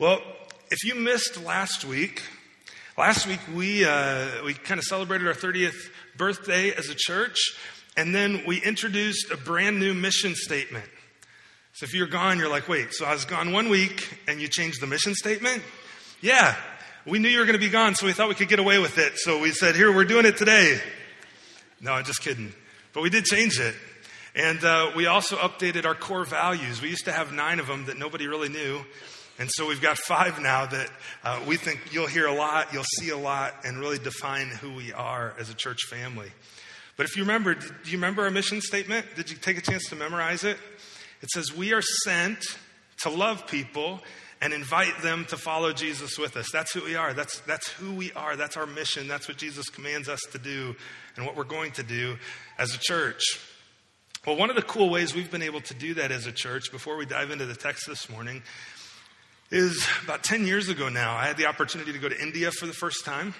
Well, 0.00 0.22
if 0.70 0.84
you 0.84 0.94
missed 0.94 1.42
last 1.42 1.84
week, 1.84 2.22
last 2.96 3.26
week 3.26 3.40
we, 3.52 3.84
uh, 3.84 4.44
we 4.44 4.54
kind 4.54 4.78
of 4.78 4.84
celebrated 4.84 5.26
our 5.26 5.34
30th 5.34 5.90
birthday 6.16 6.70
as 6.70 6.88
a 6.88 6.94
church, 6.94 7.36
and 7.96 8.14
then 8.14 8.44
we 8.46 8.62
introduced 8.62 9.32
a 9.32 9.36
brand 9.36 9.80
new 9.80 9.94
mission 9.94 10.36
statement. 10.36 10.88
So 11.72 11.82
if 11.82 11.94
you're 11.94 12.06
gone, 12.06 12.38
you're 12.38 12.48
like, 12.48 12.68
wait, 12.68 12.94
so 12.94 13.06
I 13.06 13.12
was 13.12 13.24
gone 13.24 13.50
one 13.50 13.70
week 13.70 14.08
and 14.28 14.40
you 14.40 14.46
changed 14.46 14.80
the 14.80 14.86
mission 14.86 15.16
statement? 15.16 15.64
Yeah, 16.20 16.54
we 17.04 17.18
knew 17.18 17.28
you 17.28 17.40
were 17.40 17.44
going 17.44 17.58
to 17.58 17.66
be 17.66 17.68
gone, 17.68 17.96
so 17.96 18.06
we 18.06 18.12
thought 18.12 18.28
we 18.28 18.36
could 18.36 18.48
get 18.48 18.60
away 18.60 18.78
with 18.78 18.98
it. 18.98 19.14
So 19.16 19.40
we 19.40 19.50
said, 19.50 19.74
here, 19.74 19.92
we're 19.92 20.04
doing 20.04 20.26
it 20.26 20.36
today. 20.36 20.80
No, 21.80 21.94
I'm 21.94 22.04
just 22.04 22.22
kidding. 22.22 22.52
But 22.92 23.02
we 23.02 23.10
did 23.10 23.24
change 23.24 23.58
it. 23.58 23.74
And 24.36 24.62
uh, 24.62 24.92
we 24.94 25.06
also 25.06 25.34
updated 25.38 25.86
our 25.86 25.96
core 25.96 26.24
values. 26.24 26.80
We 26.80 26.88
used 26.88 27.06
to 27.06 27.12
have 27.12 27.32
nine 27.32 27.58
of 27.58 27.66
them 27.66 27.86
that 27.86 27.98
nobody 27.98 28.28
really 28.28 28.48
knew. 28.48 28.84
And 29.38 29.48
so 29.52 29.68
we've 29.68 29.80
got 29.80 29.98
five 29.98 30.40
now 30.40 30.66
that 30.66 30.90
uh, 31.22 31.40
we 31.46 31.56
think 31.56 31.92
you'll 31.92 32.08
hear 32.08 32.26
a 32.26 32.34
lot, 32.34 32.72
you'll 32.72 32.82
see 32.98 33.10
a 33.10 33.16
lot, 33.16 33.54
and 33.64 33.78
really 33.78 33.98
define 33.98 34.48
who 34.48 34.74
we 34.74 34.92
are 34.92 35.34
as 35.38 35.48
a 35.48 35.54
church 35.54 35.78
family. 35.88 36.30
But 36.96 37.06
if 37.06 37.16
you 37.16 37.22
remember, 37.22 37.54
do 37.54 37.70
you 37.84 37.96
remember 37.96 38.24
our 38.24 38.30
mission 38.30 38.60
statement? 38.60 39.06
Did 39.14 39.30
you 39.30 39.36
take 39.36 39.56
a 39.56 39.60
chance 39.60 39.88
to 39.90 39.96
memorize 39.96 40.42
it? 40.42 40.58
It 41.22 41.30
says, 41.30 41.56
We 41.56 41.72
are 41.72 41.82
sent 41.82 42.44
to 43.02 43.10
love 43.10 43.46
people 43.46 44.00
and 44.40 44.52
invite 44.52 45.02
them 45.02 45.24
to 45.26 45.36
follow 45.36 45.72
Jesus 45.72 46.18
with 46.18 46.36
us. 46.36 46.50
That's 46.52 46.72
who 46.72 46.84
we 46.84 46.96
are. 46.96 47.12
That's, 47.12 47.40
that's 47.40 47.68
who 47.68 47.92
we 47.92 48.12
are. 48.12 48.36
That's 48.36 48.56
our 48.56 48.66
mission. 48.66 49.06
That's 49.06 49.28
what 49.28 49.36
Jesus 49.36 49.68
commands 49.68 50.08
us 50.08 50.20
to 50.32 50.38
do 50.38 50.76
and 51.16 51.26
what 51.26 51.36
we're 51.36 51.44
going 51.44 51.72
to 51.72 51.82
do 51.82 52.16
as 52.58 52.74
a 52.74 52.78
church. 52.78 53.22
Well, 54.26 54.36
one 54.36 54.50
of 54.50 54.56
the 54.56 54.62
cool 54.62 54.90
ways 54.90 55.14
we've 55.14 55.30
been 55.30 55.42
able 55.42 55.60
to 55.62 55.74
do 55.74 55.94
that 55.94 56.10
as 56.10 56.26
a 56.26 56.32
church, 56.32 56.70
before 56.70 56.96
we 56.96 57.06
dive 57.06 57.30
into 57.30 57.46
the 57.46 57.54
text 57.54 57.86
this 57.86 58.10
morning, 58.10 58.42
is 59.50 59.86
about 60.04 60.22
10 60.22 60.46
years 60.46 60.68
ago 60.68 60.88
now. 60.88 61.16
I 61.16 61.26
had 61.26 61.36
the 61.36 61.46
opportunity 61.46 61.92
to 61.92 61.98
go 61.98 62.08
to 62.08 62.20
India 62.20 62.50
for 62.50 62.66
the 62.66 62.72
first 62.72 63.04
time. 63.04 63.34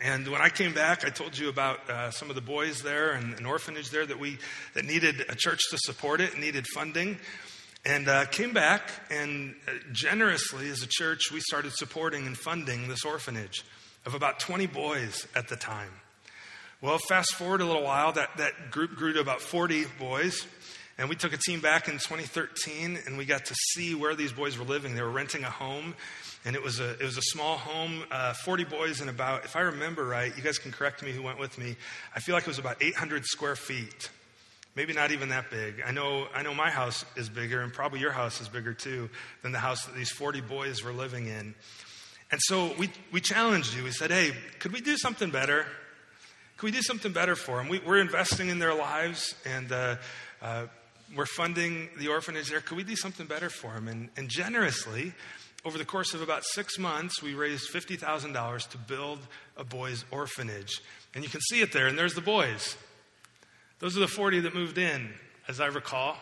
And 0.00 0.28
when 0.28 0.42
I 0.42 0.50
came 0.50 0.74
back, 0.74 1.06
I 1.06 1.08
told 1.08 1.38
you 1.38 1.48
about 1.48 1.88
uh, 1.88 2.10
some 2.10 2.28
of 2.28 2.34
the 2.34 2.42
boys 2.42 2.82
there 2.82 3.12
and 3.12 3.38
an 3.38 3.46
orphanage 3.46 3.90
there 3.90 4.04
that 4.04 4.18
we 4.18 4.38
that 4.74 4.84
needed 4.84 5.24
a 5.28 5.34
church 5.34 5.60
to 5.70 5.78
support 5.78 6.20
it, 6.20 6.36
needed 6.36 6.66
funding, 6.66 7.18
and 7.86 8.08
uh, 8.08 8.26
came 8.26 8.52
back 8.52 8.90
and 9.10 9.54
uh, 9.66 9.72
generously, 9.92 10.68
as 10.68 10.82
a 10.82 10.88
church, 10.88 11.30
we 11.32 11.40
started 11.40 11.72
supporting 11.72 12.26
and 12.26 12.36
funding 12.36 12.88
this 12.88 13.04
orphanage 13.04 13.64
of 14.04 14.14
about 14.14 14.40
20 14.40 14.66
boys 14.66 15.26
at 15.34 15.48
the 15.48 15.56
time. 15.56 15.90
Well, 16.82 16.98
fast 17.08 17.34
forward 17.34 17.62
a 17.62 17.64
little 17.64 17.84
while, 17.84 18.12
that 18.12 18.36
that 18.36 18.70
group 18.70 18.94
grew 18.96 19.14
to 19.14 19.20
about 19.20 19.40
40 19.40 19.86
boys, 19.98 20.46
and 20.98 21.08
we 21.08 21.16
took 21.16 21.32
a 21.32 21.36
team 21.36 21.60
back 21.60 21.88
in 21.88 21.94
2013 21.94 22.98
and 23.06 23.18
we 23.18 23.24
got 23.24 23.46
to 23.46 23.54
see 23.72 23.94
where 23.94 24.14
these 24.14 24.32
boys 24.32 24.56
were 24.56 24.64
living. 24.64 24.94
They 24.94 25.02
were 25.02 25.10
renting 25.10 25.42
a 25.42 25.50
home, 25.50 25.94
and 26.44 26.54
it 26.54 26.62
was 26.62 26.78
a, 26.78 26.92
it 26.92 27.02
was 27.02 27.16
a 27.16 27.22
small 27.22 27.56
home, 27.56 28.04
uh, 28.10 28.32
40 28.32 28.64
boys 28.64 29.00
and 29.00 29.10
about, 29.10 29.44
if 29.44 29.56
I 29.56 29.60
remember 29.60 30.04
right, 30.04 30.34
you 30.36 30.42
guys 30.42 30.58
can 30.58 30.72
correct 30.72 31.02
me 31.02 31.10
who 31.10 31.22
went 31.22 31.38
with 31.38 31.58
me, 31.58 31.76
I 32.14 32.20
feel 32.20 32.34
like 32.34 32.44
it 32.44 32.48
was 32.48 32.58
about 32.58 32.82
800 32.82 33.24
square 33.24 33.56
feet. 33.56 34.10
Maybe 34.76 34.92
not 34.92 35.12
even 35.12 35.28
that 35.28 35.50
big. 35.50 35.82
I 35.86 35.92
know, 35.92 36.26
I 36.34 36.42
know 36.42 36.52
my 36.52 36.70
house 36.70 37.04
is 37.16 37.28
bigger, 37.28 37.60
and 37.60 37.72
probably 37.72 38.00
your 38.00 38.10
house 38.10 38.40
is 38.40 38.48
bigger 38.48 38.74
too 38.74 39.08
than 39.42 39.52
the 39.52 39.58
house 39.58 39.86
that 39.86 39.94
these 39.94 40.10
40 40.10 40.40
boys 40.42 40.82
were 40.82 40.92
living 40.92 41.26
in. 41.26 41.54
And 42.30 42.40
so 42.42 42.74
we, 42.76 42.90
we 43.12 43.20
challenged 43.20 43.76
you. 43.76 43.84
We 43.84 43.92
said, 43.92 44.10
hey, 44.10 44.32
could 44.58 44.72
we 44.72 44.80
do 44.80 44.96
something 44.96 45.30
better? 45.30 45.66
Could 46.56 46.66
we 46.66 46.72
do 46.72 46.82
something 46.82 47.12
better 47.12 47.36
for 47.36 47.58
them? 47.58 47.68
We, 47.68 47.80
are 47.84 47.98
investing 47.98 48.48
in 48.48 48.58
their 48.58 48.74
lives, 48.74 49.36
and 49.44 49.70
uh, 49.70 49.96
uh, 50.42 50.66
we're 51.16 51.26
funding 51.26 51.88
the 51.98 52.08
orphanage 52.08 52.50
there. 52.50 52.60
Could 52.60 52.76
we 52.76 52.84
do 52.84 52.96
something 52.96 53.26
better 53.26 53.48
for 53.48 53.72
them? 53.72 53.88
And, 53.88 54.08
and 54.16 54.28
generously, 54.28 55.12
over 55.64 55.78
the 55.78 55.84
course 55.84 56.14
of 56.14 56.20
about 56.20 56.44
six 56.44 56.78
months, 56.78 57.22
we 57.22 57.34
raised 57.34 57.72
$50,000 57.72 58.68
to 58.70 58.78
build 58.78 59.20
a 59.56 59.64
boys' 59.64 60.04
orphanage. 60.10 60.82
And 61.14 61.24
you 61.24 61.30
can 61.30 61.40
see 61.40 61.60
it 61.60 61.72
there, 61.72 61.86
and 61.86 61.98
there's 61.98 62.14
the 62.14 62.20
boys. 62.20 62.76
Those 63.78 63.96
are 63.96 64.00
the 64.00 64.08
40 64.08 64.40
that 64.40 64.54
moved 64.54 64.78
in, 64.78 65.12
as 65.48 65.60
I 65.60 65.66
recall. 65.66 66.16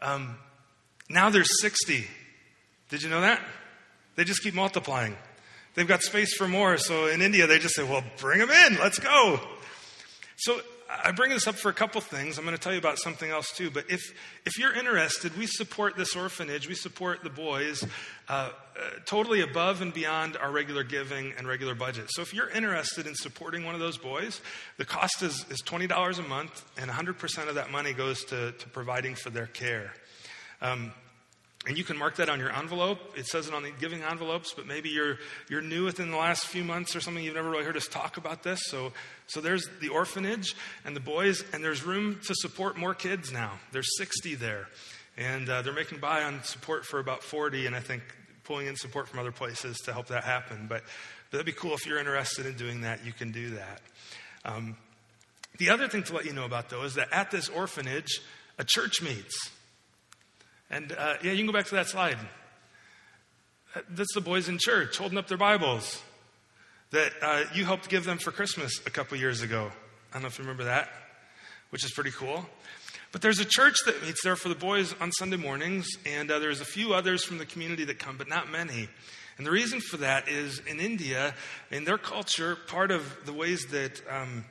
Um, 0.00 0.36
now 1.10 1.30
there's 1.30 1.60
60. 1.60 2.04
Did 2.88 3.02
you 3.02 3.10
know 3.10 3.20
that? 3.20 3.40
They 4.16 4.24
just 4.24 4.42
keep 4.42 4.54
multiplying. 4.54 5.16
They've 5.74 5.86
got 5.86 6.02
space 6.02 6.34
for 6.34 6.48
more. 6.48 6.76
So 6.76 7.06
in 7.06 7.22
India, 7.22 7.46
they 7.46 7.58
just 7.58 7.76
say, 7.76 7.82
well, 7.82 8.02
bring 8.18 8.40
them 8.40 8.50
in. 8.50 8.78
Let's 8.78 8.98
go. 8.98 9.40
So 10.36 10.60
I 10.90 11.12
bring 11.12 11.30
this 11.30 11.46
up 11.46 11.54
for 11.54 11.68
a 11.68 11.74
couple 11.74 12.00
things. 12.00 12.38
I'm 12.38 12.44
going 12.44 12.56
to 12.56 12.62
tell 12.62 12.72
you 12.72 12.78
about 12.78 12.98
something 12.98 13.30
else 13.30 13.52
too. 13.52 13.70
But 13.70 13.90
if, 13.90 14.00
if 14.46 14.58
you're 14.58 14.74
interested, 14.74 15.36
we 15.36 15.46
support 15.46 15.96
this 15.96 16.16
orphanage, 16.16 16.66
we 16.66 16.74
support 16.74 17.22
the 17.22 17.28
boys 17.28 17.84
uh, 18.28 18.32
uh, 18.32 18.50
totally 19.04 19.42
above 19.42 19.82
and 19.82 19.92
beyond 19.92 20.38
our 20.38 20.50
regular 20.50 20.84
giving 20.84 21.34
and 21.36 21.46
regular 21.46 21.74
budget. 21.74 22.06
So 22.08 22.22
if 22.22 22.32
you're 22.32 22.48
interested 22.48 23.06
in 23.06 23.14
supporting 23.14 23.64
one 23.64 23.74
of 23.74 23.80
those 23.80 23.98
boys, 23.98 24.40
the 24.78 24.86
cost 24.86 25.22
is, 25.22 25.44
is 25.50 25.62
$20 25.62 26.18
a 26.18 26.22
month, 26.22 26.64
and 26.78 26.90
100% 26.90 27.48
of 27.48 27.54
that 27.56 27.70
money 27.70 27.92
goes 27.92 28.24
to, 28.26 28.52
to 28.52 28.68
providing 28.68 29.14
for 29.14 29.28
their 29.28 29.46
care. 29.46 29.92
Um, 30.62 30.92
and 31.68 31.76
you 31.76 31.84
can 31.84 31.98
mark 31.98 32.16
that 32.16 32.30
on 32.30 32.40
your 32.40 32.50
envelope. 32.50 32.98
It 33.14 33.26
says 33.26 33.46
it 33.46 33.52
on 33.52 33.62
the 33.62 33.70
giving 33.70 34.02
envelopes, 34.02 34.54
but 34.56 34.66
maybe 34.66 34.88
you're, 34.88 35.18
you're 35.50 35.60
new 35.60 35.84
within 35.84 36.10
the 36.10 36.16
last 36.16 36.46
few 36.46 36.64
months 36.64 36.96
or 36.96 37.00
something. 37.00 37.22
You've 37.22 37.34
never 37.34 37.50
really 37.50 37.64
heard 37.64 37.76
us 37.76 37.86
talk 37.86 38.16
about 38.16 38.42
this. 38.42 38.58
So, 38.64 38.94
so 39.26 39.42
there's 39.42 39.68
the 39.82 39.90
orphanage 39.90 40.56
and 40.86 40.96
the 40.96 41.00
boys, 41.00 41.44
and 41.52 41.62
there's 41.62 41.84
room 41.84 42.20
to 42.26 42.34
support 42.34 42.78
more 42.78 42.94
kids 42.94 43.30
now. 43.30 43.52
There's 43.70 43.98
60 43.98 44.36
there. 44.36 44.66
And 45.18 45.46
uh, 45.50 45.60
they're 45.60 45.74
making 45.74 45.98
buy 45.98 46.22
on 46.22 46.42
support 46.42 46.86
for 46.86 47.00
about 47.00 47.22
40, 47.22 47.66
and 47.66 47.76
I 47.76 47.80
think 47.80 48.02
pulling 48.44 48.66
in 48.66 48.74
support 48.74 49.06
from 49.06 49.18
other 49.18 49.32
places 49.32 49.76
to 49.80 49.92
help 49.92 50.06
that 50.06 50.24
happen. 50.24 50.68
But, 50.70 50.84
but 51.30 51.36
that'd 51.36 51.46
be 51.46 51.52
cool 51.52 51.74
if 51.74 51.86
you're 51.86 51.98
interested 51.98 52.46
in 52.46 52.56
doing 52.56 52.80
that, 52.80 53.04
you 53.04 53.12
can 53.12 53.30
do 53.30 53.50
that. 53.50 53.82
Um, 54.46 54.74
the 55.58 55.68
other 55.68 55.86
thing 55.86 56.02
to 56.04 56.14
let 56.14 56.24
you 56.24 56.32
know 56.32 56.46
about, 56.46 56.70
though, 56.70 56.84
is 56.84 56.94
that 56.94 57.08
at 57.12 57.30
this 57.30 57.50
orphanage, 57.50 58.22
a 58.56 58.64
church 58.64 59.02
meets. 59.02 59.50
And 60.70 60.92
uh, 60.92 61.14
yeah, 61.22 61.32
you 61.32 61.38
can 61.38 61.46
go 61.46 61.52
back 61.52 61.66
to 61.66 61.74
that 61.76 61.88
slide. 61.88 62.18
That's 63.90 64.12
the 64.14 64.20
boys 64.20 64.48
in 64.48 64.58
church 64.58 64.98
holding 64.98 65.18
up 65.18 65.28
their 65.28 65.38
Bibles 65.38 66.02
that 66.90 67.12
uh, 67.22 67.44
you 67.54 67.64
helped 67.64 67.88
give 67.88 68.04
them 68.04 68.18
for 68.18 68.30
Christmas 68.30 68.80
a 68.86 68.90
couple 68.90 69.16
years 69.16 69.42
ago. 69.42 69.70
I 70.10 70.14
don't 70.14 70.22
know 70.22 70.28
if 70.28 70.38
you 70.38 70.44
remember 70.44 70.64
that, 70.64 70.88
which 71.70 71.84
is 71.84 71.92
pretty 71.92 72.10
cool. 72.10 72.46
But 73.12 73.22
there's 73.22 73.38
a 73.38 73.44
church 73.44 73.76
that 73.86 74.02
meets 74.02 74.22
there 74.22 74.36
for 74.36 74.48
the 74.48 74.54
boys 74.54 74.94
on 75.00 75.12
Sunday 75.12 75.36
mornings, 75.36 75.86
and 76.04 76.30
uh, 76.30 76.38
there's 76.38 76.60
a 76.60 76.66
few 76.66 76.92
others 76.92 77.24
from 77.24 77.38
the 77.38 77.46
community 77.46 77.84
that 77.84 77.98
come, 77.98 78.16
but 78.18 78.28
not 78.28 78.50
many. 78.50 78.88
And 79.38 79.46
the 79.46 79.50
reason 79.50 79.80
for 79.80 79.98
that 79.98 80.28
is 80.28 80.60
in 80.66 80.80
India, 80.80 81.34
in 81.70 81.84
their 81.84 81.96
culture, 81.96 82.56
part 82.66 82.90
of 82.90 83.16
the 83.24 83.32
ways 83.32 83.66
that 83.66 84.02
um, 84.10 84.44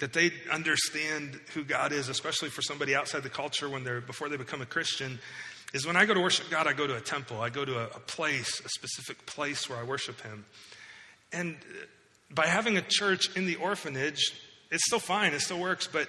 that 0.00 0.12
they 0.12 0.32
understand 0.50 1.38
who 1.54 1.62
God 1.62 1.92
is, 1.92 2.08
especially 2.08 2.48
for 2.48 2.62
somebody 2.62 2.94
outside 2.94 3.22
the 3.22 3.30
culture 3.30 3.68
when 3.68 3.84
they're 3.84 4.00
before 4.00 4.28
they 4.28 4.36
become 4.36 4.60
a 4.60 4.66
Christian, 4.66 5.18
is 5.72 5.86
when 5.86 5.96
I 5.96 6.04
go 6.04 6.14
to 6.14 6.20
worship 6.20 6.50
God, 6.50 6.66
I 6.66 6.72
go 6.72 6.86
to 6.86 6.96
a 6.96 7.00
temple, 7.00 7.40
I 7.40 7.50
go 7.50 7.64
to 7.64 7.78
a, 7.78 7.84
a 7.84 8.00
place, 8.00 8.60
a 8.64 8.68
specific 8.68 9.24
place 9.26 9.68
where 9.68 9.78
I 9.78 9.84
worship 9.84 10.20
Him. 10.22 10.44
And 11.32 11.56
by 12.30 12.46
having 12.46 12.76
a 12.76 12.82
church 12.82 13.34
in 13.36 13.46
the 13.46 13.56
orphanage, 13.56 14.32
it's 14.70 14.84
still 14.86 14.98
fine, 14.98 15.32
it 15.32 15.40
still 15.40 15.60
works, 15.60 15.86
but 15.86 16.08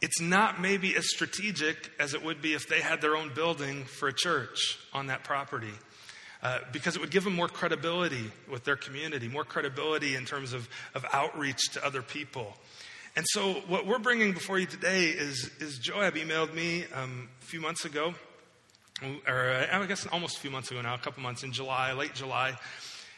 it's 0.00 0.20
not 0.20 0.60
maybe 0.60 0.96
as 0.96 1.08
strategic 1.08 1.90
as 1.98 2.14
it 2.14 2.24
would 2.24 2.40
be 2.40 2.54
if 2.54 2.68
they 2.68 2.80
had 2.80 3.00
their 3.00 3.16
own 3.16 3.32
building 3.34 3.84
for 3.84 4.08
a 4.08 4.12
church 4.12 4.78
on 4.92 5.08
that 5.08 5.24
property. 5.24 5.72
Uh, 6.40 6.60
because 6.72 6.94
it 6.94 7.00
would 7.00 7.10
give 7.10 7.24
them 7.24 7.34
more 7.34 7.48
credibility 7.48 8.30
with 8.48 8.62
their 8.62 8.76
community, 8.76 9.26
more 9.26 9.42
credibility 9.42 10.14
in 10.14 10.24
terms 10.24 10.52
of, 10.52 10.68
of 10.94 11.04
outreach 11.12 11.70
to 11.72 11.84
other 11.84 12.00
people. 12.00 12.54
And 13.18 13.26
so, 13.30 13.54
what 13.66 13.84
we're 13.84 13.98
bringing 13.98 14.32
before 14.32 14.60
you 14.60 14.66
today 14.66 15.06
is, 15.06 15.50
is 15.58 15.78
Joab 15.78 16.14
emailed 16.14 16.54
me 16.54 16.84
um, 16.94 17.28
a 17.42 17.44
few 17.46 17.60
months 17.60 17.84
ago, 17.84 18.14
or 19.26 19.50
uh, 19.50 19.66
I 19.72 19.84
guess 19.86 20.06
almost 20.06 20.36
a 20.36 20.40
few 20.40 20.52
months 20.52 20.70
ago 20.70 20.80
now, 20.82 20.94
a 20.94 20.98
couple 20.98 21.24
months 21.24 21.42
in 21.42 21.50
July, 21.50 21.92
late 21.94 22.14
July. 22.14 22.56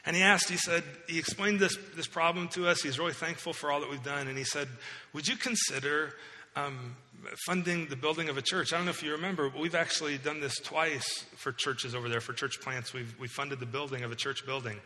And 0.06 0.16
he 0.16 0.22
asked, 0.22 0.48
he 0.48 0.56
said, 0.56 0.84
he 1.06 1.18
explained 1.18 1.60
this, 1.60 1.76
this 1.96 2.06
problem 2.06 2.48
to 2.54 2.66
us. 2.66 2.80
He's 2.80 2.98
really 2.98 3.12
thankful 3.12 3.52
for 3.52 3.70
all 3.70 3.80
that 3.80 3.90
we've 3.90 4.02
done. 4.02 4.26
And 4.26 4.38
he 4.38 4.44
said, 4.44 4.68
Would 5.12 5.28
you 5.28 5.36
consider 5.36 6.14
um, 6.56 6.96
funding 7.44 7.88
the 7.88 7.96
building 7.96 8.30
of 8.30 8.38
a 8.38 8.42
church? 8.42 8.72
I 8.72 8.78
don't 8.78 8.86
know 8.86 8.92
if 8.92 9.02
you 9.02 9.12
remember, 9.12 9.50
but 9.50 9.60
we've 9.60 9.74
actually 9.74 10.16
done 10.16 10.40
this 10.40 10.58
twice 10.60 11.26
for 11.36 11.52
churches 11.52 11.94
over 11.94 12.08
there, 12.08 12.22
for 12.22 12.32
church 12.32 12.62
plants. 12.62 12.94
We've, 12.94 13.14
we 13.20 13.28
funded 13.28 13.60
the 13.60 13.66
building 13.66 14.02
of 14.02 14.12
a 14.12 14.16
church 14.16 14.46
building. 14.46 14.80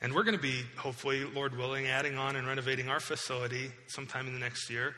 And 0.00 0.14
we're 0.14 0.22
going 0.22 0.36
to 0.36 0.42
be, 0.42 0.62
hopefully, 0.76 1.24
Lord 1.24 1.56
willing, 1.56 1.86
adding 1.86 2.16
on 2.16 2.36
and 2.36 2.46
renovating 2.46 2.88
our 2.88 3.00
facility 3.00 3.72
sometime 3.88 4.28
in 4.28 4.32
the 4.32 4.38
next 4.38 4.70
year. 4.70 4.94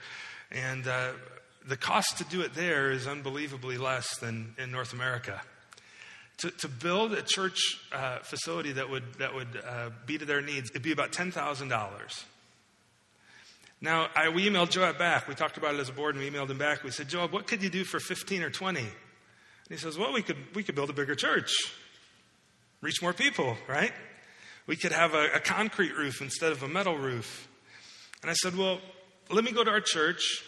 And 0.50 0.86
uh, 0.86 1.12
the 1.66 1.76
cost 1.76 2.18
to 2.18 2.24
do 2.24 2.42
it 2.42 2.54
there 2.54 2.90
is 2.90 3.06
unbelievably 3.06 3.78
less 3.78 4.18
than 4.18 4.54
in 4.58 4.70
North 4.70 4.92
America. 4.92 5.40
To, 6.38 6.50
to 6.50 6.68
build 6.68 7.12
a 7.12 7.22
church 7.22 7.58
uh, 7.92 8.18
facility 8.18 8.72
that 8.72 8.90
would, 8.90 9.14
that 9.14 9.34
would 9.34 9.62
uh, 9.66 9.90
be 10.06 10.18
to 10.18 10.24
their 10.24 10.40
needs, 10.42 10.70
it'd 10.70 10.82
be 10.82 10.92
about 10.92 11.12
$10,000. 11.12 12.24
Now, 13.82 14.08
I, 14.14 14.28
we 14.28 14.48
emailed 14.48 14.70
Joab 14.70 14.98
back. 14.98 15.26
We 15.28 15.34
talked 15.34 15.56
about 15.56 15.74
it 15.74 15.80
as 15.80 15.88
a 15.88 15.92
board 15.92 16.14
and 16.14 16.22
we 16.22 16.30
emailed 16.30 16.50
him 16.50 16.58
back. 16.58 16.82
We 16.82 16.90
said, 16.90 17.08
Joab, 17.08 17.32
what 17.32 17.46
could 17.46 17.62
you 17.62 17.70
do 17.70 17.84
for 17.84 17.98
15 17.98 18.42
or 18.42 18.50
20? 18.50 18.80
And 18.80 18.88
he 19.70 19.76
says, 19.76 19.96
well, 19.96 20.12
we 20.12 20.20
could, 20.20 20.36
we 20.54 20.62
could 20.62 20.74
build 20.74 20.90
a 20.90 20.92
bigger 20.92 21.14
church. 21.14 21.52
reach 22.82 23.00
more 23.00 23.14
people, 23.14 23.56
right? 23.66 23.92
We 24.66 24.76
could 24.76 24.92
have 24.92 25.14
a, 25.14 25.32
a 25.34 25.40
concrete 25.40 25.96
roof 25.96 26.20
instead 26.20 26.52
of 26.52 26.62
a 26.62 26.68
metal 26.68 26.96
roof. 26.96 27.48
And 28.22 28.30
I 28.30 28.34
said, 28.34 28.56
well, 28.56 28.80
let 29.30 29.44
me 29.44 29.52
go 29.52 29.64
to 29.64 29.70
our 29.70 29.80
church. 29.80 30.44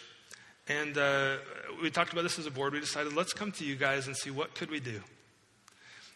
And 0.67 0.97
uh, 0.97 1.37
we 1.81 1.89
talked 1.89 2.13
about 2.13 2.21
this 2.21 2.39
as 2.39 2.45
a 2.45 2.51
board. 2.51 2.73
We 2.73 2.79
decided, 2.79 3.13
let's 3.13 3.33
come 3.33 3.51
to 3.53 3.65
you 3.65 3.75
guys 3.75 4.07
and 4.07 4.15
see 4.15 4.29
what 4.31 4.55
could 4.55 4.71
we 4.71 4.79
do. 4.79 5.01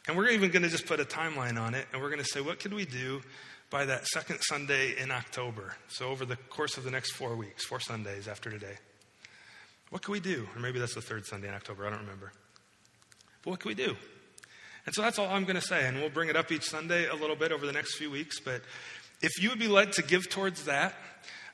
And 0.07 0.15
we're 0.15 0.29
even 0.29 0.51
going 0.51 0.63
to 0.63 0.69
just 0.69 0.85
put 0.85 0.99
a 0.99 1.05
timeline 1.05 1.59
on 1.59 1.73
it. 1.73 1.85
And 1.91 2.01
we're 2.01 2.09
going 2.09 2.21
to 2.21 2.29
say, 2.29 2.39
what 2.39 2.59
could 2.59 2.73
we 2.73 2.85
do 2.85 3.21
by 3.69 3.85
that 3.85 4.07
second 4.07 4.39
Sunday 4.41 4.97
in 4.97 5.11
October? 5.11 5.75
So 5.89 6.07
over 6.07 6.25
the 6.25 6.37
course 6.37 6.77
of 6.77 6.85
the 6.85 6.91
next 6.91 7.11
four 7.11 7.35
weeks, 7.35 7.65
four 7.65 7.81
Sundays 7.81 8.27
after 8.27 8.49
today. 8.49 8.75
What 9.89 10.01
could 10.03 10.11
we 10.11 10.19
do? 10.19 10.47
Or 10.55 10.61
maybe 10.61 10.79
that's 10.79 10.95
the 10.95 11.01
third 11.01 11.25
Sunday 11.25 11.49
in 11.49 11.53
October. 11.53 11.85
I 11.85 11.89
don't 11.89 12.01
remember. 12.01 12.31
But 13.43 13.49
what 13.51 13.59
could 13.59 13.69
we 13.69 13.75
do? 13.75 13.95
And 14.87 14.95
so 14.95 15.01
that's 15.01 15.19
all 15.19 15.27
I'm 15.27 15.43
going 15.43 15.57
to 15.57 15.61
say. 15.61 15.85
And 15.85 15.97
we'll 15.97 16.09
bring 16.09 16.29
it 16.29 16.37
up 16.37 16.51
each 16.51 16.63
Sunday 16.63 17.07
a 17.07 17.15
little 17.15 17.35
bit 17.35 17.51
over 17.51 17.65
the 17.65 17.73
next 17.73 17.95
few 17.95 18.09
weeks. 18.09 18.39
But 18.39 18.61
if 19.21 19.39
you 19.41 19.49
would 19.49 19.59
be 19.59 19.67
led 19.67 19.91
to 19.93 20.01
give 20.01 20.29
towards 20.29 20.63
that, 20.63 20.95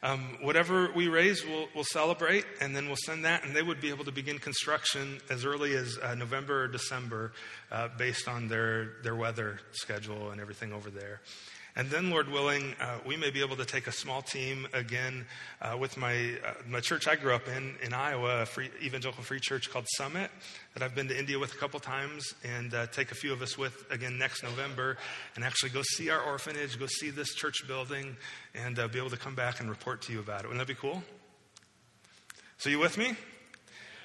um, 0.03 0.37
whatever 0.41 0.91
we 0.95 1.07
raise, 1.07 1.45
we'll, 1.45 1.67
we'll, 1.73 1.85
celebrate, 1.85 2.45
and 2.61 2.75
then 2.75 2.87
we'll 2.87 2.97
send 3.05 3.23
that, 3.25 3.45
and 3.45 3.55
they 3.55 3.63
would 3.63 3.79
be 3.79 3.89
able 3.89 4.03
to 4.03 4.11
begin 4.11 4.37
construction 4.37 5.19
as 5.29 5.45
early 5.45 5.75
as 5.75 5.97
uh, 5.97 6.13
November 6.13 6.63
or 6.63 6.67
December 6.67 7.31
uh, 7.71 7.87
based 7.97 8.27
on 8.27 8.49
their, 8.49 8.97
their 9.01 9.15
weather 9.15 9.61
schedule 9.71 10.31
and 10.31 10.41
everything 10.41 10.73
over 10.73 10.89
there. 10.89 11.21
And 11.75 11.89
then, 11.89 12.11
Lord 12.11 12.29
willing, 12.29 12.75
uh, 12.79 12.99
we 13.03 13.17
may 13.17 13.31
be 13.31 13.41
able 13.41 13.55
to 13.55 13.65
take 13.65 13.87
a 13.87 13.91
small 13.91 14.21
team 14.21 14.67
again 14.73 15.25
uh, 15.59 15.75
with 15.75 15.97
my, 15.97 16.35
uh, 16.45 16.53
my 16.67 16.79
church 16.79 17.07
I 17.07 17.15
grew 17.15 17.33
up 17.33 17.47
in, 17.47 17.75
in 17.81 17.93
Iowa, 17.93 18.43
a 18.43 18.45
free, 18.45 18.69
evangelical 18.79 19.23
free 19.23 19.39
church 19.39 19.71
called 19.71 19.87
Summit, 19.97 20.29
that 20.75 20.83
I've 20.83 20.93
been 20.93 21.07
to 21.07 21.17
India 21.17 21.39
with 21.39 21.51
a 21.51 21.57
couple 21.57 21.79
times, 21.79 22.35
and 22.43 22.75
uh, 22.75 22.85
take 22.87 23.11
a 23.11 23.15
few 23.15 23.33
of 23.33 23.41
us 23.41 23.57
with 23.57 23.85
again 23.89 24.19
next 24.19 24.43
November, 24.43 24.97
and 25.35 25.43
actually 25.43 25.71
go 25.71 25.81
see 25.81 26.11
our 26.11 26.21
orphanage, 26.21 26.77
go 26.77 26.85
see 26.85 27.09
this 27.09 27.33
church 27.33 27.67
building, 27.67 28.17
and 28.53 28.77
uh, 28.77 28.87
be 28.87 28.99
able 28.99 29.09
to 29.09 29.17
come 29.17 29.33
back 29.33 29.59
and 29.59 29.67
report 29.67 30.03
to 30.03 30.13
you 30.13 30.19
about 30.19 30.41
it. 30.41 30.49
Wouldn't 30.49 30.59
that 30.59 30.71
be 30.71 30.79
cool? 30.79 31.01
So, 32.59 32.69
you 32.69 32.77
with 32.77 32.99
me? 32.99 33.15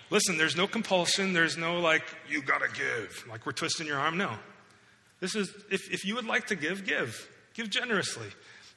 Listen, 0.09 0.39
there's 0.39 0.57
no 0.57 0.67
compulsion. 0.67 1.35
There's 1.35 1.59
no 1.59 1.81
like, 1.81 2.05
you 2.31 2.41
got 2.41 2.63
to 2.63 2.69
give, 2.69 3.27
like 3.29 3.45
we're 3.45 3.53
twisting 3.53 3.87
your 3.87 3.99
arm. 3.99 4.17
No. 4.17 4.33
This 5.21 5.35
is, 5.35 5.53
if, 5.71 5.93
if 5.93 6.07
you 6.07 6.15
would 6.15 6.25
like 6.25 6.47
to 6.47 6.57
give, 6.57 6.87
give. 6.87 7.29
Give 7.59 7.69
generously. 7.69 8.29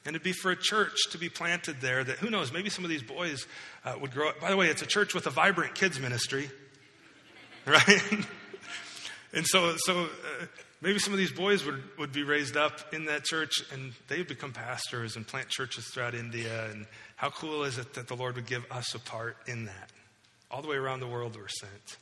And 0.04 0.16
it'd 0.16 0.24
be 0.24 0.32
for 0.32 0.50
a 0.50 0.56
church 0.56 0.96
to 1.12 1.18
be 1.18 1.28
planted 1.28 1.80
there 1.80 2.02
that, 2.02 2.18
who 2.18 2.30
knows, 2.30 2.52
maybe 2.52 2.68
some 2.68 2.82
of 2.82 2.90
these 2.90 3.04
boys 3.04 3.46
uh, 3.84 3.94
would 4.00 4.10
grow 4.10 4.30
up. 4.30 4.40
By 4.40 4.50
the 4.50 4.56
way, 4.56 4.66
it's 4.66 4.82
a 4.82 4.86
church 4.86 5.14
with 5.14 5.24
a 5.28 5.30
vibrant 5.30 5.76
kids 5.76 6.00
ministry, 6.00 6.50
right? 7.66 8.26
and 9.32 9.46
so, 9.46 9.76
so 9.86 10.00
uh, 10.06 10.46
maybe 10.80 10.98
some 10.98 11.12
of 11.12 11.20
these 11.20 11.30
boys 11.30 11.64
would, 11.64 11.80
would 11.96 12.10
be 12.10 12.24
raised 12.24 12.56
up 12.56 12.92
in 12.92 13.04
that 13.04 13.22
church 13.22 13.62
and 13.72 13.92
they'd 14.08 14.26
become 14.26 14.50
pastors 14.50 15.14
and 15.14 15.28
plant 15.28 15.48
churches 15.48 15.86
throughout 15.94 16.16
India. 16.16 16.68
And 16.72 16.86
how 17.14 17.30
cool 17.30 17.62
is 17.62 17.78
it 17.78 17.94
that 17.94 18.08
the 18.08 18.16
Lord 18.16 18.34
would 18.34 18.46
give 18.46 18.66
us 18.68 18.96
a 18.96 18.98
part 18.98 19.36
in 19.46 19.66
that? 19.66 19.92
All 20.50 20.60
the 20.60 20.66
way 20.66 20.76
around 20.76 20.98
the 20.98 21.06
world, 21.06 21.36
we're 21.36 21.46
sent. 21.46 21.98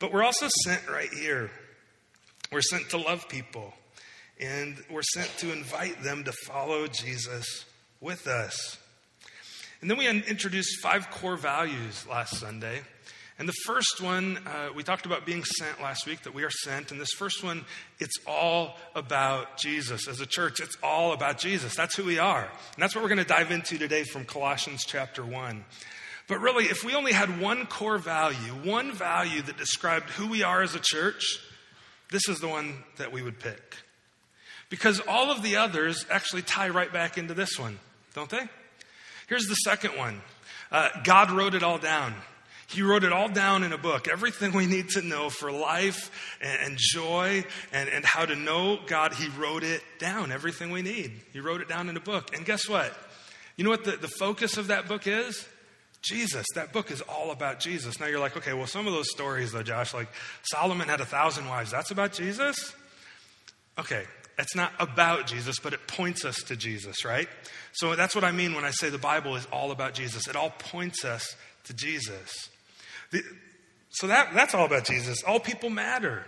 But 0.00 0.12
we're 0.12 0.24
also 0.24 0.48
sent 0.64 0.88
right 0.88 1.12
here. 1.14 1.48
We're 2.50 2.60
sent 2.60 2.90
to 2.90 2.96
love 2.98 3.28
people 3.28 3.72
and 4.40 4.82
we're 4.90 5.02
sent 5.02 5.28
to 5.38 5.52
invite 5.52 6.02
them 6.02 6.24
to 6.24 6.32
follow 6.32 6.86
Jesus 6.86 7.66
with 8.00 8.26
us. 8.26 8.78
And 9.80 9.90
then 9.90 9.98
we 9.98 10.08
introduced 10.08 10.80
five 10.82 11.10
core 11.10 11.36
values 11.36 12.06
last 12.06 12.36
Sunday. 12.36 12.80
And 13.38 13.48
the 13.48 13.54
first 13.64 14.02
one, 14.02 14.38
uh, 14.46 14.68
we 14.74 14.82
talked 14.82 15.06
about 15.06 15.24
being 15.24 15.44
sent 15.44 15.80
last 15.80 16.06
week, 16.06 16.22
that 16.24 16.34
we 16.34 16.44
are 16.44 16.50
sent. 16.50 16.90
And 16.90 17.00
this 17.00 17.12
first 17.16 17.42
one, 17.42 17.64
it's 17.98 18.18
all 18.26 18.76
about 18.94 19.56
Jesus. 19.56 20.08
As 20.08 20.20
a 20.20 20.26
church, 20.26 20.60
it's 20.60 20.76
all 20.82 21.14
about 21.14 21.38
Jesus. 21.38 21.74
That's 21.74 21.96
who 21.96 22.04
we 22.04 22.18
are. 22.18 22.42
And 22.42 22.82
that's 22.82 22.94
what 22.94 23.02
we're 23.02 23.08
going 23.08 23.18
to 23.18 23.24
dive 23.24 23.50
into 23.50 23.78
today 23.78 24.04
from 24.04 24.26
Colossians 24.26 24.84
chapter 24.86 25.24
1. 25.24 25.64
But 26.28 26.40
really, 26.40 26.66
if 26.66 26.84
we 26.84 26.94
only 26.94 27.12
had 27.12 27.40
one 27.40 27.64
core 27.66 27.98
value, 27.98 28.52
one 28.62 28.92
value 28.92 29.40
that 29.42 29.56
described 29.56 30.10
who 30.10 30.28
we 30.28 30.42
are 30.42 30.62
as 30.62 30.74
a 30.74 30.80
church, 30.80 31.40
this 32.10 32.28
is 32.28 32.40
the 32.40 32.48
one 32.48 32.84
that 32.98 33.10
we 33.10 33.22
would 33.22 33.40
pick. 33.40 33.76
Because 34.70 35.00
all 35.06 35.30
of 35.30 35.42
the 35.42 35.56
others 35.56 36.06
actually 36.10 36.42
tie 36.42 36.68
right 36.68 36.92
back 36.92 37.18
into 37.18 37.34
this 37.34 37.58
one, 37.58 37.78
don't 38.14 38.30
they? 38.30 38.48
Here's 39.28 39.46
the 39.46 39.56
second 39.56 39.98
one 39.98 40.22
uh, 40.70 40.88
God 41.04 41.30
wrote 41.30 41.54
it 41.54 41.62
all 41.62 41.78
down. 41.78 42.14
He 42.68 42.82
wrote 42.82 43.02
it 43.02 43.12
all 43.12 43.28
down 43.28 43.64
in 43.64 43.72
a 43.72 43.78
book. 43.78 44.06
Everything 44.06 44.52
we 44.52 44.66
need 44.66 44.90
to 44.90 45.02
know 45.02 45.28
for 45.28 45.50
life 45.50 46.38
and, 46.40 46.60
and, 46.62 46.78
joy 46.78 47.44
and, 47.72 47.88
and 47.88 48.04
how 48.04 48.24
to 48.24 48.36
know 48.36 48.78
God, 48.86 49.12
He 49.12 49.26
wrote 49.28 49.64
it 49.64 49.82
down. 49.98 50.30
Everything 50.30 50.70
we 50.70 50.80
need. 50.80 51.20
He 51.32 51.40
wrote 51.40 51.60
it 51.60 51.68
down 51.68 51.88
in 51.88 51.96
a 51.96 52.00
book. 52.00 52.34
And 52.36 52.46
guess 52.46 52.68
what? 52.68 52.96
You 53.56 53.64
know 53.64 53.70
what 53.70 53.82
the, 53.82 53.96
the 53.96 54.08
focus 54.08 54.56
of 54.56 54.68
that 54.68 54.86
book 54.86 55.08
is? 55.08 55.48
Jesus. 56.00 56.46
That 56.54 56.72
book 56.72 56.92
is 56.92 57.00
all 57.02 57.32
about 57.32 57.58
Jesus. 57.58 57.98
Now 57.98 58.06
you're 58.06 58.20
like, 58.20 58.36
okay, 58.36 58.52
well, 58.52 58.68
some 58.68 58.86
of 58.86 58.92
those 58.92 59.10
stories, 59.10 59.50
though, 59.50 59.64
Josh, 59.64 59.92
like 59.92 60.08
Solomon 60.42 60.88
had 60.88 61.00
a 61.00 61.04
thousand 61.04 61.48
wives, 61.48 61.72
that's 61.72 61.90
about 61.90 62.12
Jesus? 62.12 62.72
Okay, 63.78 64.04
it's 64.40 64.56
not 64.56 64.72
about 64.78 65.26
Jesus, 65.26 65.58
but 65.58 65.72
it 65.72 65.86
points 65.86 66.24
us 66.24 66.42
to 66.44 66.56
Jesus, 66.56 67.04
right? 67.04 67.28
So 67.72 67.94
that's 67.94 68.14
what 68.14 68.24
I 68.24 68.32
mean 68.32 68.54
when 68.54 68.64
I 68.64 68.70
say 68.70 68.88
the 68.88 68.98
Bible 68.98 69.36
is 69.36 69.46
all 69.52 69.70
about 69.70 69.94
Jesus. 69.94 70.26
It 70.28 70.36
all 70.36 70.50
points 70.50 71.04
us 71.04 71.36
to 71.64 71.74
Jesus. 71.74 72.48
The, 73.10 73.22
so 73.90 74.06
that, 74.06 74.34
that's 74.34 74.54
all 74.54 74.66
about 74.66 74.84
Jesus. 74.84 75.22
All 75.22 75.40
people 75.40 75.70
matter. 75.70 76.24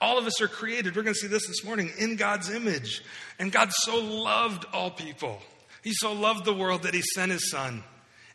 All 0.00 0.18
of 0.18 0.26
us 0.26 0.40
are 0.40 0.48
created. 0.48 0.96
We're 0.96 1.02
going 1.02 1.14
to 1.14 1.20
see 1.20 1.28
this 1.28 1.46
this 1.46 1.64
morning 1.64 1.92
in 1.98 2.16
God's 2.16 2.50
image. 2.50 3.02
And 3.38 3.52
God 3.52 3.70
so 3.72 3.98
loved 4.00 4.64
all 4.72 4.90
people. 4.90 5.38
He 5.84 5.92
so 5.92 6.12
loved 6.12 6.44
the 6.44 6.54
world 6.54 6.84
that 6.84 6.94
He 6.94 7.02
sent 7.02 7.32
His 7.32 7.50
Son 7.50 7.84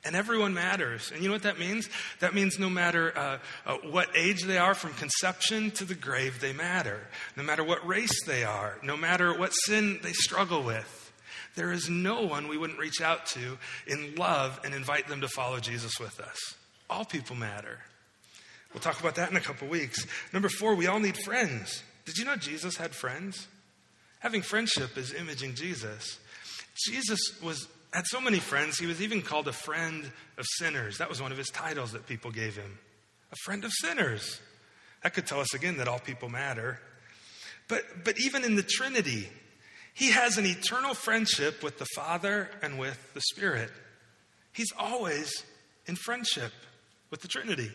and 0.06 0.16
everyone 0.16 0.54
matters. 0.54 1.12
And 1.12 1.22
you 1.22 1.30
know 1.30 1.36
what 1.36 1.44
that 1.44 1.60
means? 1.60 1.90
That 2.20 2.34
means 2.34 2.60
no 2.60 2.70
matter 2.70 3.18
uh, 3.18 3.38
uh, 3.66 3.78
what 3.90 4.10
age 4.16 4.44
they 4.44 4.58
are, 4.58 4.74
from 4.74 4.94
conception 4.94 5.72
to 5.72 5.86
the 5.86 5.96
grave, 5.96 6.40
they 6.40 6.54
matter. 6.54 7.08
No 7.36 7.44
matter 7.44 7.64
what 7.64 7.86
race 7.86 8.24
they 8.26 8.44
are, 8.44 8.78
no 8.84 8.98
matter 8.98 9.38
what 9.38 9.52
sin 9.52 10.00
they 10.04 10.14
struggle 10.14 10.64
with, 10.64 11.12
there 11.56 11.72
is 11.72 11.90
no 11.90 12.22
one 12.22 12.48
we 12.48 12.58
wouldn't 12.58 12.80
reach 12.80 13.02
out 13.02 13.26
to 13.28 13.58
in 13.88 14.16
love 14.16 14.60
and 14.64 14.74
invite 14.74 15.08
them 15.08 15.22
to 15.22 15.28
follow 15.28 15.60
Jesus 15.60 16.00
with 16.00 16.20
us. 16.20 16.38
All 16.90 17.04
people 17.04 17.36
matter. 17.36 17.80
We'll 18.74 18.82
talk 18.82 19.00
about 19.00 19.16
that 19.16 19.32
in 19.32 19.38
a 19.38 19.42
couple 19.42 19.68
weeks. 19.68 20.06
Number 20.32 20.50
four, 20.50 20.76
we 20.76 20.88
all 20.88 21.00
need 21.00 21.18
friends. 21.18 21.84
Did 22.06 22.18
you 22.18 22.26
know 22.26 22.36
Jesus 22.36 22.78
had 22.78 22.92
friends? 22.92 23.48
Having 24.20 24.44
friendship 24.44 24.98
is 24.98 25.14
imaging 25.14 25.56
Jesus. 25.56 26.20
Jesus 26.86 27.20
was 27.42 27.68
had 27.98 28.06
so 28.08 28.22
many 28.22 28.38
friends, 28.38 28.78
he 28.78 28.86
was 28.86 29.02
even 29.02 29.24
called 29.24 29.48
a 29.48 29.54
friend 29.54 30.04
of 30.38 30.46
sinners. 30.58 31.00
That 31.00 31.10
was 31.10 31.20
one 31.20 31.32
of 31.32 31.38
his 31.38 31.50
titles 31.50 31.94
that 31.94 32.06
people 32.06 32.32
gave 32.32 32.56
him 32.56 32.78
a 33.32 33.36
friend 33.44 33.66
of 33.66 33.72
sinners. 33.74 34.40
That 35.02 35.14
could 35.14 35.26
tell 35.26 35.40
us 35.40 35.54
again 35.54 35.78
that 35.78 35.88
all 35.88 36.00
people 36.00 36.30
matter. 36.30 36.80
But, 37.68 37.84
but 38.06 38.20
even 38.20 38.44
in 38.44 38.56
the 38.56 38.64
Trinity, 38.64 39.28
he 39.96 40.12
has 40.12 40.38
an 40.38 40.46
eternal 40.46 40.94
friendship 40.94 41.64
with 41.64 41.80
the 41.80 41.88
Father 41.96 42.50
and 42.62 42.78
with 42.78 43.14
the 43.16 43.22
Spirit. 43.22 43.72
He's 44.54 44.72
always 44.78 45.44
in 45.88 45.96
friendship 45.96 46.52
with 47.10 47.22
the 47.22 47.28
Trinity. 47.28 47.72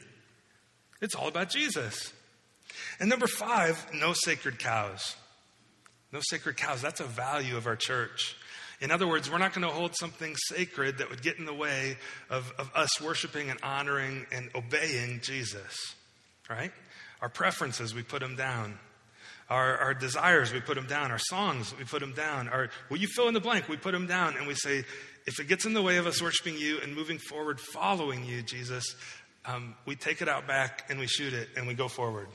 It's 1.01 1.17
all 1.17 1.27
about 1.27 1.51
Jesus. 1.51 2.13
And 3.01 3.09
number 3.09 3.27
five, 3.27 3.87
no 3.93 4.13
sacred 4.13 4.61
cows. 4.61 5.17
No 6.13 6.21
sacred 6.23 6.57
cows. 6.57 6.81
That's 6.81 7.01
a 7.01 7.05
value 7.05 7.57
of 7.57 7.67
our 7.67 7.77
church. 7.77 8.37
In 8.83 8.91
other 8.91 9.07
words, 9.07 9.31
we're 9.31 9.39
not 9.39 9.55
going 9.55 9.67
to 9.67 9.73
hold 9.73 9.95
something 9.95 10.35
sacred 10.49 10.99
that 10.99 11.09
would 11.09 11.23
get 11.23 11.39
in 11.39 11.45
the 11.45 11.55
way 11.55 11.97
of, 12.29 12.53
of 12.59 12.69
us 12.75 13.01
worshiping 13.01 13.49
and 13.49 13.61
honoring 13.63 14.27
and 14.33 14.51
obeying 14.57 15.21
Jesus, 15.23 15.95
right? 16.51 16.73
Our 17.21 17.29
preferences, 17.29 17.95
we 17.95 18.03
put 18.03 18.19
them 18.19 18.35
down. 18.35 18.77
Our, 19.49 19.79
our 19.79 19.95
desires, 19.95 20.53
we 20.53 20.61
put 20.61 20.75
them 20.75 20.89
down. 20.89 21.13
Our 21.13 21.21
songs, 21.21 21.73
we 21.79 21.85
put 21.85 22.01
them 22.01 22.13
down. 22.13 22.49
Our, 22.49 22.71
will 22.91 22.97
you 22.97 23.07
fill 23.07 23.29
in 23.29 23.35
the 23.35 23.41
blank? 23.41 23.69
We 23.69 23.77
put 23.77 23.93
them 23.93 24.09
down 24.09 24.37
and 24.37 24.49
we 24.49 24.55
say, 24.57 24.83
if 25.27 25.39
it 25.39 25.47
gets 25.47 25.65
in 25.65 25.75
the 25.75 25.83
way 25.83 25.99
of 25.99 26.09
us 26.09 26.21
worshiping 26.21 26.59
you 26.59 26.81
and 26.83 26.93
moving 26.93 27.19
forward, 27.19 27.61
following 27.61 28.25
you, 28.25 28.43
Jesus, 28.43 28.97
um, 29.45 29.77
we 29.87 29.95
take 29.95 30.23
it 30.23 30.29
out 30.29 30.49
back 30.49 30.87
and 30.91 30.99
we 30.99 31.07
shoot 31.07 31.35
it 31.35 31.51
and 31.57 31.69
we 31.69 31.75
go 31.75 31.87
forward. 31.87 32.27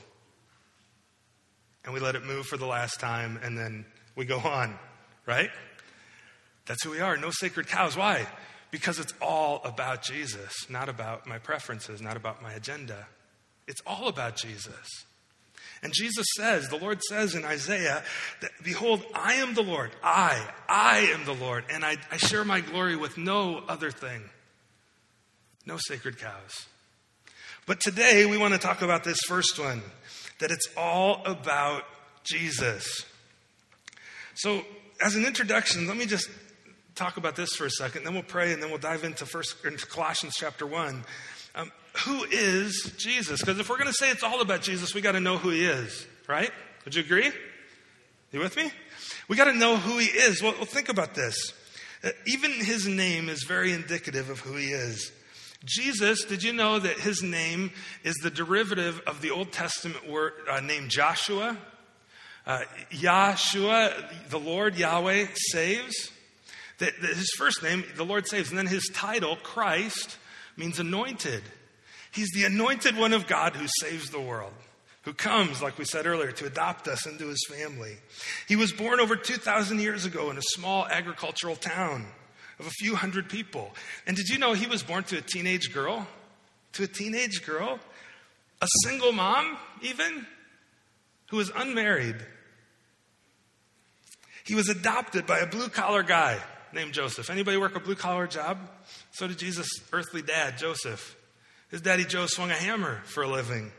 And 1.84 1.92
we 1.92 2.00
let 2.00 2.14
it 2.14 2.24
move 2.24 2.46
for 2.46 2.56
the 2.56 2.66
last 2.66 3.00
time 3.00 3.38
and 3.42 3.58
then 3.58 3.84
we 4.16 4.24
go 4.24 4.38
on, 4.38 4.78
right? 5.26 5.50
That's 6.68 6.84
who 6.84 6.90
we 6.90 7.00
are. 7.00 7.16
No 7.16 7.30
sacred 7.30 7.66
cows. 7.66 7.96
Why? 7.96 8.26
Because 8.70 8.98
it's 8.98 9.14
all 9.20 9.62
about 9.64 10.02
Jesus, 10.02 10.52
not 10.68 10.88
about 10.88 11.26
my 11.26 11.38
preferences, 11.38 12.00
not 12.02 12.16
about 12.16 12.42
my 12.42 12.52
agenda. 12.52 13.08
It's 13.66 13.80
all 13.86 14.08
about 14.08 14.36
Jesus. 14.36 15.04
And 15.82 15.92
Jesus 15.92 16.26
says, 16.36 16.68
the 16.68 16.76
Lord 16.76 17.02
says 17.02 17.34
in 17.34 17.44
Isaiah, 17.44 18.02
that, 18.42 18.50
Behold, 18.62 19.02
I 19.14 19.34
am 19.34 19.54
the 19.54 19.62
Lord. 19.62 19.92
I, 20.02 20.46
I 20.68 21.10
am 21.14 21.24
the 21.24 21.34
Lord. 21.34 21.64
And 21.70 21.84
I, 21.84 21.96
I 22.10 22.18
share 22.18 22.44
my 22.44 22.60
glory 22.60 22.96
with 22.96 23.16
no 23.16 23.62
other 23.68 23.90
thing. 23.90 24.22
No 25.64 25.76
sacred 25.78 26.18
cows. 26.18 26.66
But 27.66 27.80
today 27.80 28.26
we 28.26 28.36
want 28.36 28.54
to 28.54 28.60
talk 28.60 28.82
about 28.82 29.04
this 29.04 29.20
first 29.26 29.58
one 29.58 29.82
that 30.40 30.50
it's 30.50 30.68
all 30.76 31.22
about 31.24 31.84
Jesus. 32.24 33.04
So, 34.34 34.62
as 35.00 35.14
an 35.14 35.24
introduction, 35.24 35.86
let 35.86 35.96
me 35.96 36.06
just 36.06 36.28
talk 36.98 37.16
about 37.16 37.36
this 37.36 37.54
for 37.54 37.64
a 37.64 37.70
second, 37.70 38.04
then 38.04 38.14
we'll 38.14 38.22
pray, 38.22 38.52
and 38.52 38.62
then 38.62 38.70
we'll 38.70 38.78
dive 38.78 39.04
into 39.04 39.24
First 39.24 39.64
into 39.64 39.86
Colossians 39.86 40.34
chapter 40.36 40.66
one. 40.66 41.04
Um, 41.54 41.70
who 42.04 42.24
is 42.24 42.92
Jesus? 42.98 43.40
Because 43.40 43.58
if 43.58 43.70
we're 43.70 43.78
going 43.78 43.88
to 43.88 43.94
say 43.94 44.10
it's 44.10 44.22
all 44.22 44.40
about 44.40 44.62
Jesus, 44.62 44.94
we 44.94 45.00
got 45.00 45.12
to 45.12 45.20
know 45.20 45.38
who 45.38 45.50
he 45.50 45.64
is, 45.64 46.06
right? 46.26 46.50
Would 46.84 46.94
you 46.94 47.02
agree? 47.02 47.30
You 48.32 48.40
with 48.40 48.56
me? 48.56 48.70
We 49.28 49.36
got 49.36 49.44
to 49.44 49.52
know 49.52 49.76
who 49.76 49.98
he 49.98 50.06
is. 50.06 50.42
Well, 50.42 50.54
well 50.56 50.64
think 50.64 50.88
about 50.88 51.14
this. 51.14 51.52
Uh, 52.02 52.10
even 52.26 52.52
his 52.52 52.86
name 52.86 53.28
is 53.28 53.44
very 53.44 53.72
indicative 53.72 54.28
of 54.30 54.40
who 54.40 54.56
he 54.56 54.66
is. 54.66 55.12
Jesus, 55.64 56.24
did 56.24 56.42
you 56.42 56.52
know 56.52 56.78
that 56.78 56.98
his 56.98 57.22
name 57.22 57.72
is 58.04 58.14
the 58.16 58.30
derivative 58.30 59.00
of 59.06 59.20
the 59.20 59.30
Old 59.30 59.50
Testament 59.50 60.08
word 60.08 60.32
uh, 60.50 60.60
name 60.60 60.88
Joshua? 60.88 61.56
Uh, 62.46 62.60
Yahshua, 62.92 64.28
the 64.30 64.38
Lord 64.38 64.76
Yahweh 64.76 65.26
saves. 65.34 66.12
That, 66.78 66.94
his 66.94 67.32
first 67.36 67.62
name, 67.62 67.84
the 67.96 68.04
Lord 68.04 68.28
saves, 68.28 68.50
and 68.50 68.58
then 68.58 68.66
his 68.66 68.88
title, 68.94 69.36
Christ, 69.36 70.16
means 70.56 70.78
anointed. 70.78 71.42
He's 72.12 72.30
the 72.30 72.44
anointed 72.44 72.96
one 72.96 73.12
of 73.12 73.26
God 73.26 73.56
who 73.56 73.66
saves 73.80 74.10
the 74.10 74.20
world, 74.20 74.54
who 75.02 75.12
comes, 75.12 75.60
like 75.60 75.78
we 75.78 75.84
said 75.84 76.06
earlier, 76.06 76.32
to 76.32 76.46
adopt 76.46 76.88
us 76.88 77.06
into 77.06 77.26
his 77.26 77.44
family. 77.48 77.96
He 78.46 78.56
was 78.56 78.72
born 78.72 79.00
over 79.00 79.16
2,000 79.16 79.80
years 79.80 80.04
ago 80.04 80.30
in 80.30 80.38
a 80.38 80.42
small 80.42 80.86
agricultural 80.86 81.56
town 81.56 82.06
of 82.58 82.66
a 82.66 82.70
few 82.70 82.94
hundred 82.94 83.28
people. 83.28 83.74
And 84.06 84.16
did 84.16 84.28
you 84.28 84.38
know 84.38 84.52
he 84.52 84.66
was 84.66 84.82
born 84.82 85.04
to 85.04 85.18
a 85.18 85.20
teenage 85.20 85.72
girl? 85.72 86.06
To 86.74 86.84
a 86.84 86.88
teenage 86.88 87.44
girl? 87.44 87.78
A 88.60 88.68
single 88.84 89.12
mom, 89.12 89.56
even? 89.82 90.26
Who 91.30 91.36
was 91.36 91.50
unmarried. 91.54 92.16
He 94.44 94.54
was 94.54 94.68
adopted 94.68 95.26
by 95.26 95.38
a 95.38 95.46
blue 95.46 95.68
collar 95.68 96.02
guy 96.02 96.38
named 96.72 96.92
Joseph. 96.92 97.30
Anybody 97.30 97.56
work 97.56 97.76
a 97.76 97.80
blue 97.80 97.94
collar 97.94 98.26
job? 98.26 98.58
So 99.12 99.26
did 99.26 99.38
Jesus' 99.38 99.68
earthly 99.92 100.22
dad, 100.22 100.58
Joseph. 100.58 101.16
His 101.70 101.80
daddy 101.80 102.04
Joe 102.04 102.26
swung 102.26 102.50
a 102.50 102.54
hammer 102.54 103.00
for 103.04 103.22
a 103.22 103.28
living. 103.28 103.72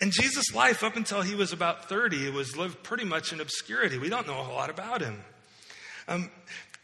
And 0.00 0.10
Jesus' 0.10 0.52
life, 0.52 0.82
up 0.82 0.96
until 0.96 1.22
he 1.22 1.34
was 1.34 1.52
about 1.52 1.88
30, 1.88 2.30
was 2.30 2.56
lived 2.56 2.82
pretty 2.82 3.04
much 3.04 3.32
in 3.32 3.40
obscurity. 3.40 3.98
We 3.98 4.08
don't 4.08 4.26
know 4.26 4.40
a 4.40 4.42
whole 4.42 4.56
lot 4.56 4.68
about 4.68 5.00
him. 5.00 5.22
Um, 6.08 6.30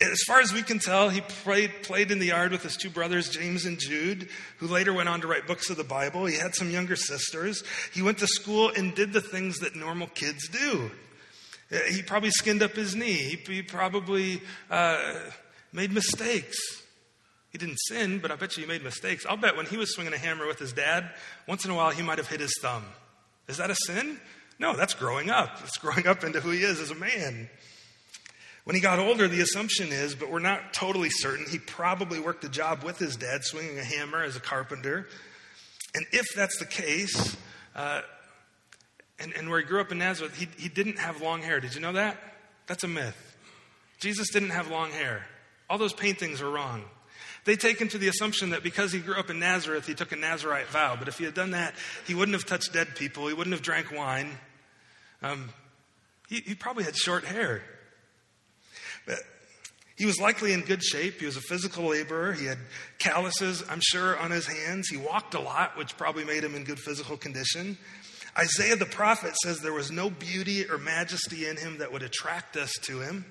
as 0.00 0.22
far 0.28 0.38
as 0.38 0.52
we 0.52 0.62
can 0.62 0.78
tell, 0.78 1.08
he 1.08 1.20
played, 1.20 1.82
played 1.82 2.12
in 2.12 2.20
the 2.20 2.26
yard 2.26 2.52
with 2.52 2.62
his 2.62 2.76
two 2.76 2.90
brothers, 2.90 3.28
James 3.28 3.64
and 3.64 3.76
Jude, 3.76 4.28
who 4.58 4.68
later 4.68 4.92
went 4.92 5.08
on 5.08 5.20
to 5.22 5.26
write 5.26 5.48
books 5.48 5.70
of 5.70 5.76
the 5.76 5.82
Bible. 5.82 6.26
He 6.26 6.36
had 6.36 6.54
some 6.54 6.70
younger 6.70 6.94
sisters. 6.94 7.64
He 7.92 8.02
went 8.02 8.18
to 8.18 8.28
school 8.28 8.70
and 8.70 8.94
did 8.94 9.12
the 9.12 9.20
things 9.20 9.58
that 9.58 9.74
normal 9.74 10.06
kids 10.06 10.48
do. 10.48 10.92
Uh, 11.70 11.78
he 11.90 12.02
probably 12.02 12.30
skinned 12.30 12.62
up 12.62 12.72
his 12.72 12.94
knee. 12.94 13.12
He, 13.12 13.36
he 13.54 13.62
probably 13.62 14.40
uh, 14.70 15.14
made 15.72 15.92
mistakes. 15.92 16.56
He 17.50 17.58
didn't 17.58 17.78
sin, 17.78 18.18
but 18.18 18.30
I 18.30 18.36
bet 18.36 18.56
you 18.56 18.62
he 18.62 18.68
made 18.68 18.82
mistakes. 18.82 19.24
I'll 19.26 19.36
bet 19.36 19.56
when 19.56 19.66
he 19.66 19.76
was 19.76 19.94
swinging 19.94 20.12
a 20.12 20.18
hammer 20.18 20.46
with 20.46 20.58
his 20.58 20.72
dad, 20.72 21.10
once 21.46 21.64
in 21.64 21.70
a 21.70 21.74
while 21.74 21.90
he 21.90 22.02
might 22.02 22.18
have 22.18 22.28
hit 22.28 22.40
his 22.40 22.54
thumb. 22.60 22.84
Is 23.48 23.56
that 23.56 23.70
a 23.70 23.76
sin? 23.86 24.20
No, 24.58 24.76
that's 24.76 24.94
growing 24.94 25.30
up. 25.30 25.58
It's 25.64 25.78
growing 25.78 26.06
up 26.06 26.24
into 26.24 26.40
who 26.40 26.50
he 26.50 26.62
is 26.62 26.80
as 26.80 26.90
a 26.90 26.94
man. 26.94 27.48
When 28.64 28.74
he 28.74 28.82
got 28.82 28.98
older, 28.98 29.28
the 29.28 29.40
assumption 29.40 29.88
is, 29.88 30.14
but 30.14 30.30
we're 30.30 30.40
not 30.40 30.74
totally 30.74 31.08
certain, 31.08 31.46
he 31.48 31.58
probably 31.58 32.20
worked 32.20 32.44
a 32.44 32.50
job 32.50 32.82
with 32.82 32.98
his 32.98 33.16
dad, 33.16 33.42
swinging 33.42 33.78
a 33.78 33.84
hammer 33.84 34.22
as 34.22 34.36
a 34.36 34.40
carpenter. 34.40 35.08
And 35.94 36.04
if 36.12 36.26
that's 36.36 36.58
the 36.58 36.66
case, 36.66 37.36
uh, 37.74 38.02
and, 39.18 39.32
and 39.36 39.50
where 39.50 39.60
he 39.60 39.66
grew 39.66 39.80
up 39.80 39.92
in 39.92 39.98
Nazareth, 39.98 40.36
he, 40.36 40.48
he 40.58 40.68
didn't 40.68 40.98
have 40.98 41.20
long 41.20 41.42
hair. 41.42 41.60
Did 41.60 41.74
you 41.74 41.80
know 41.80 41.92
that? 41.92 42.16
That's 42.66 42.84
a 42.84 42.88
myth. 42.88 43.36
Jesus 43.98 44.30
didn't 44.30 44.50
have 44.50 44.70
long 44.70 44.90
hair. 44.90 45.26
All 45.68 45.78
those 45.78 45.92
paintings 45.92 46.40
are 46.40 46.50
wrong. 46.50 46.84
They 47.44 47.56
take 47.56 47.80
him 47.80 47.88
to 47.88 47.98
the 47.98 48.08
assumption 48.08 48.50
that 48.50 48.62
because 48.62 48.92
he 48.92 49.00
grew 49.00 49.14
up 49.14 49.30
in 49.30 49.38
Nazareth, 49.38 49.86
he 49.86 49.94
took 49.94 50.12
a 50.12 50.16
Nazarite 50.16 50.68
vow. 50.68 50.96
But 50.98 51.08
if 51.08 51.18
he 51.18 51.24
had 51.24 51.34
done 51.34 51.52
that, 51.52 51.74
he 52.06 52.14
wouldn't 52.14 52.34
have 52.34 52.46
touched 52.46 52.72
dead 52.72 52.94
people, 52.94 53.26
he 53.26 53.34
wouldn't 53.34 53.54
have 53.54 53.62
drank 53.62 53.90
wine. 53.90 54.30
Um, 55.22 55.50
he, 56.28 56.40
he 56.40 56.54
probably 56.54 56.84
had 56.84 56.96
short 56.96 57.24
hair. 57.24 57.62
But 59.06 59.18
he 59.96 60.06
was 60.06 60.20
likely 60.20 60.52
in 60.52 60.60
good 60.60 60.82
shape. 60.82 61.18
He 61.18 61.26
was 61.26 61.36
a 61.36 61.40
physical 61.40 61.86
laborer. 61.86 62.32
He 62.32 62.46
had 62.46 62.58
calluses, 62.98 63.64
I'm 63.68 63.80
sure, 63.80 64.16
on 64.18 64.30
his 64.30 64.46
hands. 64.46 64.88
He 64.88 64.96
walked 64.96 65.34
a 65.34 65.40
lot, 65.40 65.76
which 65.76 65.96
probably 65.96 66.24
made 66.24 66.44
him 66.44 66.54
in 66.54 66.64
good 66.64 66.78
physical 66.78 67.16
condition. 67.16 67.78
Isaiah 68.38 68.76
the 68.76 68.86
prophet 68.86 69.34
says 69.42 69.60
there 69.60 69.72
was 69.72 69.90
no 69.90 70.10
beauty 70.10 70.64
or 70.70 70.78
majesty 70.78 71.46
in 71.46 71.56
him 71.56 71.78
that 71.78 71.92
would 71.92 72.02
attract 72.02 72.56
us 72.56 72.72
to 72.82 73.00
him. 73.00 73.24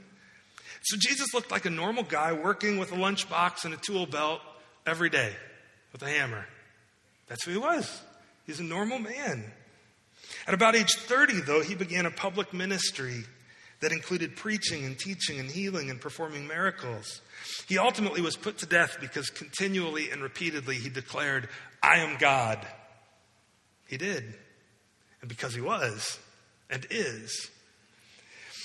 So 0.81 0.97
Jesus 0.97 1.33
looked 1.33 1.51
like 1.51 1.65
a 1.65 1.69
normal 1.69 2.03
guy 2.03 2.33
working 2.33 2.77
with 2.77 2.91
a 2.91 2.95
lunchbox 2.95 3.65
and 3.65 3.73
a 3.73 3.77
tool 3.77 4.05
belt 4.05 4.41
every 4.85 5.09
day 5.09 5.33
with 5.93 6.01
a 6.03 6.09
hammer. 6.09 6.45
That's 7.27 7.43
who 7.45 7.51
he 7.51 7.57
was. 7.57 8.01
He's 8.45 8.59
a 8.59 8.63
normal 8.63 8.99
man. 8.99 9.51
At 10.45 10.53
about 10.53 10.75
age 10.75 10.93
30, 10.95 11.41
though, 11.41 11.61
he 11.61 11.75
began 11.75 12.05
a 12.05 12.11
public 12.11 12.53
ministry 12.53 13.23
that 13.79 13.91
included 13.91 14.35
preaching 14.35 14.85
and 14.85 14.97
teaching 14.97 15.39
and 15.39 15.49
healing 15.49 15.89
and 15.89 16.01
performing 16.01 16.47
miracles. 16.47 17.21
He 17.67 17.77
ultimately 17.77 18.21
was 18.21 18.35
put 18.35 18.57
to 18.59 18.65
death 18.65 18.97
because 18.99 19.29
continually 19.29 20.09
and 20.09 20.21
repeatedly 20.21 20.75
he 20.75 20.89
declared, 20.89 21.49
I 21.81 21.99
am 21.99 22.17
God. 22.17 22.65
He 23.87 23.97
did. 23.97 24.33
And 25.21 25.29
because 25.29 25.53
he 25.53 25.61
was 25.61 26.19
and 26.69 26.85
is. 26.89 27.49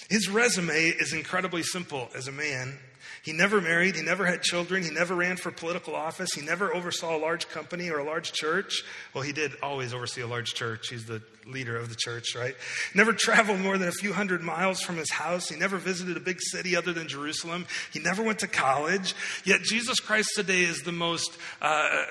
His 0.09 0.29
resume 0.29 0.89
is 0.89 1.13
incredibly 1.13 1.63
simple 1.63 2.11
as 2.15 2.29
a 2.29 2.33
man. 2.33 2.79
He 3.23 3.33
never 3.33 3.61
married, 3.61 3.95
he 3.95 4.03
never 4.03 4.27
had 4.27 4.43
children, 4.43 4.83
he 4.83 4.91
never 4.91 5.15
ran 5.15 5.37
for 5.37 5.53
political 5.53 5.95
office, 5.95 6.35
he 6.35 6.43
never 6.43 6.75
oversaw 6.75 7.17
a 7.17 7.19
large 7.19 7.49
company 7.49 7.89
or 7.89 7.99
a 7.99 8.05
large 8.05 8.33
church. 8.33 8.83
Well, 9.15 9.23
he 9.23 9.33
did 9.33 9.53
always 9.63 9.95
oversee 9.95 10.23
a 10.23 10.27
large 10.27 10.55
church. 10.55 10.89
He's 10.89 11.07
the 11.07 11.23
leader 11.47 11.77
of 11.77 11.89
the 11.89 11.95
church, 11.95 12.35
right? 12.35 12.57
Never 12.95 13.13
traveled 13.13 13.61
more 13.61 13.79
than 13.79 13.89
a 13.89 13.93
few 13.93 14.13
hundred 14.13 14.43
miles 14.43 14.81
from 14.81 14.97
his 14.97 15.11
house. 15.11 15.49
He 15.49 15.57
never 15.57 15.77
visited 15.79 16.17
a 16.17 16.21
big 16.21 16.41
city 16.41 16.75
other 16.75 16.93
than 16.93 17.07
Jerusalem. 17.07 17.67
He 17.93 18.01
never 18.01 18.25
went 18.25 18.41
to 18.41 18.49
college. 18.49 19.15
Yet 19.45 19.63
Jesus 19.63 20.01
Christ 20.01 20.31
today 20.35 20.63
is 20.63 20.83
the 20.83 20.93
most 20.93 21.37
uh, 21.61 22.05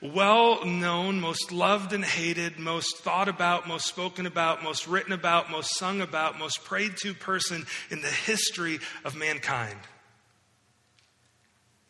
well 0.00 0.64
known, 0.64 1.20
most 1.20 1.52
loved 1.52 1.92
and 1.92 2.04
hated, 2.04 2.58
most 2.58 2.98
thought 2.98 3.28
about, 3.28 3.68
most 3.68 3.86
spoken 3.86 4.26
about, 4.26 4.64
most 4.64 4.88
written 4.88 5.12
about, 5.12 5.50
most 5.50 5.76
sung 5.76 6.00
about, 6.00 6.38
most 6.38 6.64
prayed 6.64 6.96
to 7.02 7.14
person 7.14 7.64
in 7.90 8.00
the 8.00 8.08
history 8.08 8.80
of 9.04 9.14
mankind. 9.14 9.78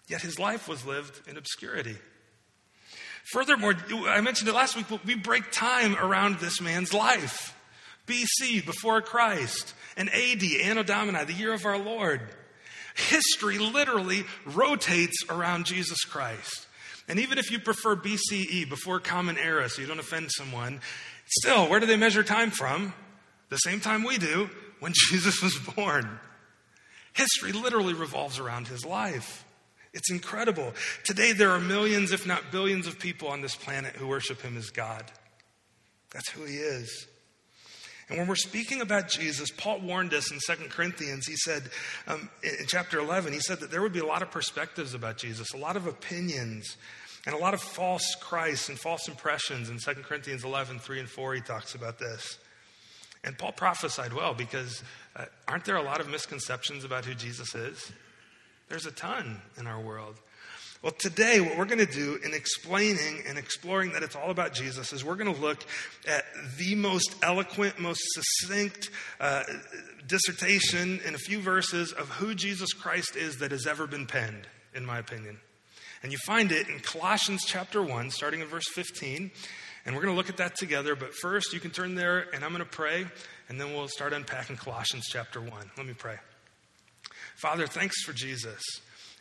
Yet 0.08 0.22
his 0.22 0.38
life 0.38 0.68
was 0.68 0.86
lived 0.86 1.28
in 1.28 1.36
obscurity. 1.36 1.96
Furthermore, 3.32 3.74
I 4.06 4.20
mentioned 4.22 4.48
it 4.48 4.54
last 4.54 4.74
week, 4.74 4.86
but 4.88 5.04
we 5.04 5.14
break 5.14 5.50
time 5.52 5.96
around 5.96 6.38
this 6.38 6.60
man's 6.60 6.94
life. 6.94 7.54
BC, 8.06 8.64
before 8.64 9.02
Christ, 9.02 9.74
and 9.98 10.08
AD, 10.08 10.42
Anno 10.62 10.82
Domini, 10.82 11.24
the 11.24 11.34
year 11.34 11.52
of 11.52 11.66
our 11.66 11.78
Lord. 11.78 12.22
History 12.94 13.58
literally 13.58 14.24
rotates 14.46 15.24
around 15.28 15.66
Jesus 15.66 16.04
Christ. 16.04 16.66
And 17.06 17.18
even 17.18 17.36
if 17.38 17.50
you 17.50 17.58
prefer 17.58 17.96
BCE, 17.96 18.68
before 18.68 18.98
Common 18.98 19.36
Era, 19.36 19.68
so 19.68 19.82
you 19.82 19.88
don't 19.88 20.00
offend 20.00 20.30
someone, 20.30 20.80
still, 21.26 21.68
where 21.68 21.80
do 21.80 21.86
they 21.86 21.96
measure 21.96 22.22
time 22.22 22.50
from? 22.50 22.94
The 23.50 23.58
same 23.58 23.80
time 23.80 24.04
we 24.04 24.16
do, 24.16 24.48
when 24.80 24.92
Jesus 25.10 25.42
was 25.42 25.58
born. 25.58 26.18
History 27.12 27.52
literally 27.52 27.94
revolves 27.94 28.38
around 28.38 28.68
his 28.68 28.86
life. 28.86 29.44
It's 29.98 30.12
incredible. 30.12 30.74
Today, 31.02 31.32
there 31.32 31.50
are 31.50 31.58
millions, 31.58 32.12
if 32.12 32.24
not 32.24 32.52
billions, 32.52 32.86
of 32.86 33.00
people 33.00 33.26
on 33.26 33.40
this 33.40 33.56
planet 33.56 33.96
who 33.96 34.06
worship 34.06 34.40
him 34.40 34.56
as 34.56 34.70
God. 34.70 35.02
That's 36.12 36.30
who 36.30 36.44
he 36.44 36.54
is. 36.54 37.08
And 38.08 38.16
when 38.16 38.28
we're 38.28 38.36
speaking 38.36 38.80
about 38.80 39.08
Jesus, 39.08 39.50
Paul 39.50 39.80
warned 39.80 40.14
us 40.14 40.30
in 40.30 40.38
2 40.38 40.68
Corinthians. 40.68 41.26
He 41.26 41.34
said, 41.34 41.64
um, 42.06 42.30
in 42.44 42.66
chapter 42.68 43.00
11, 43.00 43.32
he 43.32 43.40
said 43.40 43.58
that 43.58 43.72
there 43.72 43.82
would 43.82 43.92
be 43.92 43.98
a 43.98 44.06
lot 44.06 44.22
of 44.22 44.30
perspectives 44.30 44.94
about 44.94 45.18
Jesus, 45.18 45.52
a 45.52 45.58
lot 45.58 45.76
of 45.76 45.88
opinions, 45.88 46.76
and 47.26 47.34
a 47.34 47.38
lot 47.38 47.52
of 47.52 47.60
false 47.60 48.14
Christs 48.20 48.68
and 48.68 48.78
false 48.78 49.08
impressions. 49.08 49.68
In 49.68 49.78
2 49.78 50.02
Corinthians 50.02 50.44
11, 50.44 50.78
3 50.78 51.00
and 51.00 51.08
4, 51.08 51.34
he 51.34 51.40
talks 51.40 51.74
about 51.74 51.98
this. 51.98 52.38
And 53.24 53.36
Paul 53.36 53.50
prophesied 53.50 54.12
well 54.12 54.32
because 54.32 54.80
uh, 55.16 55.24
aren't 55.48 55.64
there 55.64 55.76
a 55.76 55.82
lot 55.82 56.00
of 56.00 56.08
misconceptions 56.08 56.84
about 56.84 57.04
who 57.04 57.14
Jesus 57.14 57.56
is? 57.56 57.92
There's 58.68 58.86
a 58.86 58.90
ton 58.90 59.40
in 59.58 59.66
our 59.66 59.80
world. 59.80 60.16
Well, 60.82 60.92
today, 60.92 61.40
what 61.40 61.58
we're 61.58 61.64
going 61.64 61.84
to 61.84 61.92
do 61.92 62.20
in 62.24 62.34
explaining 62.34 63.24
and 63.26 63.36
exploring 63.36 63.92
that 63.92 64.04
it's 64.04 64.14
all 64.14 64.30
about 64.30 64.52
Jesus 64.52 64.92
is 64.92 65.04
we're 65.04 65.16
going 65.16 65.34
to 65.34 65.40
look 65.40 65.58
at 66.06 66.24
the 66.56 66.76
most 66.76 67.16
eloquent, 67.20 67.80
most 67.80 68.00
succinct 68.12 68.90
uh, 69.18 69.42
dissertation 70.06 71.00
in 71.04 71.16
a 71.16 71.18
few 71.18 71.40
verses 71.40 71.92
of 71.92 72.08
who 72.10 72.32
Jesus 72.32 72.72
Christ 72.72 73.16
is 73.16 73.38
that 73.38 73.50
has 73.50 73.66
ever 73.66 73.88
been 73.88 74.06
penned, 74.06 74.46
in 74.72 74.86
my 74.86 74.98
opinion. 74.98 75.40
And 76.04 76.12
you 76.12 76.18
find 76.26 76.52
it 76.52 76.68
in 76.68 76.78
Colossians 76.78 77.42
chapter 77.44 77.82
1, 77.82 78.10
starting 78.10 78.40
in 78.40 78.46
verse 78.46 78.68
15. 78.68 79.32
And 79.84 79.96
we're 79.96 80.02
going 80.02 80.14
to 80.14 80.16
look 80.16 80.28
at 80.28 80.36
that 80.36 80.54
together. 80.56 80.94
But 80.94 81.12
first, 81.12 81.52
you 81.52 81.58
can 81.58 81.72
turn 81.72 81.96
there, 81.96 82.26
and 82.32 82.44
I'm 82.44 82.52
going 82.52 82.62
to 82.62 82.70
pray, 82.70 83.06
and 83.48 83.60
then 83.60 83.72
we'll 83.72 83.88
start 83.88 84.12
unpacking 84.12 84.56
Colossians 84.56 85.06
chapter 85.10 85.40
1. 85.40 85.50
Let 85.76 85.86
me 85.86 85.94
pray. 85.94 86.18
Father, 87.38 87.68
thanks 87.68 88.02
for 88.02 88.12
Jesus, 88.12 88.60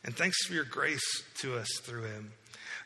and 0.04 0.16
thanks 0.16 0.44
for 0.48 0.56
your 0.56 0.64
grace 0.64 1.24
to 1.42 1.56
us 1.56 1.68
through 1.84 2.02
him. 2.02 2.32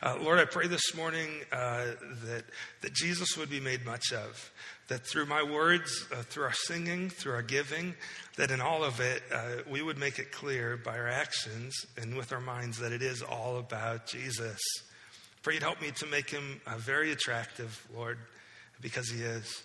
Uh, 0.03 0.17
Lord, 0.21 0.39
I 0.39 0.43
pray 0.43 0.67
this 0.67 0.93
morning 0.93 1.29
uh, 1.53 1.85
that, 2.25 2.43
that 2.81 2.93
Jesus 2.93 3.37
would 3.37 3.49
be 3.49 3.61
made 3.61 3.85
much 3.85 4.11
of, 4.11 4.51
that 4.89 5.07
through 5.07 5.27
my 5.27 5.41
words, 5.41 6.05
uh, 6.11 6.23
through 6.23 6.43
our 6.43 6.53
singing, 6.53 7.09
through 7.09 7.31
our 7.31 7.43
giving, 7.43 7.95
that 8.35 8.51
in 8.51 8.59
all 8.59 8.83
of 8.83 8.99
it, 8.99 9.23
uh, 9.33 9.61
we 9.69 9.81
would 9.81 9.97
make 9.97 10.19
it 10.19 10.33
clear 10.33 10.75
by 10.75 10.97
our 10.97 11.07
actions 11.07 11.73
and 11.95 12.17
with 12.17 12.33
our 12.33 12.41
minds 12.41 12.77
that 12.79 12.91
it 12.91 13.01
is 13.01 13.21
all 13.21 13.57
about 13.57 14.07
Jesus. 14.07 14.59
Pray 15.43 15.53
you'd 15.53 15.63
help 15.63 15.81
me 15.81 15.91
to 15.91 16.07
make 16.07 16.29
him 16.29 16.59
uh, 16.67 16.75
very 16.77 17.13
attractive, 17.13 17.87
Lord, 17.95 18.17
because 18.81 19.09
he 19.09 19.21
is. 19.21 19.63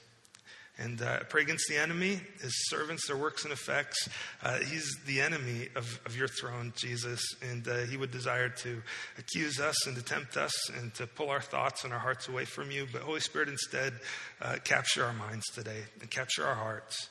And 0.78 1.00
uh, 1.00 1.20
pray 1.30 1.40
against 1.40 1.68
the 1.68 1.78
enemy, 1.78 2.20
his 2.42 2.68
servants, 2.68 3.06
their 3.06 3.16
works 3.16 3.44
and 3.44 3.52
effects. 3.52 4.10
Uh, 4.42 4.58
he's 4.58 4.86
the 5.06 5.22
enemy 5.22 5.68
of, 5.74 6.00
of 6.04 6.14
your 6.14 6.28
throne, 6.28 6.74
Jesus. 6.76 7.22
And 7.40 7.66
uh, 7.66 7.78
he 7.84 7.96
would 7.96 8.10
desire 8.10 8.50
to 8.50 8.82
accuse 9.16 9.58
us 9.58 9.86
and 9.86 9.96
to 9.96 10.02
tempt 10.02 10.36
us 10.36 10.52
and 10.70 10.92
to 10.94 11.06
pull 11.06 11.30
our 11.30 11.40
thoughts 11.40 11.84
and 11.84 11.94
our 11.94 11.98
hearts 11.98 12.28
away 12.28 12.44
from 12.44 12.70
you. 12.70 12.86
But 12.92 13.02
Holy 13.02 13.20
Spirit, 13.20 13.48
instead, 13.48 13.94
uh, 14.42 14.56
capture 14.64 15.04
our 15.04 15.14
minds 15.14 15.46
today 15.54 15.84
and 16.00 16.10
capture 16.10 16.44
our 16.44 16.54
hearts. 16.54 17.08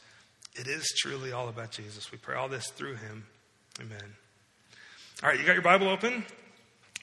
It 0.53 0.67
is 0.67 0.85
truly 0.99 1.31
all 1.31 1.49
about 1.49 1.71
Jesus. 1.71 2.11
We 2.11 2.19
pray 2.19 2.35
all 2.35 2.47
this 2.47 2.69
through 2.69 2.95
him. 2.95 3.25
Amen. 3.81 4.13
All 5.23 5.29
right, 5.29 5.39
you 5.39 5.45
got 5.45 5.53
your 5.53 5.63
Bible 5.63 5.89
open? 5.89 6.23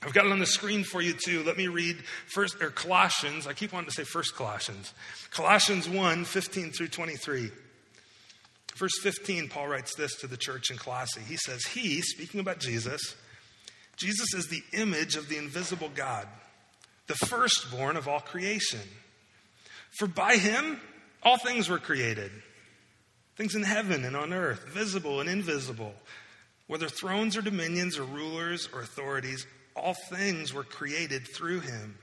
I've 0.04 0.12
got 0.12 0.26
it 0.26 0.32
on 0.32 0.40
the 0.40 0.46
screen 0.46 0.82
for 0.82 1.00
you 1.00 1.12
too. 1.12 1.44
Let 1.44 1.56
me 1.56 1.68
read 1.68 1.96
first 2.26 2.60
or 2.60 2.70
Colossians. 2.70 3.46
I 3.46 3.52
keep 3.52 3.72
wanting 3.72 3.88
to 3.90 3.94
say 3.94 4.04
first 4.04 4.34
Colossians. 4.34 4.92
Colossians 5.30 5.88
1, 5.88 6.24
15 6.24 6.72
through 6.72 6.88
23. 6.88 7.50
Verse 8.74 8.98
15, 9.02 9.48
Paul 9.48 9.68
writes 9.68 9.94
this 9.94 10.16
to 10.16 10.26
the 10.26 10.36
church 10.36 10.70
in 10.70 10.76
Colossae. 10.76 11.20
He 11.20 11.36
says, 11.36 11.64
He, 11.64 12.00
speaking 12.00 12.40
about 12.40 12.58
Jesus, 12.58 13.14
Jesus 13.96 14.34
is 14.34 14.48
the 14.48 14.62
image 14.72 15.14
of 15.14 15.28
the 15.28 15.36
invisible 15.36 15.90
God, 15.94 16.26
the 17.06 17.14
firstborn 17.14 17.96
of 17.96 18.08
all 18.08 18.20
creation. 18.20 18.80
For 19.92 20.06
by 20.06 20.36
him 20.36 20.80
all 21.22 21.36
things 21.36 21.68
were 21.68 21.78
created, 21.78 22.32
things 23.36 23.54
in 23.54 23.62
heaven 23.62 24.04
and 24.04 24.16
on 24.16 24.32
earth, 24.32 24.66
visible 24.68 25.20
and 25.20 25.28
invisible, 25.28 25.94
whether 26.66 26.88
thrones 26.88 27.36
or 27.36 27.42
dominions 27.42 27.98
or 27.98 28.04
rulers 28.04 28.68
or 28.72 28.80
authorities 28.80 29.46
all 29.74 29.94
things 30.10 30.52
were 30.52 30.64
created 30.64 31.26
through 31.26 31.60
him 31.60 31.98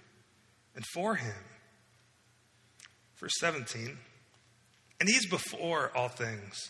and 0.75 0.85
for 0.93 1.15
him. 1.15 1.35
Verse 3.17 3.33
17, 3.39 3.97
and 4.99 5.09
he's 5.09 5.27
before 5.27 5.91
all 5.95 6.07
things, 6.07 6.69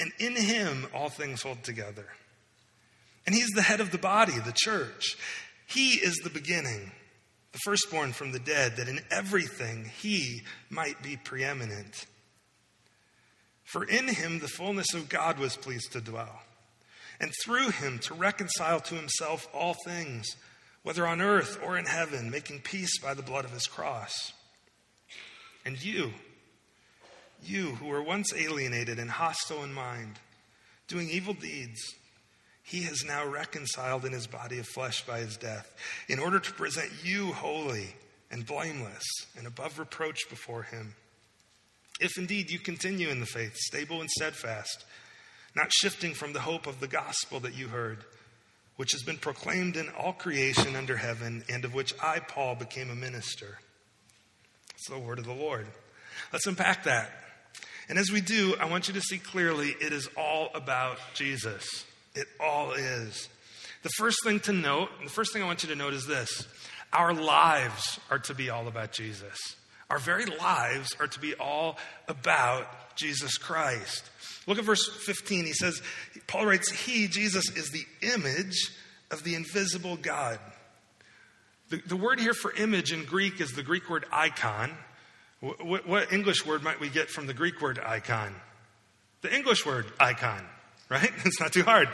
and 0.00 0.10
in 0.18 0.34
him 0.34 0.86
all 0.94 1.10
things 1.10 1.42
hold 1.42 1.62
together. 1.62 2.06
And 3.26 3.34
he's 3.34 3.50
the 3.50 3.62
head 3.62 3.80
of 3.80 3.90
the 3.90 3.98
body, 3.98 4.38
the 4.38 4.54
church. 4.56 5.16
He 5.66 5.90
is 5.94 6.14
the 6.16 6.30
beginning, 6.30 6.92
the 7.52 7.58
firstborn 7.64 8.12
from 8.12 8.32
the 8.32 8.38
dead, 8.38 8.76
that 8.76 8.88
in 8.88 9.00
everything 9.10 9.90
he 9.98 10.42
might 10.70 11.02
be 11.02 11.16
preeminent. 11.16 12.06
For 13.64 13.84
in 13.84 14.08
him 14.08 14.38
the 14.38 14.48
fullness 14.48 14.94
of 14.94 15.08
God 15.08 15.38
was 15.38 15.56
pleased 15.56 15.92
to 15.92 16.00
dwell 16.00 16.40
and 17.20 17.32
through 17.42 17.70
him 17.70 17.98
to 18.00 18.14
reconcile 18.14 18.80
to 18.80 18.94
himself 18.94 19.48
all 19.54 19.74
things, 19.84 20.36
whether 20.82 21.06
on 21.06 21.20
earth 21.20 21.58
or 21.64 21.76
in 21.78 21.86
heaven, 21.86 22.30
making 22.30 22.60
peace 22.60 22.98
by 23.00 23.14
the 23.14 23.22
blood 23.22 23.44
of 23.44 23.52
his 23.52 23.66
cross. 23.66 24.32
And 25.64 25.82
you, 25.82 26.12
you 27.42 27.74
who 27.76 27.86
were 27.86 28.02
once 28.02 28.32
alienated 28.34 28.98
and 28.98 29.10
hostile 29.10 29.64
in 29.64 29.72
mind, 29.72 30.18
doing 30.88 31.08
evil 31.10 31.34
deeds, 31.34 31.80
he 32.62 32.82
has 32.82 33.04
now 33.04 33.26
reconciled 33.26 34.04
in 34.04 34.12
his 34.12 34.26
body 34.26 34.58
of 34.58 34.66
flesh 34.66 35.04
by 35.06 35.20
his 35.20 35.36
death, 35.36 35.74
in 36.08 36.18
order 36.18 36.38
to 36.38 36.52
present 36.52 36.90
you 37.04 37.32
holy 37.32 37.94
and 38.30 38.46
blameless 38.46 39.04
and 39.36 39.46
above 39.46 39.78
reproach 39.78 40.28
before 40.28 40.64
him. 40.64 40.94
If 42.00 42.18
indeed 42.18 42.50
you 42.50 42.58
continue 42.58 43.08
in 43.08 43.20
the 43.20 43.26
faith, 43.26 43.56
stable 43.56 44.00
and 44.00 44.10
steadfast, 44.10 44.84
not 45.56 45.72
shifting 45.72 46.12
from 46.12 46.34
the 46.34 46.40
hope 46.40 46.66
of 46.66 46.80
the 46.80 46.86
gospel 46.86 47.40
that 47.40 47.56
you 47.56 47.68
heard, 47.68 48.04
which 48.76 48.92
has 48.92 49.02
been 49.02 49.16
proclaimed 49.16 49.76
in 49.76 49.88
all 49.98 50.12
creation 50.12 50.76
under 50.76 50.98
heaven, 50.98 51.42
and 51.48 51.64
of 51.64 51.74
which 51.74 51.94
I, 52.00 52.20
Paul, 52.20 52.54
became 52.54 52.90
a 52.90 52.94
minister. 52.94 53.58
It's 54.74 54.88
the 54.88 54.98
word 54.98 55.18
of 55.18 55.24
the 55.24 55.32
Lord. 55.32 55.66
Let's 56.32 56.46
unpack 56.46 56.84
that. 56.84 57.10
And 57.88 57.98
as 57.98 58.10
we 58.10 58.20
do, 58.20 58.54
I 58.60 58.66
want 58.66 58.88
you 58.88 58.94
to 58.94 59.00
see 59.00 59.18
clearly 59.18 59.74
it 59.80 59.92
is 59.92 60.08
all 60.16 60.50
about 60.54 60.98
Jesus. 61.14 61.86
It 62.14 62.26
all 62.38 62.72
is. 62.72 63.28
The 63.82 63.88
first 63.96 64.18
thing 64.24 64.40
to 64.40 64.52
note, 64.52 64.90
the 65.02 65.08
first 65.08 65.32
thing 65.32 65.42
I 65.42 65.46
want 65.46 65.62
you 65.62 65.70
to 65.70 65.76
note 65.76 65.94
is 65.94 66.06
this 66.06 66.46
our 66.92 67.14
lives 67.14 67.98
are 68.10 68.18
to 68.20 68.34
be 68.34 68.50
all 68.50 68.68
about 68.68 68.92
Jesus. 68.92 69.38
Our 69.88 69.98
very 69.98 70.26
lives 70.26 70.94
are 70.98 71.06
to 71.06 71.20
be 71.20 71.34
all 71.34 71.78
about 72.08 72.96
Jesus 72.96 73.38
Christ. 73.38 74.10
Look 74.46 74.58
at 74.58 74.64
verse 74.64 74.88
15. 74.88 75.44
He 75.44 75.52
says, 75.52 75.82
Paul 76.26 76.46
writes, 76.46 76.70
He, 76.70 77.08
Jesus, 77.08 77.44
is 77.56 77.70
the 77.70 77.84
image 78.02 78.70
of 79.10 79.24
the 79.24 79.34
invisible 79.34 79.96
God. 79.96 80.38
The, 81.68 81.82
the 81.86 81.96
word 81.96 82.20
here 82.20 82.34
for 82.34 82.52
image 82.52 82.92
in 82.92 83.04
Greek 83.04 83.40
is 83.40 83.52
the 83.52 83.62
Greek 83.62 83.90
word 83.90 84.04
icon. 84.12 84.76
What, 85.40 85.86
what 85.86 86.12
English 86.12 86.46
word 86.46 86.62
might 86.62 86.80
we 86.80 86.88
get 86.88 87.10
from 87.10 87.26
the 87.26 87.34
Greek 87.34 87.60
word 87.60 87.80
icon? 87.84 88.34
The 89.22 89.34
English 89.34 89.66
word 89.66 89.86
icon, 89.98 90.44
right? 90.88 91.10
It's 91.24 91.40
not 91.40 91.52
too 91.52 91.64
hard. 91.64 91.88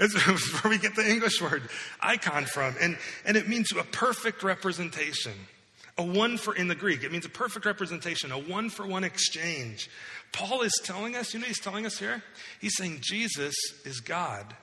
It's 0.00 0.14
where 0.62 0.70
we 0.70 0.78
get 0.78 0.96
the 0.96 1.08
English 1.08 1.40
word 1.40 1.62
icon 2.00 2.46
from. 2.46 2.74
And, 2.80 2.98
and 3.24 3.36
it 3.36 3.48
means 3.48 3.70
a 3.72 3.84
perfect 3.84 4.42
representation. 4.42 5.34
A 5.98 6.02
one 6.02 6.38
for, 6.38 6.54
in 6.54 6.68
the 6.68 6.74
Greek, 6.74 7.04
it 7.04 7.12
means 7.12 7.26
a 7.26 7.30
perfect 7.30 7.66
representation, 7.66 8.32
a 8.32 8.38
one 8.38 8.70
for 8.70 8.86
one 8.86 9.04
exchange. 9.04 9.90
Paul 10.32 10.62
is 10.62 10.72
telling 10.84 11.16
us, 11.16 11.34
you 11.34 11.40
know, 11.40 11.46
he's 11.46 11.60
telling 11.60 11.84
us 11.84 11.98
here? 11.98 12.22
He's 12.60 12.76
saying 12.76 12.98
Jesus 13.02 13.54
is 13.84 14.00
God. 14.00 14.56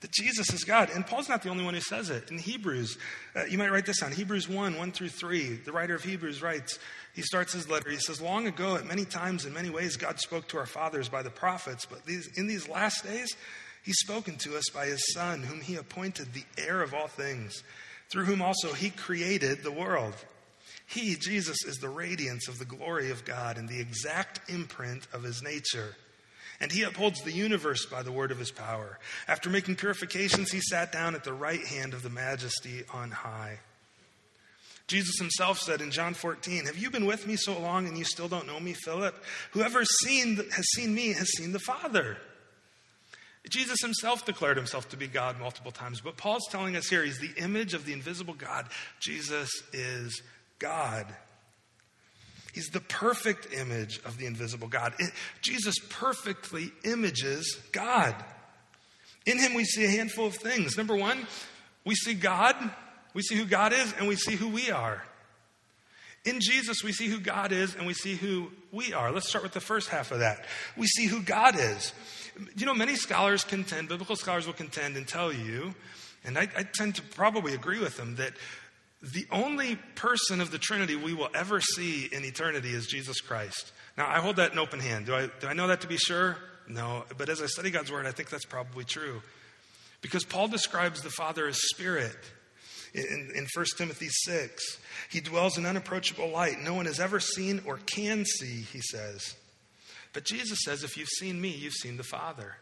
That 0.00 0.12
Jesus 0.12 0.52
is 0.52 0.62
God. 0.64 0.90
And 0.94 1.06
Paul's 1.06 1.28
not 1.28 1.42
the 1.42 1.48
only 1.48 1.64
one 1.64 1.74
who 1.74 1.80
says 1.80 2.10
it. 2.10 2.30
In 2.30 2.38
Hebrews, 2.38 2.98
uh, 3.34 3.44
you 3.46 3.58
might 3.58 3.72
write 3.72 3.86
this 3.86 4.00
down 4.00 4.12
Hebrews 4.12 4.48
1 4.48 4.76
1 4.76 4.92
through 4.92 5.08
3. 5.08 5.56
The 5.64 5.72
writer 5.72 5.94
of 5.94 6.04
Hebrews 6.04 6.40
writes, 6.42 6.78
he 7.18 7.22
starts 7.22 7.52
his 7.52 7.68
letter. 7.68 7.90
He 7.90 7.98
says, 7.98 8.20
Long 8.20 8.46
ago, 8.46 8.76
at 8.76 8.86
many 8.86 9.04
times, 9.04 9.44
in 9.44 9.52
many 9.52 9.70
ways, 9.70 9.96
God 9.96 10.20
spoke 10.20 10.46
to 10.48 10.58
our 10.58 10.66
fathers 10.66 11.08
by 11.08 11.22
the 11.22 11.30
prophets, 11.30 11.84
but 11.84 12.04
these, 12.04 12.28
in 12.38 12.46
these 12.46 12.68
last 12.68 13.04
days, 13.04 13.34
he's 13.82 13.98
spoken 13.98 14.36
to 14.36 14.56
us 14.56 14.70
by 14.72 14.86
his 14.86 15.02
Son, 15.12 15.42
whom 15.42 15.60
he 15.60 15.74
appointed 15.74 16.32
the 16.32 16.44
heir 16.56 16.80
of 16.80 16.94
all 16.94 17.08
things, 17.08 17.64
through 18.08 18.26
whom 18.26 18.40
also 18.40 18.72
he 18.72 18.90
created 18.90 19.64
the 19.64 19.72
world. 19.72 20.14
He, 20.88 21.16
Jesus, 21.16 21.64
is 21.66 21.76
the 21.76 21.90
radiance 21.90 22.48
of 22.48 22.58
the 22.58 22.64
glory 22.64 23.10
of 23.10 23.26
God 23.26 23.58
and 23.58 23.68
the 23.68 23.78
exact 23.78 24.48
imprint 24.48 25.06
of 25.12 25.22
his 25.22 25.42
nature. 25.42 25.94
And 26.60 26.72
he 26.72 26.82
upholds 26.82 27.20
the 27.20 27.30
universe 27.30 27.84
by 27.84 28.02
the 28.02 28.10
word 28.10 28.30
of 28.30 28.38
his 28.38 28.50
power. 28.50 28.98
After 29.28 29.50
making 29.50 29.76
purifications, 29.76 30.50
he 30.50 30.60
sat 30.60 30.90
down 30.90 31.14
at 31.14 31.24
the 31.24 31.32
right 31.34 31.64
hand 31.64 31.92
of 31.92 32.02
the 32.02 32.08
majesty 32.08 32.84
on 32.92 33.10
high. 33.10 33.58
Jesus 34.86 35.18
himself 35.18 35.58
said 35.58 35.82
in 35.82 35.90
John 35.90 36.14
14, 36.14 36.64
Have 36.64 36.78
you 36.78 36.90
been 36.90 37.04
with 37.04 37.26
me 37.26 37.36
so 37.36 37.58
long 37.60 37.86
and 37.86 37.98
you 37.98 38.04
still 38.04 38.26
don't 38.26 38.46
know 38.46 38.58
me, 38.58 38.72
Philip? 38.72 39.22
Whoever 39.52 39.84
seen, 39.84 40.36
has 40.36 40.64
seen 40.74 40.94
me 40.94 41.12
has 41.12 41.28
seen 41.36 41.52
the 41.52 41.58
Father. 41.58 42.16
Jesus 43.50 43.80
himself 43.82 44.24
declared 44.24 44.56
himself 44.56 44.88
to 44.88 44.96
be 44.96 45.06
God 45.06 45.38
multiple 45.38 45.70
times, 45.70 46.00
but 46.00 46.16
Paul's 46.16 46.48
telling 46.50 46.76
us 46.76 46.88
here 46.88 47.04
he's 47.04 47.20
the 47.20 47.34
image 47.36 47.74
of 47.74 47.84
the 47.84 47.92
invisible 47.92 48.34
God. 48.34 48.66
Jesus 49.00 49.50
is 49.72 50.22
God. 50.58 51.06
He's 52.52 52.68
the 52.68 52.80
perfect 52.80 53.52
image 53.52 54.00
of 54.04 54.18
the 54.18 54.26
invisible 54.26 54.68
God. 54.68 54.94
It, 54.98 55.12
Jesus 55.42 55.76
perfectly 55.90 56.72
images 56.84 57.60
God. 57.72 58.14
In 59.26 59.38
him, 59.38 59.54
we 59.54 59.64
see 59.64 59.84
a 59.84 59.90
handful 59.90 60.26
of 60.26 60.34
things. 60.34 60.76
Number 60.76 60.96
one, 60.96 61.26
we 61.84 61.94
see 61.94 62.14
God, 62.14 62.56
we 63.14 63.22
see 63.22 63.36
who 63.36 63.44
God 63.44 63.72
is, 63.72 63.94
and 63.98 64.08
we 64.08 64.16
see 64.16 64.34
who 64.34 64.48
we 64.48 64.70
are. 64.70 65.02
In 66.24 66.40
Jesus, 66.40 66.82
we 66.82 66.92
see 66.92 67.06
who 67.08 67.20
God 67.20 67.52
is 67.52 67.74
and 67.74 67.86
we 67.86 67.94
see 67.94 68.14
who 68.14 68.50
we 68.72 68.92
are. 68.92 69.12
Let's 69.12 69.28
start 69.28 69.44
with 69.44 69.52
the 69.52 69.60
first 69.60 69.88
half 69.88 70.10
of 70.10 70.18
that. 70.18 70.44
We 70.76 70.86
see 70.86 71.06
who 71.06 71.22
God 71.22 71.58
is. 71.58 71.92
You 72.56 72.66
know, 72.66 72.74
many 72.74 72.96
scholars 72.96 73.44
contend, 73.44 73.88
biblical 73.88 74.16
scholars 74.16 74.46
will 74.46 74.54
contend 74.54 74.96
and 74.96 75.06
tell 75.06 75.32
you, 75.32 75.74
and 76.24 76.36
I, 76.36 76.48
I 76.56 76.64
tend 76.64 76.96
to 76.96 77.02
probably 77.02 77.54
agree 77.54 77.78
with 77.78 77.96
them, 77.96 78.16
that 78.16 78.32
the 79.02 79.26
only 79.30 79.76
person 79.94 80.40
of 80.40 80.50
the 80.50 80.58
Trinity 80.58 80.96
we 80.96 81.14
will 81.14 81.28
ever 81.34 81.60
see 81.60 82.08
in 82.10 82.24
eternity 82.24 82.70
is 82.70 82.86
Jesus 82.86 83.20
Christ. 83.20 83.72
Now, 83.96 84.08
I 84.08 84.18
hold 84.18 84.36
that 84.36 84.52
in 84.52 84.58
open 84.58 84.80
hand. 84.80 85.06
Do 85.06 85.14
I, 85.14 85.28
do 85.40 85.46
I 85.46 85.52
know 85.52 85.68
that 85.68 85.82
to 85.82 85.86
be 85.86 85.96
sure? 85.96 86.36
No. 86.68 87.04
But 87.16 87.28
as 87.28 87.40
I 87.40 87.46
study 87.46 87.70
God's 87.70 87.92
Word, 87.92 88.06
I 88.06 88.10
think 88.10 88.28
that's 88.28 88.44
probably 88.44 88.84
true. 88.84 89.22
Because 90.00 90.24
Paul 90.24 90.48
describes 90.48 91.00
the 91.02 91.10
Father 91.10 91.46
as 91.46 91.58
Spirit. 91.70 92.16
in, 92.94 93.32
in 93.34 93.46
1 93.54 93.66
Timothy 93.76 94.08
6. 94.08 94.78
He 95.10 95.20
dwells 95.20 95.58
in 95.58 95.66
unapproachable 95.66 96.28
light. 96.28 96.60
No 96.60 96.74
one 96.74 96.86
has 96.86 97.00
ever 97.00 97.20
seen 97.20 97.62
or 97.66 97.78
can 97.86 98.24
see, 98.24 98.62
he 98.72 98.80
says. 98.80 99.34
But 100.12 100.24
Jesus 100.24 100.60
says, 100.64 100.82
if 100.82 100.96
you've 100.96 101.08
seen 101.08 101.40
me, 101.40 101.50
you've 101.50 101.74
seen 101.74 101.96
the 101.96 102.02
Father. 102.02 102.56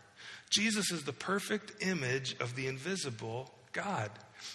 Jesus 0.51 0.91
is 0.91 1.05
the 1.05 1.13
perfect 1.13 1.83
image 1.83 2.37
of 2.41 2.57
the 2.57 2.67
invisible 2.67 3.51
God. 3.73 4.11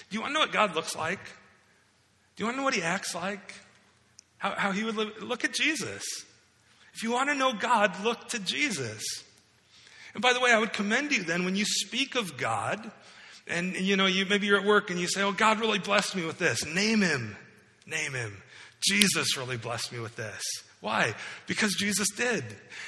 Do 0.09 0.15
you 0.15 0.21
want 0.21 0.31
to 0.31 0.33
know 0.33 0.39
what 0.41 0.51
God 0.51 0.75
looks 0.75 0.95
like? 0.95 1.19
Do 2.35 2.43
you 2.43 2.45
want 2.45 2.55
to 2.55 2.57
know 2.59 2.63
what 2.63 2.73
he 2.73 2.81
acts 2.81 3.13
like? 3.13 3.53
How, 4.37 4.51
how 4.51 4.71
he 4.71 4.83
would 4.83 4.95
live? 4.95 5.21
Look 5.21 5.43
at 5.43 5.53
Jesus. 5.53 6.03
If 6.93 7.03
you 7.03 7.11
want 7.11 7.29
to 7.29 7.35
know 7.35 7.53
God, 7.53 8.03
look 8.03 8.29
to 8.29 8.39
Jesus. 8.39 9.03
And 10.13 10.21
by 10.21 10.33
the 10.33 10.39
way, 10.39 10.51
I 10.51 10.59
would 10.59 10.73
commend 10.73 11.11
you 11.11 11.23
then 11.23 11.45
when 11.45 11.55
you 11.55 11.65
speak 11.65 12.15
of 12.15 12.37
God, 12.37 12.91
and 13.47 13.75
you 13.75 13.95
know, 13.95 14.05
you 14.05 14.25
maybe 14.25 14.47
you're 14.47 14.59
at 14.59 14.65
work 14.65 14.89
and 14.89 14.99
you 14.99 15.07
say, 15.07 15.21
"Oh, 15.21 15.31
God 15.31 15.59
really 15.59 15.79
blessed 15.79 16.15
me 16.15 16.25
with 16.25 16.37
this." 16.37 16.65
Name 16.65 17.01
him. 17.01 17.35
Name 17.85 18.13
him. 18.13 18.41
Jesus 18.83 19.37
really 19.37 19.57
blessed 19.57 19.91
me 19.91 19.99
with 19.99 20.15
this. 20.15 20.41
Why? 20.79 21.13
Because 21.45 21.75
Jesus 21.75 22.09
did. 22.09 22.43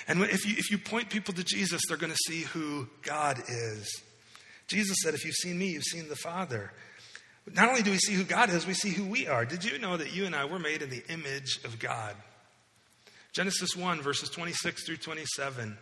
And 0.08 0.24
if 0.24 0.46
you, 0.46 0.56
if 0.58 0.72
you 0.72 0.80
point 0.80 1.10
people 1.10 1.34
to 1.36 1.44
Jesus, 1.44 1.82
they're 1.88 1.98
going 1.98 2.12
to 2.12 2.32
see 2.32 2.42
who 2.42 2.88
God 3.04 3.40
is. 3.48 4.02
Jesus 4.68 4.98
said, 5.04 5.14
If 5.14 5.24
you've 5.24 5.36
seen 5.36 5.58
me, 5.58 5.68
you've 5.68 5.84
seen 5.84 6.10
the 6.10 6.16
Father. 6.16 6.72
Not 7.52 7.70
only 7.70 7.82
do 7.82 7.92
we 7.92 7.98
see 7.98 8.14
who 8.14 8.24
God 8.24 8.50
is, 8.50 8.66
we 8.66 8.74
see 8.74 8.92
who 8.92 9.06
we 9.06 9.28
are. 9.28 9.46
Did 9.46 9.66
you 9.66 9.78
know 9.78 9.98
that 9.98 10.16
you 10.16 10.26
and 10.26 10.36
I 10.36 10.46
were 10.46 10.60
made 10.60 10.82
in 10.82 10.90
the 10.90 11.04
image 11.10 11.60
of 11.66 11.78
God? 11.78 12.16
Genesis 13.34 13.76
1, 13.76 14.02
verses 14.02 14.30
26 14.30 14.86
through 14.86 14.98
27. 14.98 15.78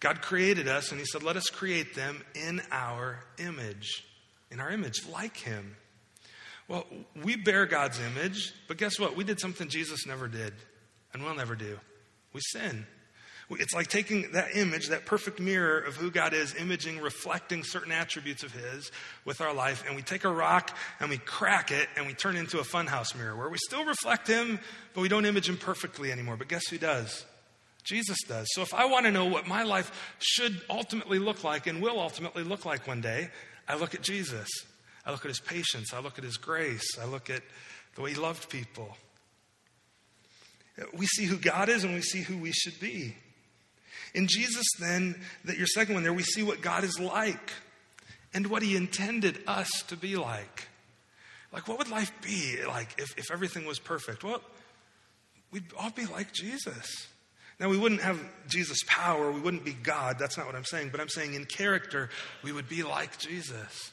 God 0.00 0.20
created 0.20 0.68
us, 0.68 0.90
and 0.90 1.00
He 1.00 1.06
said, 1.06 1.22
Let 1.22 1.36
us 1.36 1.48
create 1.48 1.94
them 1.94 2.22
in 2.34 2.60
our 2.70 3.24
image, 3.38 4.04
in 4.50 4.60
our 4.60 4.70
image, 4.70 5.06
like 5.08 5.36
Him. 5.36 5.76
Well, 6.68 6.86
we 7.24 7.36
bear 7.36 7.64
God's 7.66 7.98
image, 8.00 8.52
but 8.68 8.76
guess 8.76 8.98
what? 9.00 9.16
We 9.16 9.24
did 9.24 9.40
something 9.40 9.68
Jesus 9.68 10.06
never 10.06 10.28
did, 10.28 10.52
and 11.14 11.24
we'll 11.24 11.34
never 11.34 11.56
do. 11.56 11.78
We 12.32 12.40
sin. 12.42 12.86
It's 13.50 13.74
like 13.74 13.86
taking 13.86 14.32
that 14.32 14.54
image, 14.54 14.88
that 14.88 15.06
perfect 15.06 15.40
mirror 15.40 15.78
of 15.78 15.96
who 15.96 16.10
God 16.10 16.34
is, 16.34 16.54
imaging, 16.54 17.00
reflecting 17.00 17.64
certain 17.64 17.92
attributes 17.92 18.42
of 18.42 18.52
His 18.52 18.92
with 19.24 19.40
our 19.40 19.54
life, 19.54 19.84
and 19.86 19.96
we 19.96 20.02
take 20.02 20.24
a 20.24 20.30
rock 20.30 20.76
and 21.00 21.08
we 21.08 21.16
crack 21.16 21.70
it 21.70 21.88
and 21.96 22.06
we 22.06 22.12
turn 22.12 22.36
it 22.36 22.40
into 22.40 22.58
a 22.58 22.62
funhouse 22.62 23.16
mirror 23.16 23.34
where 23.34 23.48
we 23.48 23.56
still 23.56 23.86
reflect 23.86 24.28
Him, 24.28 24.60
but 24.92 25.00
we 25.00 25.08
don't 25.08 25.24
image 25.24 25.48
Him 25.48 25.56
perfectly 25.56 26.12
anymore. 26.12 26.36
But 26.36 26.48
guess 26.48 26.66
who 26.68 26.76
does? 26.76 27.24
Jesus 27.84 28.18
does. 28.28 28.46
So 28.50 28.60
if 28.60 28.74
I 28.74 28.84
want 28.84 29.06
to 29.06 29.10
know 29.10 29.24
what 29.24 29.46
my 29.46 29.62
life 29.62 30.14
should 30.18 30.60
ultimately 30.68 31.18
look 31.18 31.42
like 31.42 31.66
and 31.66 31.80
will 31.80 31.98
ultimately 31.98 32.44
look 32.44 32.66
like 32.66 32.86
one 32.86 33.00
day, 33.00 33.30
I 33.66 33.76
look 33.76 33.94
at 33.94 34.02
Jesus. 34.02 34.48
I 35.06 35.10
look 35.10 35.24
at 35.24 35.28
His 35.28 35.40
patience. 35.40 35.94
I 35.94 36.00
look 36.00 36.18
at 36.18 36.24
His 36.24 36.36
grace. 36.36 36.98
I 37.00 37.06
look 37.06 37.30
at 37.30 37.40
the 37.94 38.02
way 38.02 38.10
He 38.10 38.16
loved 38.16 38.50
people. 38.50 38.94
We 40.92 41.06
see 41.06 41.24
who 41.24 41.38
God 41.38 41.70
is 41.70 41.82
and 41.82 41.94
we 41.94 42.02
see 42.02 42.20
who 42.20 42.36
we 42.36 42.52
should 42.52 42.78
be. 42.78 43.16
In 44.14 44.26
Jesus, 44.26 44.64
then, 44.80 45.20
that 45.44 45.58
your 45.58 45.66
second 45.66 45.94
one 45.94 46.02
there, 46.02 46.12
we 46.12 46.22
see 46.22 46.42
what 46.42 46.60
God 46.60 46.84
is 46.84 46.98
like 46.98 47.52
and 48.34 48.46
what 48.48 48.62
He 48.62 48.76
intended 48.76 49.40
us 49.46 49.68
to 49.88 49.96
be 49.96 50.16
like. 50.16 50.68
Like, 51.52 51.66
what 51.66 51.78
would 51.78 51.88
life 51.88 52.12
be 52.22 52.58
like 52.66 52.94
if, 52.98 53.16
if 53.18 53.30
everything 53.30 53.66
was 53.66 53.78
perfect? 53.78 54.22
Well, 54.22 54.42
we'd 55.50 55.64
all 55.78 55.90
be 55.90 56.06
like 56.06 56.32
Jesus. 56.32 57.08
Now, 57.58 57.68
we 57.68 57.76
wouldn't 57.76 58.02
have 58.02 58.20
Jesus' 58.46 58.78
power, 58.86 59.32
we 59.32 59.40
wouldn't 59.40 59.64
be 59.64 59.72
God. 59.72 60.18
That's 60.18 60.36
not 60.36 60.46
what 60.46 60.54
I'm 60.54 60.64
saying. 60.64 60.90
But 60.90 61.00
I'm 61.00 61.08
saying 61.08 61.34
in 61.34 61.44
character, 61.44 62.08
we 62.42 62.52
would 62.52 62.68
be 62.68 62.82
like 62.82 63.18
Jesus. 63.18 63.92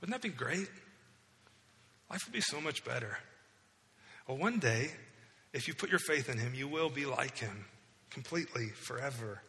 Wouldn't 0.00 0.14
that 0.14 0.22
be 0.22 0.34
great? 0.34 0.68
Life 2.10 2.20
would 2.26 2.32
be 2.32 2.40
so 2.40 2.60
much 2.60 2.84
better. 2.84 3.18
Well, 4.26 4.36
one 4.36 4.58
day, 4.58 4.90
if 5.52 5.66
you 5.66 5.74
put 5.74 5.90
your 5.90 5.98
faith 5.98 6.28
in 6.28 6.38
Him, 6.38 6.54
you 6.54 6.68
will 6.68 6.90
be 6.90 7.06
like 7.06 7.38
Him 7.38 7.64
completely, 8.10 8.68
forever. 8.68 9.42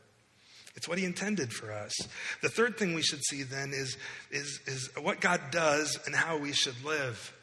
It's 0.76 0.88
what 0.88 0.98
he 0.98 1.06
intended 1.06 1.52
for 1.52 1.72
us. 1.72 1.94
The 2.42 2.50
third 2.50 2.78
thing 2.78 2.94
we 2.94 3.02
should 3.02 3.24
see 3.24 3.44
then 3.44 3.72
is, 3.74 3.98
is, 4.32 4.60
is 4.66 4.90
what 5.02 5.20
God 5.20 5.42
does 5.52 6.00
and 6.06 6.16
how 6.16 6.38
we 6.38 6.54
should 6.54 6.82
live. 6.84 7.34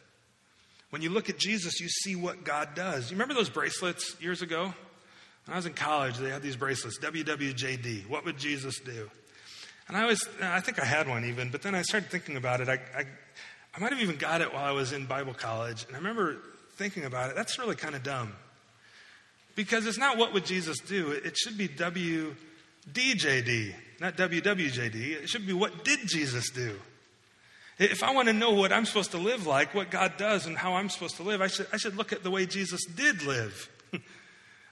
When 0.90 1.02
you 1.02 1.10
look 1.10 1.28
at 1.28 1.38
Jesus, 1.38 1.80
you 1.80 1.88
see 1.88 2.16
what 2.16 2.44
God 2.44 2.70
does. 2.74 3.10
You 3.10 3.16
remember 3.16 3.34
those 3.34 3.50
bracelets 3.50 4.16
years 4.20 4.40
ago? 4.40 4.72
When 5.44 5.54
I 5.54 5.56
was 5.56 5.66
in 5.66 5.74
college, 5.74 6.16
they 6.16 6.30
had 6.30 6.42
these 6.42 6.56
bracelets, 6.56 6.98
WWJD. 7.00 8.08
What 8.08 8.24
would 8.24 8.38
Jesus 8.38 8.80
do? 8.80 9.10
And 9.88 9.96
I 9.96 10.06
was, 10.06 10.26
I 10.42 10.60
think 10.60 10.80
I 10.80 10.84
had 10.84 11.08
one 11.08 11.24
even, 11.24 11.50
but 11.50 11.62
then 11.62 11.74
I 11.74 11.82
started 11.82 12.10
thinking 12.10 12.36
about 12.36 12.60
it. 12.60 12.68
I, 12.68 12.74
I, 12.96 13.04
I 13.74 13.80
might 13.80 13.92
have 13.92 14.02
even 14.02 14.16
got 14.16 14.40
it 14.40 14.52
while 14.52 14.64
I 14.64 14.72
was 14.72 14.92
in 14.92 15.06
Bible 15.06 15.34
college. 15.34 15.84
And 15.86 15.94
I 15.94 15.98
remember 15.98 16.36
thinking 16.76 17.04
about 17.04 17.30
it. 17.30 17.36
That's 17.36 17.58
really 17.58 17.76
kind 17.76 17.94
of 17.94 18.02
dumb. 18.02 18.32
Because 19.54 19.86
it's 19.86 19.98
not 19.98 20.16
what 20.16 20.32
would 20.32 20.46
Jesus 20.46 20.78
do, 20.78 21.10
it 21.10 21.36
should 21.36 21.58
be 21.58 21.68
W 21.68 22.34
DJD, 22.92 23.74
not 24.00 24.16
WWJD. 24.16 25.22
It 25.22 25.28
should 25.28 25.46
be 25.46 25.52
what 25.52 25.84
did 25.84 26.00
Jesus 26.06 26.50
do? 26.50 26.78
If 27.78 28.02
I 28.02 28.12
want 28.12 28.26
to 28.26 28.34
know 28.34 28.50
what 28.52 28.72
I'm 28.72 28.84
supposed 28.84 29.12
to 29.12 29.18
live 29.18 29.46
like, 29.46 29.74
what 29.74 29.90
God 29.90 30.16
does, 30.16 30.46
and 30.46 30.58
how 30.58 30.74
I'm 30.74 30.88
supposed 30.88 31.16
to 31.16 31.22
live, 31.22 31.40
I 31.40 31.46
should, 31.46 31.68
I 31.72 31.76
should 31.76 31.96
look 31.96 32.12
at 32.12 32.24
the 32.24 32.30
way 32.30 32.44
Jesus 32.44 32.84
did 32.84 33.22
live. 33.22 33.70
I 33.94 33.98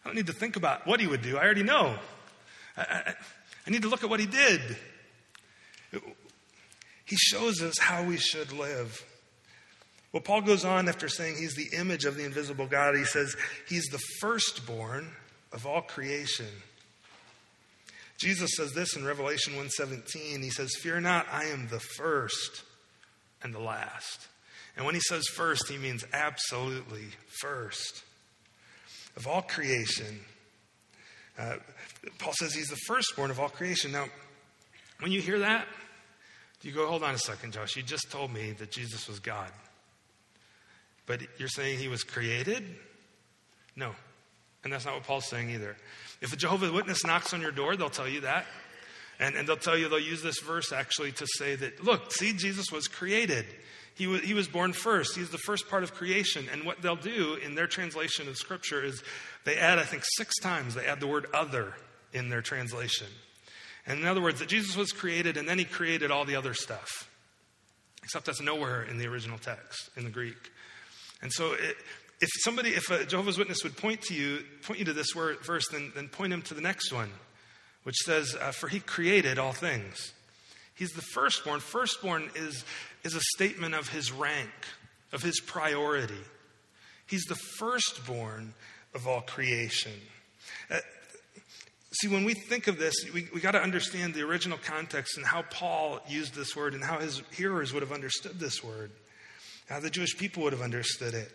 don't 0.05 0.17
need 0.17 0.27
to 0.27 0.33
think 0.33 0.57
about 0.57 0.87
what 0.87 0.99
he 0.99 1.07
would 1.07 1.23
do. 1.23 1.37
I 1.37 1.45
already 1.45 1.63
know. 1.63 1.97
I, 2.77 2.83
I, 2.83 3.15
I 3.67 3.71
need 3.71 3.83
to 3.83 3.89
look 3.89 4.03
at 4.03 4.11
what 4.11 4.19
he 4.19 4.27
did. 4.27 4.61
He 7.05 7.17
shows 7.17 7.63
us 7.63 7.79
how 7.79 8.03
we 8.03 8.17
should 8.17 8.53
live. 8.53 9.05
Well, 10.13 10.23
Paul 10.23 10.43
goes 10.43 10.65
on 10.65 10.89
after 10.89 11.09
saying 11.09 11.37
he's 11.37 11.55
the 11.55 11.77
image 11.77 12.05
of 12.05 12.17
the 12.17 12.25
invisible 12.25 12.67
God. 12.67 12.97
He 12.97 13.05
says 13.05 13.37
he's 13.69 13.87
the 13.87 14.01
firstborn 14.21 15.13
of 15.53 15.67
all 15.67 15.83
creation. 15.83 16.47
Jesus 18.19 18.51
says 18.57 18.73
this 18.73 18.97
in 18.97 19.05
Revelation 19.05 19.55
1:17. 19.57 20.43
He 20.43 20.51
says, 20.51 20.75
"Fear 20.77 21.01
not, 21.01 21.29
I 21.31 21.47
am 21.47 21.69
the 21.69 21.81
first 21.81 22.63
and 23.43 23.55
the 23.55 23.61
last." 23.61 24.29
And 24.77 24.85
when 24.85 24.95
he 24.95 25.01
says 25.01 25.27
first, 25.29 25.69
he 25.69 25.79
means 25.79 26.05
absolutely 26.13 27.09
first 27.41 28.03
of 29.17 29.27
all 29.27 29.43
creation. 29.43 30.21
Uh, 31.39 31.57
Paul 32.19 32.33
says 32.39 32.55
he's 32.55 32.69
the 32.69 32.79
firstborn 32.87 33.31
of 33.31 33.41
all 33.41 33.49
creation. 33.49 33.93
Now, 33.93 34.07
when 35.01 35.13
you 35.13 35.21
hear 35.21 35.41
that, 35.41 35.67
you 36.63 36.73
go, 36.73 36.87
hold 36.87 37.03
on 37.03 37.15
a 37.15 37.19
second, 37.19 37.53
Josh. 37.53 37.77
You 37.77 37.83
just 37.83 38.11
told 38.11 38.33
me 38.33 38.53
that 38.53 38.71
Jesus 38.71 39.09
was 39.09 39.21
God. 39.21 39.51
But 41.07 41.23
you're 41.39 41.49
saying 41.49 41.79
he 41.79 41.89
was 41.89 42.03
created? 42.03 42.65
No. 43.77 43.95
And 44.65 44.73
that's 44.73 44.85
not 44.85 44.95
what 44.95 45.05
Paul's 45.05 45.27
saying 45.27 45.51
either. 45.51 45.77
If 46.21 46.33
a 46.33 46.37
Jehovah's 46.37 46.71
Witness 46.71 47.05
knocks 47.05 47.33
on 47.33 47.41
your 47.41 47.53
door, 47.53 47.77
they'll 47.77 47.91
tell 47.91 48.09
you 48.09 48.23
that. 48.23 48.47
And, 49.19 49.35
and 49.35 49.49
they'll 49.49 49.57
tell 49.57 49.77
you, 49.77 49.89
they'll 49.89 49.99
use 49.99 50.23
this 50.23 50.41
verse 50.41 50.73
actually 50.73 51.13
to 51.13 51.27
say 51.37 51.57
that, 51.57 51.83
look, 51.83 52.13
see, 52.13 52.33
Jesus 52.33 52.71
was 52.71 52.89
created. 52.89 53.47
He 53.95 54.07
was, 54.07 54.21
he 54.21 54.35
was 54.35 54.47
born 54.47 54.73
first. 54.73 55.17
He's 55.17 55.31
the 55.31 55.39
first 55.39 55.69
part 55.69 55.83
of 55.83 55.95
creation. 55.95 56.47
And 56.53 56.65
what 56.65 56.83
they'll 56.83 56.97
do 56.97 57.35
in 57.43 57.55
their 57.55 57.67
translation 57.67 58.29
of 58.29 58.37
Scripture 58.37 58.85
is 58.85 59.03
they 59.45 59.57
add, 59.57 59.79
I 59.79 59.85
think, 59.85 60.03
six 60.17 60.35
times, 60.39 60.75
they 60.75 60.85
add 60.85 61.01
the 61.01 61.07
word 61.07 61.27
other 61.33 61.75
in 62.13 62.29
their 62.29 62.43
translation. 62.43 63.07
And 63.87 64.01
in 64.01 64.07
other 64.07 64.21
words, 64.21 64.41
that 64.41 64.49
Jesus 64.49 64.77
was 64.77 64.93
created 64.93 65.37
and 65.37 65.49
then 65.49 65.59
he 65.59 65.65
created 65.65 66.11
all 66.11 66.25
the 66.25 66.37
other 66.37 66.53
stuff. 66.53 67.09
Except 68.03 68.27
that's 68.27 68.43
nowhere 68.43 68.83
in 68.83 68.99
the 68.99 69.07
original 69.07 69.39
text, 69.39 69.91
in 69.97 70.05
the 70.05 70.11
Greek. 70.11 70.51
And 71.23 71.33
so 71.33 71.55
it, 71.55 71.77
if 72.21 72.31
somebody, 72.43 72.71
if 72.71 72.91
a 72.91 73.05
Jehovah's 73.05 73.39
Witness 73.39 73.63
would 73.63 73.77
point 73.77 74.03
to 74.03 74.15
you, 74.15 74.45
point 74.63 74.79
you 74.79 74.87
to 74.87 74.93
this 74.93 75.15
word, 75.15 75.41
verse, 75.41 75.69
then, 75.71 75.93
then 75.95 76.09
point 76.09 76.33
him 76.33 76.43
to 76.43 76.55
the 76.55 76.61
next 76.61 76.93
one, 76.93 77.11
which 77.83 77.97
says, 77.97 78.35
uh, 78.41 78.53
For 78.53 78.69
he 78.69 78.81
created 78.81 79.39
all 79.39 79.53
things. 79.53 80.13
He's 80.75 80.91
the 80.91 81.03
firstborn. 81.03 81.61
Firstborn 81.61 82.31
is, 82.35 82.65
is 83.05 83.15
a 83.15 83.21
statement 83.35 83.75
of 83.75 83.89
his 83.89 84.13
rank, 84.13 84.51
of 85.13 85.23
his 85.23 85.41
priority. 85.41 86.15
He's 87.07 87.25
the 87.25 87.37
firstborn 87.59 88.55
of 88.95 89.07
all 89.07 89.21
creation. 89.21 89.93
Uh, 90.71 90.79
see, 91.93 92.09
when 92.09 92.25
we 92.25 92.35
think 92.35 92.67
of 92.67 92.79
this, 92.79 92.95
we, 93.13 93.29
we 93.33 93.41
got 93.41 93.53
to 93.53 93.63
understand 93.63 94.15
the 94.15 94.23
original 94.23 94.59
context 94.59 95.19
and 95.19 95.27
how 95.27 95.43
Paul 95.43 96.01
used 96.09 96.35
this 96.35 96.57
word 96.57 96.75
and 96.75 96.83
how 96.83 96.99
his 96.99 97.23
hearers 97.33 97.73
would 97.73 97.83
have 97.83 97.93
understood 97.93 98.39
this 98.39 98.65
word 98.65 98.91
how 99.69 99.81
the 99.81 99.91
Jewish 99.91 100.17
people 100.17 100.45
would 100.45 100.53
have 100.53 100.63
understood 100.63 101.15
it. 101.15 101.33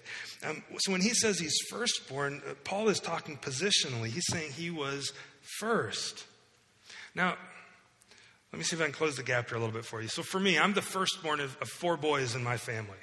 Um, 0.47 0.63
so 0.77 0.91
when 0.91 1.01
he 1.01 1.09
says 1.09 1.39
he's 1.39 1.57
firstborn, 1.69 2.41
uh, 2.47 2.53
Paul 2.63 2.89
is 2.89 2.99
talking 2.99 3.37
positionally. 3.37 4.07
He's 4.07 4.27
saying 4.27 4.51
he 4.53 4.69
was 4.69 5.11
first. 5.59 6.25
Now, 7.13 7.35
let 8.51 8.57
me 8.57 8.63
see 8.63 8.75
if 8.75 8.81
I 8.81 8.85
can 8.85 8.93
close 8.93 9.15
the 9.15 9.23
gap 9.23 9.49
here 9.49 9.57
a 9.57 9.59
little 9.59 9.73
bit 9.73 9.85
for 9.85 10.01
you. 10.01 10.07
So 10.07 10.23
for 10.23 10.39
me, 10.39 10.57
I'm 10.57 10.73
the 10.73 10.81
firstborn 10.81 11.39
of, 11.39 11.57
of 11.61 11.69
four 11.69 11.97
boys 11.97 12.35
in 12.35 12.43
my 12.43 12.57
family. 12.57 12.97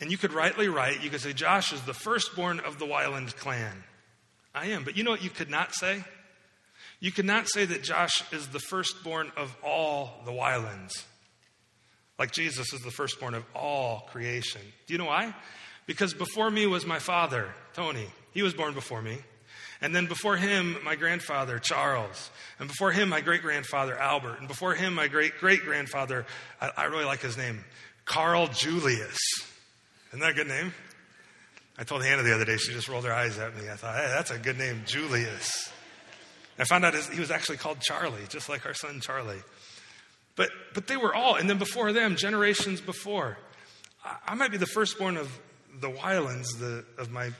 And 0.00 0.10
you 0.10 0.18
could 0.18 0.32
rightly 0.32 0.68
write, 0.68 1.02
you 1.02 1.10
could 1.10 1.20
say, 1.20 1.32
Josh 1.32 1.72
is 1.72 1.80
the 1.82 1.94
firstborn 1.94 2.60
of 2.60 2.78
the 2.78 2.86
Wyland 2.86 3.36
clan. 3.36 3.84
I 4.54 4.66
am. 4.66 4.84
But 4.84 4.96
you 4.96 5.04
know 5.04 5.10
what 5.10 5.24
you 5.24 5.30
could 5.30 5.50
not 5.50 5.74
say? 5.74 6.04
You 7.00 7.12
could 7.12 7.24
not 7.24 7.48
say 7.48 7.64
that 7.64 7.82
Josh 7.82 8.22
is 8.32 8.48
the 8.48 8.60
firstborn 8.60 9.30
of 9.36 9.56
all 9.62 10.22
the 10.24 10.32
Wylands. 10.32 11.04
Like 12.18 12.32
Jesus 12.32 12.72
is 12.72 12.80
the 12.80 12.90
firstborn 12.90 13.34
of 13.34 13.44
all 13.54 14.08
creation. 14.12 14.60
Do 14.86 14.94
you 14.94 14.98
know 14.98 15.06
why? 15.06 15.34
Because 15.86 16.14
before 16.14 16.50
me 16.50 16.66
was 16.66 16.86
my 16.86 16.98
father, 16.98 17.48
Tony. 17.74 18.06
He 18.32 18.42
was 18.42 18.54
born 18.54 18.74
before 18.74 19.02
me. 19.02 19.18
And 19.80 19.94
then 19.94 20.06
before 20.06 20.36
him, 20.36 20.76
my 20.82 20.96
grandfather, 20.96 21.58
Charles. 21.58 22.30
And 22.58 22.68
before 22.68 22.92
him, 22.92 23.08
my 23.08 23.20
great 23.20 23.42
grandfather, 23.42 23.98
Albert. 23.98 24.38
And 24.38 24.48
before 24.48 24.74
him, 24.74 24.94
my 24.94 25.08
great 25.08 25.38
great 25.38 25.60
grandfather, 25.60 26.24
I, 26.60 26.70
I, 26.76 26.84
really 26.84 27.04
like 27.04 27.20
his 27.20 27.36
name, 27.36 27.64
Carl 28.04 28.46
Julius. 28.46 29.18
Isn't 30.08 30.20
that 30.20 30.30
a 30.30 30.34
good 30.34 30.48
name? 30.48 30.72
I 31.76 31.84
told 31.84 32.04
Hannah 32.04 32.22
the 32.22 32.34
other 32.34 32.44
day, 32.44 32.56
she 32.56 32.72
just 32.72 32.88
rolled 32.88 33.04
her 33.04 33.12
eyes 33.12 33.36
at 33.38 33.54
me. 33.56 33.68
I 33.68 33.74
thought, 33.74 33.96
hey, 33.96 34.06
that's 34.06 34.30
a 34.30 34.38
good 34.38 34.56
name, 34.56 34.82
Julius. 34.86 35.70
I 36.58 36.64
found 36.64 36.84
out 36.84 36.94
he 36.94 37.18
was 37.18 37.32
actually 37.32 37.58
called 37.58 37.80
Charlie, 37.80 38.22
just 38.28 38.48
like 38.48 38.64
our 38.64 38.74
son 38.74 39.00
Charlie. 39.00 39.42
But, 40.36 40.50
but 40.72 40.86
they 40.86 40.96
were 40.96 41.14
all, 41.14 41.36
and 41.36 41.48
then 41.48 41.58
before 41.58 41.92
them, 41.92 42.16
generations 42.16 42.80
before. 42.80 43.38
I, 44.04 44.16
I 44.28 44.34
might 44.34 44.50
be 44.50 44.56
the 44.56 44.66
firstborn 44.66 45.16
of 45.16 45.30
the 45.80 45.90
Wylands, 45.90 46.58
the, 46.58 46.84
of, 46.98 47.10
my, 47.10 47.30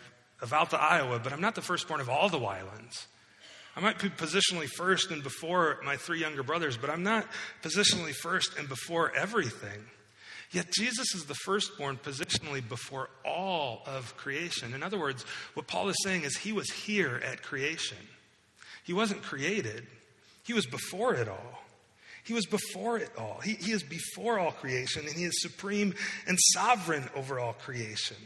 of 0.40 0.52
Alta, 0.52 0.80
Iowa, 0.80 1.18
but 1.18 1.32
I'm 1.32 1.40
not 1.40 1.54
the 1.54 1.62
firstborn 1.62 2.00
of 2.00 2.08
all 2.08 2.28
the 2.28 2.38
Wylands. 2.38 3.06
I 3.76 3.80
might 3.80 4.00
be 4.00 4.08
positionally 4.08 4.68
first 4.68 5.10
and 5.10 5.22
before 5.22 5.80
my 5.84 5.96
three 5.96 6.20
younger 6.20 6.44
brothers, 6.44 6.76
but 6.76 6.90
I'm 6.90 7.02
not 7.02 7.26
positionally 7.62 8.12
first 8.14 8.56
and 8.56 8.68
before 8.68 9.12
everything. 9.16 9.84
Yet 10.52 10.70
Jesus 10.70 11.12
is 11.16 11.24
the 11.24 11.34
firstborn 11.34 11.96
positionally 11.96 12.66
before 12.66 13.08
all 13.24 13.82
of 13.86 14.16
creation. 14.16 14.72
In 14.72 14.84
other 14.84 14.98
words, 14.98 15.24
what 15.54 15.66
Paul 15.66 15.88
is 15.88 15.96
saying 16.04 16.22
is 16.22 16.36
he 16.36 16.52
was 16.52 16.70
here 16.70 17.20
at 17.24 17.42
creation. 17.42 17.98
He 18.84 18.92
wasn't 18.92 19.22
created, 19.22 19.84
he 20.44 20.52
was 20.52 20.66
before 20.66 21.14
it 21.14 21.28
all. 21.28 21.64
He 22.24 22.32
was 22.32 22.46
before 22.46 22.96
it 22.98 23.10
all. 23.18 23.40
He, 23.44 23.52
he 23.52 23.72
is 23.72 23.82
before 23.82 24.38
all 24.38 24.52
creation, 24.52 25.06
and 25.06 25.14
he 25.14 25.24
is 25.24 25.42
supreme 25.42 25.94
and 26.26 26.38
sovereign 26.52 27.08
over 27.14 27.38
all 27.38 27.52
creation. 27.52 28.16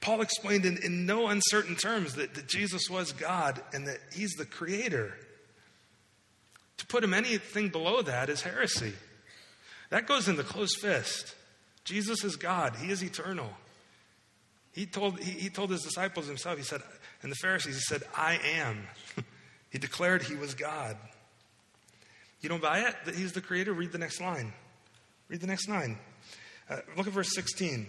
Paul 0.00 0.20
explained 0.20 0.64
in, 0.64 0.78
in 0.78 1.06
no 1.06 1.26
uncertain 1.26 1.74
terms 1.74 2.14
that, 2.14 2.34
that 2.34 2.46
Jesus 2.46 2.88
was 2.88 3.12
God 3.12 3.60
and 3.72 3.88
that 3.88 3.98
he's 4.14 4.32
the 4.34 4.44
creator. 4.44 5.14
To 6.78 6.86
put 6.86 7.02
him 7.02 7.14
anything 7.14 7.70
below 7.70 8.02
that 8.02 8.28
is 8.28 8.42
heresy. 8.42 8.92
That 9.90 10.06
goes 10.06 10.28
in 10.28 10.36
the 10.36 10.44
closed 10.44 10.78
fist. 10.78 11.34
Jesus 11.84 12.24
is 12.24 12.36
God, 12.36 12.76
He 12.76 12.90
is 12.90 13.02
eternal. 13.02 13.50
He 14.72 14.84
told, 14.84 15.18
he, 15.20 15.30
he 15.30 15.48
told 15.48 15.70
his 15.70 15.82
disciples 15.82 16.26
himself, 16.26 16.58
he 16.58 16.64
said, 16.64 16.82
and 17.22 17.32
the 17.32 17.36
Pharisees, 17.36 17.76
he 17.76 17.80
said, 17.80 18.02
I 18.14 18.38
am. 18.58 18.86
he 19.70 19.78
declared 19.78 20.22
he 20.22 20.34
was 20.34 20.54
God. 20.54 20.98
You 22.40 22.48
don't 22.48 22.62
buy 22.62 22.80
it 22.80 22.94
that 23.04 23.14
he's 23.14 23.32
the 23.32 23.40
creator? 23.40 23.72
Read 23.72 23.92
the 23.92 23.98
next 23.98 24.20
line. 24.20 24.52
Read 25.28 25.40
the 25.40 25.46
next 25.46 25.68
line. 25.68 25.98
Uh, 26.68 26.76
look 26.96 27.06
at 27.06 27.12
verse 27.12 27.34
16. 27.34 27.86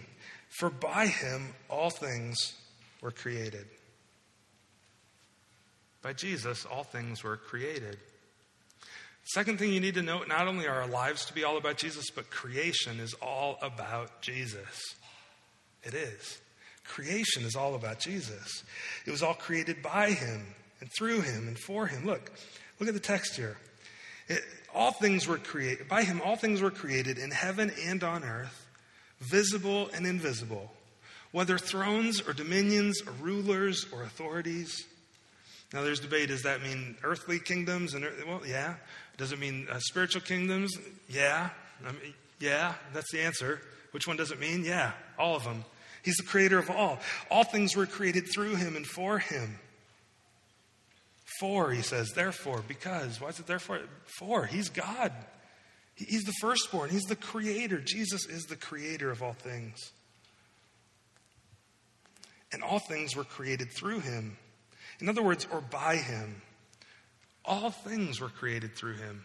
For 0.48 0.70
by 0.70 1.06
him 1.06 1.54
all 1.68 1.90
things 1.90 2.54
were 3.02 3.10
created. 3.10 3.66
By 6.02 6.12
Jesus, 6.12 6.64
all 6.64 6.84
things 6.84 7.22
were 7.22 7.36
created. 7.36 7.98
Second 9.34 9.58
thing 9.58 9.72
you 9.72 9.80
need 9.80 9.94
to 9.94 10.02
note 10.02 10.26
not 10.26 10.48
only 10.48 10.66
are 10.66 10.82
our 10.82 10.88
lives 10.88 11.26
to 11.26 11.34
be 11.34 11.44
all 11.44 11.58
about 11.58 11.76
Jesus, 11.76 12.06
but 12.14 12.30
creation 12.30 12.98
is 12.98 13.14
all 13.20 13.58
about 13.60 14.22
Jesus. 14.22 14.96
It 15.82 15.92
is. 15.92 16.38
Creation 16.84 17.44
is 17.44 17.54
all 17.54 17.74
about 17.74 18.00
Jesus. 18.00 18.64
It 19.04 19.10
was 19.10 19.22
all 19.22 19.34
created 19.34 19.82
by 19.82 20.12
him 20.12 20.46
and 20.80 20.88
through 20.96 21.20
him 21.20 21.46
and 21.46 21.58
for 21.58 21.86
him. 21.86 22.06
Look, 22.06 22.32
look 22.80 22.88
at 22.88 22.94
the 22.94 23.00
text 23.00 23.36
here. 23.36 23.58
It, 24.28 24.42
all 24.74 24.92
things 24.92 25.26
were 25.26 25.38
created 25.38 25.88
by 25.88 26.02
him 26.02 26.20
all 26.24 26.36
things 26.36 26.60
were 26.60 26.70
created 26.70 27.18
in 27.18 27.30
heaven 27.30 27.72
and 27.86 28.02
on 28.04 28.24
earth, 28.24 28.66
visible 29.20 29.90
and 29.94 30.06
invisible, 30.06 30.70
whether 31.32 31.58
thrones 31.58 32.20
or 32.20 32.32
dominions 32.32 33.00
or 33.06 33.12
rulers 33.20 33.86
or 33.92 34.02
authorities. 34.02 34.86
Now 35.72 35.82
there's 35.82 36.00
debate 36.00 36.28
does 36.28 36.42
that 36.42 36.62
mean 36.62 36.96
earthly 37.02 37.38
kingdoms 37.38 37.94
and 37.94 38.06
well 38.26 38.42
yeah, 38.46 38.74
does 39.16 39.32
it 39.32 39.38
mean 39.38 39.66
uh, 39.70 39.78
spiritual 39.80 40.22
kingdoms? 40.22 40.72
Yeah. 41.08 41.50
I 41.84 41.92
mean, 41.92 42.14
yeah, 42.40 42.74
that's 42.92 43.10
the 43.12 43.20
answer. 43.20 43.60
Which 43.90 44.06
one 44.06 44.16
does 44.16 44.30
it 44.30 44.40
mean? 44.40 44.64
Yeah, 44.64 44.92
all 45.18 45.36
of 45.36 45.44
them. 45.44 45.64
He's 46.02 46.16
the 46.16 46.24
creator 46.24 46.58
of 46.58 46.70
all. 46.70 46.98
All 47.30 47.44
things 47.44 47.76
were 47.76 47.86
created 47.86 48.26
through 48.32 48.56
him 48.56 48.76
and 48.76 48.86
for 48.86 49.18
him. 49.18 49.58
For, 51.40 51.70
he 51.70 51.82
says, 51.82 52.10
therefore, 52.14 52.62
because. 52.66 53.20
Why 53.20 53.28
is 53.28 53.38
it 53.38 53.46
therefore? 53.46 53.80
For, 54.18 54.46
he's 54.46 54.68
God. 54.68 55.12
He's 55.94 56.24
the 56.24 56.32
firstborn, 56.40 56.90
he's 56.90 57.04
the 57.04 57.16
creator. 57.16 57.80
Jesus 57.84 58.26
is 58.26 58.44
the 58.44 58.56
creator 58.56 59.10
of 59.10 59.22
all 59.22 59.32
things. 59.32 59.92
And 62.52 62.62
all 62.62 62.78
things 62.78 63.16
were 63.16 63.24
created 63.24 63.72
through 63.72 64.00
him. 64.00 64.38
In 65.00 65.08
other 65.08 65.22
words, 65.22 65.46
or 65.52 65.60
by 65.60 65.96
him. 65.96 66.40
All 67.44 67.70
things 67.70 68.20
were 68.20 68.28
created 68.28 68.76
through 68.76 68.94
him. 68.94 69.24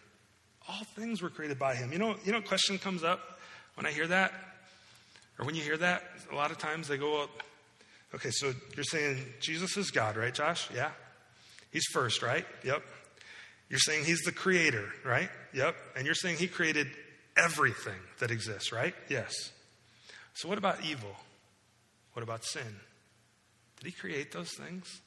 All 0.67 0.83
things 0.95 1.21
were 1.21 1.29
created 1.29 1.59
by 1.59 1.75
him. 1.75 1.91
You 1.91 1.99
know, 1.99 2.15
you 2.25 2.31
know, 2.31 2.41
question 2.41 2.77
comes 2.77 3.03
up 3.03 3.39
when 3.75 3.85
I 3.85 3.91
hear 3.91 4.07
that, 4.07 4.33
or 5.37 5.45
when 5.45 5.55
you 5.55 5.61
hear 5.61 5.77
that. 5.77 6.03
A 6.31 6.35
lot 6.35 6.51
of 6.51 6.57
times 6.57 6.87
they 6.87 6.97
go, 6.97 7.27
okay, 8.15 8.29
so 8.31 8.53
you're 8.75 8.83
saying 8.83 9.23
Jesus 9.39 9.77
is 9.77 9.91
God, 9.91 10.15
right, 10.15 10.33
Josh? 10.33 10.69
Yeah. 10.73 10.91
He's 11.73 11.85
first, 11.91 12.21
right? 12.21 12.45
Yep. 12.63 12.83
You're 13.67 13.79
saying 13.79 14.05
he's 14.05 14.21
the 14.21 14.31
creator, 14.31 14.85
right? 15.03 15.29
Yep. 15.53 15.75
And 15.97 16.05
you're 16.05 16.13
saying 16.13 16.37
he 16.37 16.47
created 16.47 16.87
everything 17.35 17.99
that 18.19 18.29
exists, 18.29 18.71
right? 18.71 18.93
Yes. 19.09 19.33
So 20.35 20.47
what 20.47 20.59
about 20.59 20.85
evil? 20.85 21.15
What 22.13 22.21
about 22.21 22.45
sin? 22.45 22.79
Did 23.77 23.87
he 23.87 23.91
create 23.91 24.31
those 24.31 24.51
things? 24.51 25.01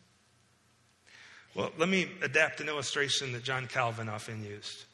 Well, 1.55 1.71
let 1.79 1.89
me 1.89 2.09
adapt 2.21 2.61
an 2.61 2.69
illustration 2.69 3.33
that 3.33 3.45
John 3.45 3.69
Calvin 3.69 4.09
often 4.09 4.45
used. 4.45 4.86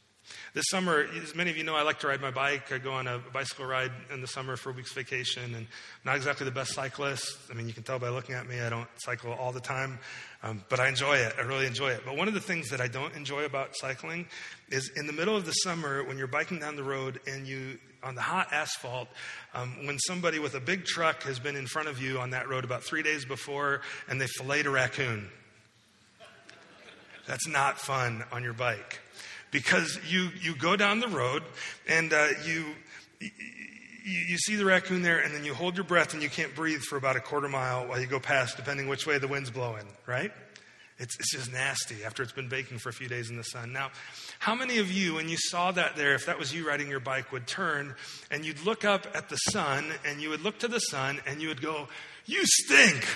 This 0.54 0.66
summer, 0.68 1.06
as 1.22 1.34
many 1.34 1.50
of 1.50 1.56
you 1.56 1.64
know, 1.64 1.74
I 1.74 1.82
like 1.82 2.00
to 2.00 2.08
ride 2.08 2.20
my 2.20 2.30
bike. 2.30 2.70
I 2.72 2.78
go 2.78 2.92
on 2.92 3.06
a 3.06 3.18
bicycle 3.32 3.64
ride 3.64 3.90
in 4.12 4.20
the 4.20 4.26
summer 4.26 4.56
for 4.56 4.70
a 4.70 4.72
week's 4.72 4.92
vacation, 4.92 5.54
and 5.54 5.66
not 6.04 6.16
exactly 6.16 6.44
the 6.44 6.52
best 6.52 6.74
cyclist. 6.74 7.38
I 7.50 7.54
mean, 7.54 7.66
you 7.66 7.74
can 7.74 7.82
tell 7.82 7.98
by 7.98 8.08
looking 8.10 8.34
at 8.34 8.46
me, 8.46 8.60
I 8.60 8.68
don't 8.68 8.88
cycle 8.98 9.32
all 9.32 9.52
the 9.52 9.60
time, 9.60 9.98
um, 10.42 10.62
but 10.68 10.78
I 10.78 10.88
enjoy 10.88 11.16
it. 11.16 11.34
I 11.38 11.42
really 11.42 11.66
enjoy 11.66 11.90
it. 11.90 12.02
But 12.04 12.16
one 12.16 12.28
of 12.28 12.34
the 12.34 12.40
things 12.40 12.68
that 12.68 12.80
I 12.80 12.88
don't 12.88 13.14
enjoy 13.14 13.44
about 13.44 13.70
cycling 13.76 14.26
is 14.68 14.90
in 14.96 15.06
the 15.06 15.12
middle 15.12 15.36
of 15.36 15.46
the 15.46 15.52
summer 15.52 16.04
when 16.04 16.18
you're 16.18 16.26
biking 16.26 16.58
down 16.58 16.76
the 16.76 16.84
road 16.84 17.20
and 17.26 17.46
you 17.46 17.78
on 18.04 18.14
the 18.14 18.20
hot 18.20 18.52
asphalt, 18.52 19.08
um, 19.54 19.86
when 19.86 19.96
somebody 20.00 20.40
with 20.40 20.54
a 20.54 20.60
big 20.60 20.84
truck 20.84 21.22
has 21.22 21.38
been 21.38 21.54
in 21.54 21.66
front 21.66 21.88
of 21.88 22.02
you 22.02 22.18
on 22.18 22.30
that 22.30 22.48
road 22.48 22.64
about 22.64 22.82
three 22.82 23.02
days 23.02 23.24
before 23.24 23.80
and 24.08 24.20
they 24.20 24.26
filleted 24.26 24.66
a 24.66 24.70
raccoon. 24.70 25.28
That's 27.28 27.46
not 27.46 27.78
fun 27.78 28.24
on 28.32 28.42
your 28.42 28.54
bike 28.54 28.98
because 29.52 30.00
you, 30.08 30.30
you 30.40 30.56
go 30.56 30.74
down 30.74 30.98
the 30.98 31.06
road 31.06 31.44
and 31.86 32.12
uh, 32.12 32.28
you, 32.44 32.64
you, 33.20 33.30
you 34.04 34.38
see 34.38 34.56
the 34.56 34.64
raccoon 34.64 35.02
there 35.02 35.20
and 35.20 35.32
then 35.32 35.44
you 35.44 35.54
hold 35.54 35.76
your 35.76 35.84
breath 35.84 36.14
and 36.14 36.22
you 36.22 36.28
can't 36.28 36.54
breathe 36.56 36.80
for 36.80 36.96
about 36.96 37.14
a 37.14 37.20
quarter 37.20 37.48
mile 37.48 37.86
while 37.86 38.00
you 38.00 38.06
go 38.06 38.18
past, 38.18 38.56
depending 38.56 38.88
which 38.88 39.06
way 39.06 39.18
the 39.18 39.28
wind's 39.28 39.50
blowing, 39.50 39.86
right? 40.06 40.32
It's, 40.98 41.16
it's 41.18 41.32
just 41.32 41.52
nasty 41.52 42.04
after 42.04 42.22
it's 42.22 42.32
been 42.32 42.48
baking 42.48 42.78
for 42.78 42.88
a 42.88 42.92
few 42.92 43.08
days 43.08 43.30
in 43.30 43.36
the 43.36 43.44
sun. 43.44 43.72
Now, 43.72 43.90
how 44.38 44.54
many 44.54 44.78
of 44.78 44.90
you, 44.90 45.14
when 45.14 45.28
you 45.28 45.36
saw 45.36 45.70
that 45.72 45.96
there, 45.96 46.14
if 46.14 46.26
that 46.26 46.38
was 46.38 46.54
you 46.54 46.66
riding 46.66 46.88
your 46.88 47.00
bike, 47.00 47.30
would 47.32 47.46
turn 47.46 47.94
and 48.30 48.44
you'd 48.44 48.64
look 48.64 48.84
up 48.84 49.06
at 49.14 49.28
the 49.28 49.36
sun 49.36 49.92
and 50.06 50.20
you 50.20 50.30
would 50.30 50.42
look 50.42 50.58
to 50.60 50.68
the 50.68 50.78
sun 50.78 51.20
and 51.26 51.42
you 51.42 51.48
would 51.48 51.62
go, 51.62 51.88
You 52.24 52.42
stink! 52.44 53.06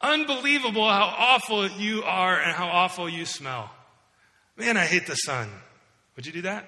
Unbelievable 0.00 0.88
how 0.88 1.12
awful 1.16 1.66
you 1.68 2.04
are 2.04 2.38
and 2.38 2.52
how 2.52 2.68
awful 2.68 3.08
you 3.08 3.24
smell. 3.24 3.70
Man, 4.58 4.76
I 4.76 4.86
hate 4.86 5.06
the 5.06 5.14
sun. 5.14 5.48
Would 6.16 6.26
you 6.26 6.32
do 6.32 6.42
that? 6.42 6.64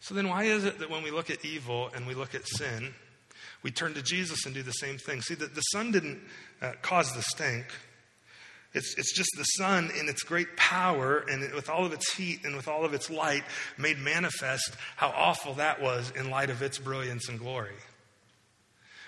So 0.00 0.14
then, 0.14 0.28
why 0.28 0.44
is 0.44 0.64
it 0.64 0.78
that 0.78 0.88
when 0.88 1.02
we 1.02 1.10
look 1.10 1.28
at 1.28 1.44
evil 1.44 1.90
and 1.94 2.06
we 2.06 2.14
look 2.14 2.34
at 2.34 2.48
sin, 2.48 2.94
we 3.62 3.70
turn 3.70 3.92
to 3.94 4.02
Jesus 4.02 4.46
and 4.46 4.54
do 4.54 4.62
the 4.62 4.72
same 4.72 4.96
thing? 4.96 5.20
See, 5.20 5.34
the, 5.34 5.46
the 5.46 5.60
sun 5.60 5.92
didn't 5.92 6.20
uh, 6.62 6.72
cause 6.80 7.12
the 7.12 7.22
stink. 7.22 7.66
It's, 8.72 8.94
it's 8.96 9.14
just 9.14 9.30
the 9.36 9.44
sun, 9.44 9.90
in 9.98 10.08
its 10.08 10.22
great 10.22 10.56
power 10.56 11.24
and 11.30 11.52
with 11.54 11.68
all 11.68 11.84
of 11.84 11.92
its 11.92 12.14
heat 12.14 12.40
and 12.44 12.56
with 12.56 12.68
all 12.68 12.84
of 12.84 12.94
its 12.94 13.10
light, 13.10 13.44
made 13.76 13.98
manifest 13.98 14.76
how 14.96 15.08
awful 15.08 15.54
that 15.54 15.82
was 15.82 16.10
in 16.16 16.30
light 16.30 16.48
of 16.48 16.62
its 16.62 16.78
brilliance 16.78 17.28
and 17.28 17.38
glory. 17.38 17.76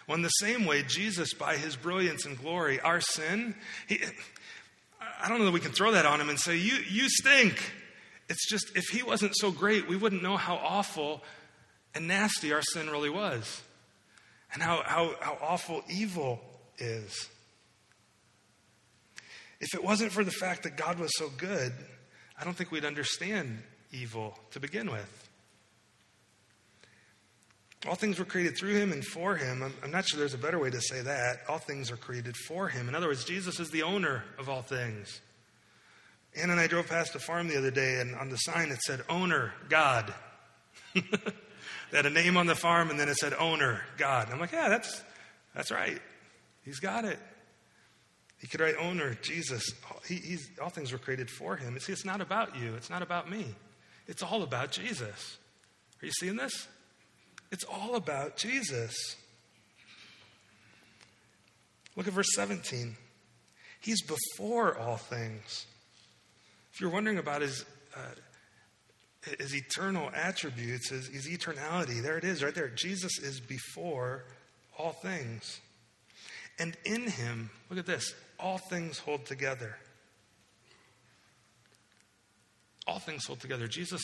Well, 0.06 0.16
in 0.16 0.22
the 0.22 0.28
same 0.28 0.64
way, 0.64 0.82
Jesus, 0.82 1.34
by 1.34 1.56
his 1.56 1.76
brilliance 1.76 2.24
and 2.24 2.38
glory, 2.38 2.80
our 2.80 3.00
sin, 3.02 3.54
he, 3.86 4.00
I 5.20 5.28
don't 5.28 5.38
know 5.38 5.46
that 5.46 5.52
we 5.52 5.60
can 5.60 5.72
throw 5.72 5.92
that 5.92 6.06
on 6.06 6.20
him 6.20 6.28
and 6.28 6.38
say, 6.38 6.56
you, 6.56 6.76
you 6.88 7.08
stink. 7.08 7.72
It's 8.28 8.48
just, 8.48 8.76
if 8.76 8.84
he 8.88 9.02
wasn't 9.02 9.36
so 9.36 9.50
great, 9.50 9.88
we 9.88 9.96
wouldn't 9.96 10.22
know 10.22 10.36
how 10.36 10.56
awful 10.56 11.22
and 11.94 12.06
nasty 12.06 12.52
our 12.52 12.62
sin 12.62 12.88
really 12.90 13.10
was 13.10 13.62
and 14.52 14.62
how, 14.62 14.82
how, 14.84 15.14
how 15.20 15.38
awful 15.40 15.82
evil 15.88 16.40
is. 16.78 17.28
If 19.60 19.74
it 19.74 19.82
wasn't 19.82 20.12
for 20.12 20.22
the 20.22 20.30
fact 20.30 20.62
that 20.62 20.76
God 20.76 20.98
was 20.98 21.10
so 21.16 21.30
good, 21.36 21.72
I 22.38 22.44
don't 22.44 22.54
think 22.54 22.70
we'd 22.70 22.84
understand 22.84 23.62
evil 23.92 24.38
to 24.52 24.60
begin 24.60 24.90
with. 24.90 25.27
All 27.86 27.94
things 27.94 28.18
were 28.18 28.24
created 28.24 28.56
through 28.56 28.74
him 28.74 28.92
and 28.92 29.04
for 29.04 29.36
him. 29.36 29.62
I'm, 29.62 29.74
I'm, 29.84 29.90
not 29.90 30.06
sure 30.08 30.18
there's 30.18 30.34
a 30.34 30.38
better 30.38 30.58
way 30.58 30.70
to 30.70 30.80
say 30.80 31.00
that. 31.00 31.40
All 31.48 31.58
things 31.58 31.92
are 31.92 31.96
created 31.96 32.36
for 32.36 32.68
him. 32.68 32.88
In 32.88 32.94
other 32.94 33.06
words, 33.06 33.24
Jesus 33.24 33.60
is 33.60 33.70
the 33.70 33.84
owner 33.84 34.24
of 34.38 34.48
all 34.48 34.62
things. 34.62 35.20
Anna 36.34 36.52
and 36.52 36.60
I 36.60 36.66
drove 36.66 36.88
past 36.88 37.14
a 37.14 37.20
farm 37.20 37.48
the 37.48 37.56
other 37.56 37.70
day, 37.70 38.00
and 38.00 38.14
on 38.16 38.30
the 38.30 38.36
sign 38.36 38.70
it 38.70 38.80
said, 38.82 39.02
Owner, 39.08 39.52
God. 39.68 40.12
they 40.94 41.00
had 41.92 42.06
a 42.06 42.10
name 42.10 42.36
on 42.36 42.46
the 42.46 42.54
farm, 42.56 42.90
and 42.90 42.98
then 42.98 43.08
it 43.08 43.16
said, 43.16 43.32
Owner, 43.38 43.82
God. 43.96 44.24
And 44.24 44.34
I'm 44.34 44.40
like, 44.40 44.52
Yeah, 44.52 44.68
that's, 44.68 45.02
that's 45.54 45.70
right. 45.70 46.00
He's 46.64 46.80
got 46.80 47.04
it. 47.04 47.18
He 48.40 48.46
could 48.46 48.60
write 48.60 48.76
owner, 48.78 49.14
Jesus. 49.20 49.64
He, 50.06 50.38
all 50.62 50.68
things 50.68 50.92
were 50.92 50.98
created 50.98 51.28
for 51.28 51.56
him. 51.56 51.78
See, 51.80 51.92
it's 51.92 52.04
not 52.04 52.20
about 52.20 52.56
you. 52.56 52.74
It's 52.76 52.90
not 52.90 53.02
about 53.02 53.30
me. 53.30 53.46
It's 54.06 54.22
all 54.22 54.42
about 54.42 54.70
Jesus. 54.70 55.38
Are 56.00 56.06
you 56.06 56.12
seeing 56.12 56.36
this? 56.36 56.68
It's 57.50 57.64
all 57.64 57.94
about 57.94 58.36
Jesus. 58.36 59.16
Look 61.96 62.06
at 62.06 62.12
verse 62.12 62.28
17. 62.34 62.96
He's 63.80 64.02
before 64.02 64.76
all 64.76 64.96
things. 64.96 65.66
If 66.72 66.80
you're 66.80 66.90
wondering 66.90 67.18
about 67.18 67.42
his, 67.42 67.64
uh, 67.96 69.30
his 69.38 69.54
eternal 69.54 70.10
attributes, 70.14 70.90
his, 70.90 71.08
his 71.08 71.28
eternality, 71.28 72.02
there 72.02 72.18
it 72.18 72.24
is 72.24 72.42
right 72.42 72.54
there. 72.54 72.68
Jesus 72.68 73.18
is 73.18 73.40
before 73.40 74.24
all 74.78 74.92
things. 74.92 75.60
And 76.58 76.76
in 76.84 77.08
him, 77.08 77.50
look 77.70 77.78
at 77.78 77.86
this, 77.86 78.14
all 78.38 78.58
things 78.58 78.98
hold 78.98 79.26
together. 79.26 79.76
All 82.86 82.98
things 82.98 83.26
hold 83.26 83.40
together. 83.40 83.66
Jesus, 83.68 84.00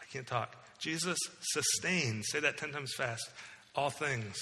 I 0.00 0.04
can't 0.12 0.26
talk. 0.26 0.63
Jesus 0.78 1.18
sustains, 1.40 2.26
say 2.30 2.40
that 2.40 2.58
10 2.58 2.72
times 2.72 2.92
fast, 2.94 3.30
all 3.74 3.90
things. 3.90 4.36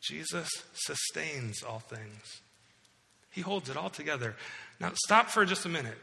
Jesus 0.00 0.48
sustains 0.74 1.62
all 1.62 1.78
things. 1.78 2.40
He 3.30 3.40
holds 3.40 3.68
it 3.68 3.76
all 3.76 3.90
together. 3.90 4.36
Now, 4.80 4.92
stop 4.94 5.28
for 5.28 5.44
just 5.44 5.66
a 5.66 5.68
minute. 5.68 5.98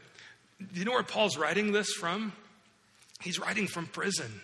Do 0.58 0.78
you 0.78 0.84
know 0.84 0.92
where 0.92 1.02
Paul's 1.02 1.38
writing 1.38 1.72
this 1.72 1.92
from? 1.92 2.32
He's 3.22 3.38
writing 3.38 3.66
from 3.66 3.86
prison. 3.86 4.42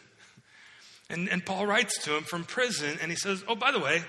And, 1.10 1.28
and 1.28 1.44
Paul 1.44 1.66
writes 1.66 2.02
to 2.04 2.16
him 2.16 2.24
from 2.24 2.44
prison, 2.44 2.98
and 3.00 3.10
he 3.10 3.16
says, 3.16 3.42
Oh, 3.48 3.54
by 3.54 3.72
the 3.72 3.78
way, 3.78 4.02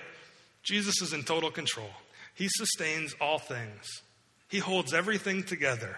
Jesus 0.63 1.01
is 1.01 1.13
in 1.13 1.23
total 1.23 1.49
control. 1.49 1.89
He 2.35 2.47
sustains 2.49 3.15
all 3.19 3.39
things, 3.39 3.85
He 4.47 4.59
holds 4.59 4.93
everything 4.93 5.43
together. 5.43 5.97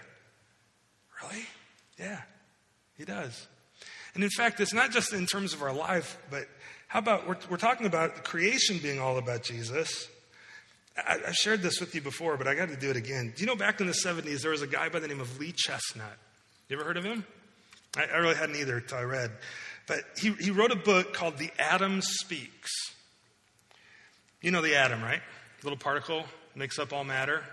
Really? 1.22 1.46
Yeah, 2.00 2.22
He 2.98 3.06
does. 3.06 3.48
And 4.14 4.24
in 4.24 4.30
fact, 4.30 4.60
it's 4.60 4.74
not 4.74 4.92
just 4.92 5.14
in 5.14 5.26
terms 5.26 5.54
of 5.54 5.62
our 5.62 5.74
life, 5.74 6.18
but 6.30 6.48
how 6.88 7.00
about 7.00 7.28
we're, 7.28 7.38
we're 7.50 7.58
talking 7.58 7.88
about 7.88 8.24
creation 8.24 8.78
being 8.80 9.00
all 9.00 9.18
about 9.18 9.44
Jesus. 9.44 10.10
I, 10.98 11.20
I 11.28 11.32
shared 11.32 11.62
this 11.62 11.80
with 11.80 11.96
you 11.96 12.02
before, 12.02 12.36
but 12.36 12.48
I 12.48 12.56
got 12.56 12.70
to 12.70 12.76
do 12.76 12.90
it 12.90 12.98
again. 12.98 13.34
Do 13.36 13.42
you 13.42 13.48
know 13.48 13.56
back 13.56 13.80
in 13.80 13.88
the 13.88 13.94
70s, 13.94 14.42
there 14.42 14.52
was 14.52 14.62
a 14.62 14.68
guy 14.68 14.90
by 14.90 15.00
the 15.00 15.08
name 15.08 15.22
of 15.22 15.40
Lee 15.40 15.54
Chesnut? 15.54 16.18
You 16.68 16.78
ever 16.78 16.84
heard 16.84 16.98
of 16.98 17.06
him? 17.06 17.26
I, 17.96 18.06
I 18.06 18.18
really 18.18 18.36
hadn't 18.36 18.58
either 18.58 18.78
until 18.78 18.98
I 18.98 19.04
read. 19.04 19.32
But 19.88 20.00
he, 20.18 20.32
he 20.34 20.52
wrote 20.52 20.72
a 20.72 20.76
book 20.76 21.14
called 21.14 21.38
The 21.38 21.52
Atom 21.60 22.02
Speaks. 22.02 22.72
You 24.42 24.52
know 24.52 24.62
the 24.62 24.76
atom, 24.76 25.04
right? 25.04 25.22
Little 25.64 25.78
particle 25.78 26.26
makes 26.56 26.80
up 26.80 26.94
all 26.94 27.04
matter. 27.04 27.44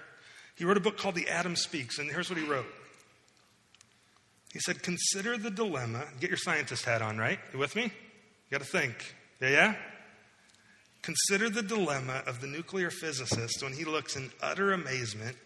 He 0.56 0.64
wrote 0.64 0.76
a 0.76 0.80
book 0.80 0.96
called 0.96 1.14
The 1.14 1.28
Atom 1.28 1.54
Speaks, 1.54 1.98
and 1.98 2.10
here's 2.10 2.30
what 2.30 2.38
he 2.38 2.46
wrote. 2.46 2.66
He 4.52 4.60
said, 4.60 4.82
Consider 4.82 5.36
the 5.36 5.50
dilemma. 5.50 6.04
Get 6.20 6.30
your 6.30 6.38
scientist 6.38 6.84
hat 6.84 7.02
on, 7.02 7.18
right? 7.18 7.38
You 7.52 7.58
with 7.58 7.76
me? 7.76 7.84
You 7.84 7.90
got 8.50 8.60
to 8.60 8.66
think. 8.66 9.14
Yeah, 9.40 9.50
yeah? 9.50 9.74
Consider 11.02 11.48
the 11.48 11.62
dilemma 11.62 12.22
of 12.26 12.40
the 12.40 12.46
nuclear 12.46 12.90
physicist 12.90 13.62
when 13.62 13.72
he 13.72 13.84
looks 13.84 14.16
in 14.16 14.30
utter 14.42 14.72
amazement 14.72 15.36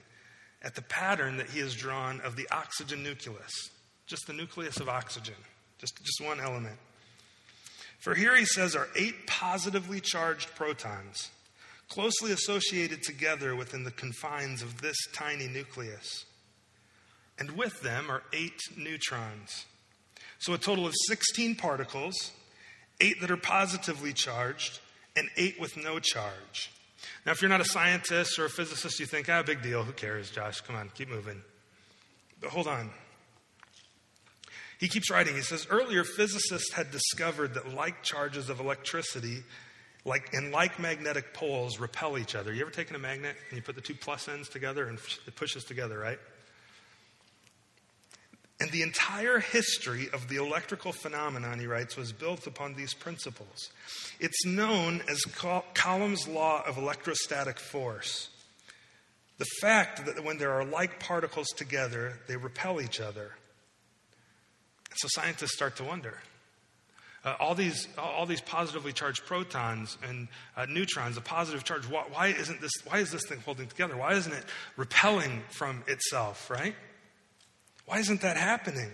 at 0.62 0.74
the 0.74 0.82
pattern 0.82 1.36
that 1.36 1.50
he 1.50 1.60
has 1.60 1.74
drawn 1.74 2.20
of 2.20 2.36
the 2.36 2.48
oxygen 2.50 3.02
nucleus, 3.02 3.70
just 4.06 4.26
the 4.26 4.32
nucleus 4.32 4.78
of 4.78 4.88
oxygen, 4.88 5.34
just, 5.78 5.96
just 6.02 6.20
one 6.20 6.40
element. 6.40 6.78
For 8.00 8.14
here 8.14 8.36
he 8.36 8.44
says 8.44 8.74
are 8.74 8.88
eight 8.96 9.26
positively 9.26 10.00
charged 10.00 10.54
protons, 10.54 11.30
closely 11.88 12.32
associated 12.32 13.02
together 13.02 13.54
within 13.54 13.84
the 13.84 13.90
confines 13.90 14.62
of 14.62 14.80
this 14.80 14.96
tiny 15.12 15.48
nucleus. 15.48 16.24
And 17.42 17.56
with 17.56 17.80
them 17.80 18.08
are 18.08 18.22
eight 18.32 18.60
neutrons. 18.76 19.66
So 20.38 20.54
a 20.54 20.58
total 20.58 20.86
of 20.86 20.94
16 21.08 21.56
particles, 21.56 22.30
eight 23.00 23.20
that 23.20 23.32
are 23.32 23.36
positively 23.36 24.12
charged, 24.12 24.78
and 25.16 25.28
eight 25.36 25.58
with 25.60 25.76
no 25.76 25.98
charge. 25.98 26.70
Now, 27.26 27.32
if 27.32 27.42
you're 27.42 27.48
not 27.48 27.60
a 27.60 27.64
scientist 27.64 28.38
or 28.38 28.44
a 28.44 28.48
physicist, 28.48 29.00
you 29.00 29.06
think, 29.06 29.28
ah, 29.28 29.42
big 29.42 29.60
deal. 29.60 29.82
Who 29.82 29.90
cares, 29.90 30.30
Josh? 30.30 30.60
Come 30.60 30.76
on, 30.76 30.92
keep 30.94 31.08
moving. 31.08 31.42
But 32.40 32.50
hold 32.50 32.68
on. 32.68 32.90
He 34.78 34.86
keeps 34.86 35.10
writing. 35.10 35.34
He 35.34 35.42
says, 35.42 35.66
earlier 35.68 36.04
physicists 36.04 36.72
had 36.72 36.92
discovered 36.92 37.54
that 37.54 37.74
like 37.74 38.04
charges 38.04 38.50
of 38.50 38.60
electricity 38.60 39.42
like 40.04 40.32
and 40.32 40.52
like 40.52 40.78
magnetic 40.78 41.34
poles 41.34 41.80
repel 41.80 42.18
each 42.18 42.36
other. 42.36 42.52
You 42.52 42.62
ever 42.62 42.70
taken 42.70 42.94
a 42.94 43.00
magnet 43.00 43.34
and 43.48 43.56
you 43.56 43.62
put 43.62 43.74
the 43.74 43.80
two 43.80 43.96
plus 43.96 44.28
ends 44.28 44.48
together 44.48 44.86
and 44.86 44.96
it 45.26 45.34
pushes 45.34 45.64
together, 45.64 45.98
right? 45.98 46.20
And 48.62 48.70
the 48.70 48.82
entire 48.82 49.40
history 49.40 50.08
of 50.12 50.28
the 50.28 50.36
electrical 50.36 50.92
phenomenon, 50.92 51.58
he 51.58 51.66
writes, 51.66 51.96
was 51.96 52.12
built 52.12 52.46
upon 52.46 52.74
these 52.74 52.94
principles. 52.94 53.70
It's 54.20 54.46
known 54.46 55.02
as 55.10 55.24
Coulomb's 55.74 56.28
law 56.28 56.62
of 56.64 56.78
electrostatic 56.78 57.58
force. 57.58 58.28
The 59.38 59.46
fact 59.60 60.06
that 60.06 60.22
when 60.22 60.38
there 60.38 60.52
are 60.52 60.64
like 60.64 61.00
particles 61.00 61.48
together, 61.48 62.20
they 62.28 62.36
repel 62.36 62.80
each 62.80 63.00
other. 63.00 63.32
So 64.94 65.08
scientists 65.10 65.54
start 65.54 65.74
to 65.78 65.84
wonder. 65.84 66.20
Uh, 67.24 67.34
all, 67.40 67.56
these, 67.56 67.88
all 67.98 68.26
these 68.26 68.42
positively 68.42 68.92
charged 68.92 69.26
protons 69.26 69.98
and 70.08 70.28
uh, 70.56 70.66
neutrons, 70.66 71.16
a 71.16 71.20
positive 71.20 71.64
charge, 71.64 71.88
why, 71.88 72.04
why, 72.12 72.28
isn't 72.28 72.60
this, 72.60 72.70
why 72.84 72.98
is 72.98 73.10
this 73.10 73.26
thing 73.26 73.40
holding 73.40 73.66
together? 73.66 73.96
Why 73.96 74.12
isn't 74.12 74.32
it 74.32 74.44
repelling 74.76 75.42
from 75.50 75.82
itself, 75.88 76.48
right? 76.48 76.76
Why 77.86 77.98
isn't 77.98 78.20
that 78.22 78.36
happening? 78.36 78.90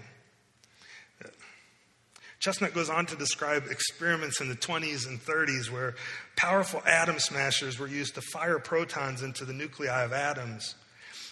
Chesnut 2.41 2.73
goes 2.73 2.89
on 2.89 3.07
to 3.07 3.17
describe 3.17 3.65
experiments 3.69 4.41
in 4.41 4.49
the 4.49 4.55
20s 4.55 5.09
and 5.09 5.21
30s 5.21 5.71
where 5.71 5.97
powerful 6.37 6.81
atom 6.87 7.19
smashers 7.19 7.79
were 7.79 7.89
used 7.89 8.15
to 8.15 8.21
fire 8.21 8.61
protons 8.61 9.23
into 9.23 9.45
the 9.45 9.53
nuclei 9.53 10.05
of 10.05 10.13
atoms. 10.13 10.77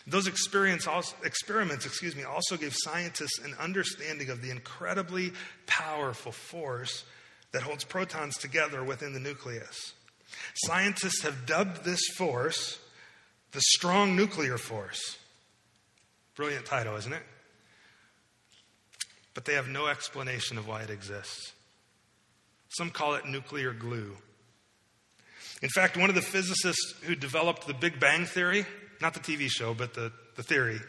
Those 0.09 0.29
also, 0.87 1.17
experiments 1.25 1.87
excuse 1.87 2.15
me, 2.17 2.25
also 2.25 2.57
gave 2.57 2.75
scientists 2.75 3.39
an 3.39 3.55
understanding 3.61 4.31
of 4.31 4.43
the 4.43 4.51
incredibly 4.51 5.33
powerful 5.67 6.33
force 6.33 7.05
that 7.53 7.63
holds 7.63 7.85
protons 7.85 8.37
together 8.37 8.85
within 8.85 9.13
the 9.13 9.21
nucleus. 9.21 9.95
Scientists 10.65 11.23
have 11.23 11.47
dubbed 11.47 11.85
this 11.85 12.01
force 12.17 12.79
the 13.53 13.61
strong 13.61 14.17
nuclear 14.17 14.59
force. 14.59 15.19
Brilliant 16.35 16.67
title, 16.67 16.97
isn't 16.97 17.13
it? 17.13 17.23
But 19.37 19.45
they 19.45 19.55
have 19.55 19.69
no 19.69 19.87
explanation 19.87 20.59
of 20.59 20.67
why 20.67 20.83
it 20.83 20.91
exists. 20.91 21.53
Some 22.71 22.91
call 22.91 23.15
it 23.15 23.27
nuclear 23.27 23.73
glue. 23.73 24.17
In 25.63 25.69
fact, 25.69 25.97
one 25.97 26.09
of 26.09 26.17
the 26.17 26.23
physicists 26.23 26.95
who 27.03 27.15
developed 27.15 27.69
the 27.69 27.75
Big 27.75 28.01
Bang 28.01 28.25
Theory 28.25 28.67
not 29.01 29.15
the 29.15 29.21
TV 29.21 29.49
show, 29.49 29.75
but 29.75 29.95
the, 29.95 30.13
the 30.37 30.43
theory. 30.43 30.81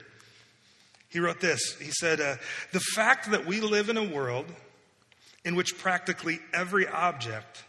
He 1.09 1.19
wrote 1.19 1.39
this 1.39 1.75
He 1.79 1.91
said, 1.91 2.19
uh, 2.19 2.35
The 2.73 2.79
fact 2.79 3.31
that 3.31 3.45
we 3.45 3.61
live 3.61 3.89
in 3.89 3.97
a 3.97 4.03
world 4.03 4.45
in 5.45 5.55
which 5.55 5.77
practically 5.77 6.39
every 6.53 6.87
object 6.87 7.63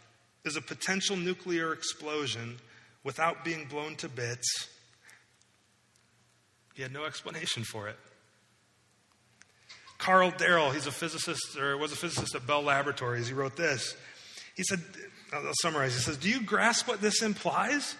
is 0.45 0.55
a 0.55 0.61
potential 0.61 1.15
nuclear 1.15 1.73
explosion 1.73 2.57
without 3.03 3.45
being 3.45 3.65
blown 3.65 3.95
to 3.95 4.09
bits, 4.09 4.67
he 6.73 6.81
had 6.81 6.91
no 6.93 7.05
explanation 7.05 7.63
for 7.63 7.87
it. 7.87 7.97
Karl 9.99 10.31
Darrow, 10.31 10.71
he's 10.71 10.87
a 10.87 10.91
physicist, 10.91 11.57
or 11.57 11.77
was 11.77 11.91
a 11.91 11.95
physicist 11.95 12.33
at 12.33 12.47
Bell 12.47 12.63
Laboratories, 12.63 13.27
he 13.27 13.33
wrote 13.33 13.55
this. 13.55 13.95
He 14.55 14.63
said, 14.63 14.79
I'll 15.31 15.51
summarize. 15.61 15.93
He 15.93 15.99
says, 15.99 16.17
Do 16.17 16.29
you 16.29 16.41
grasp 16.41 16.87
what 16.87 17.01
this 17.01 17.21
implies? 17.21 17.95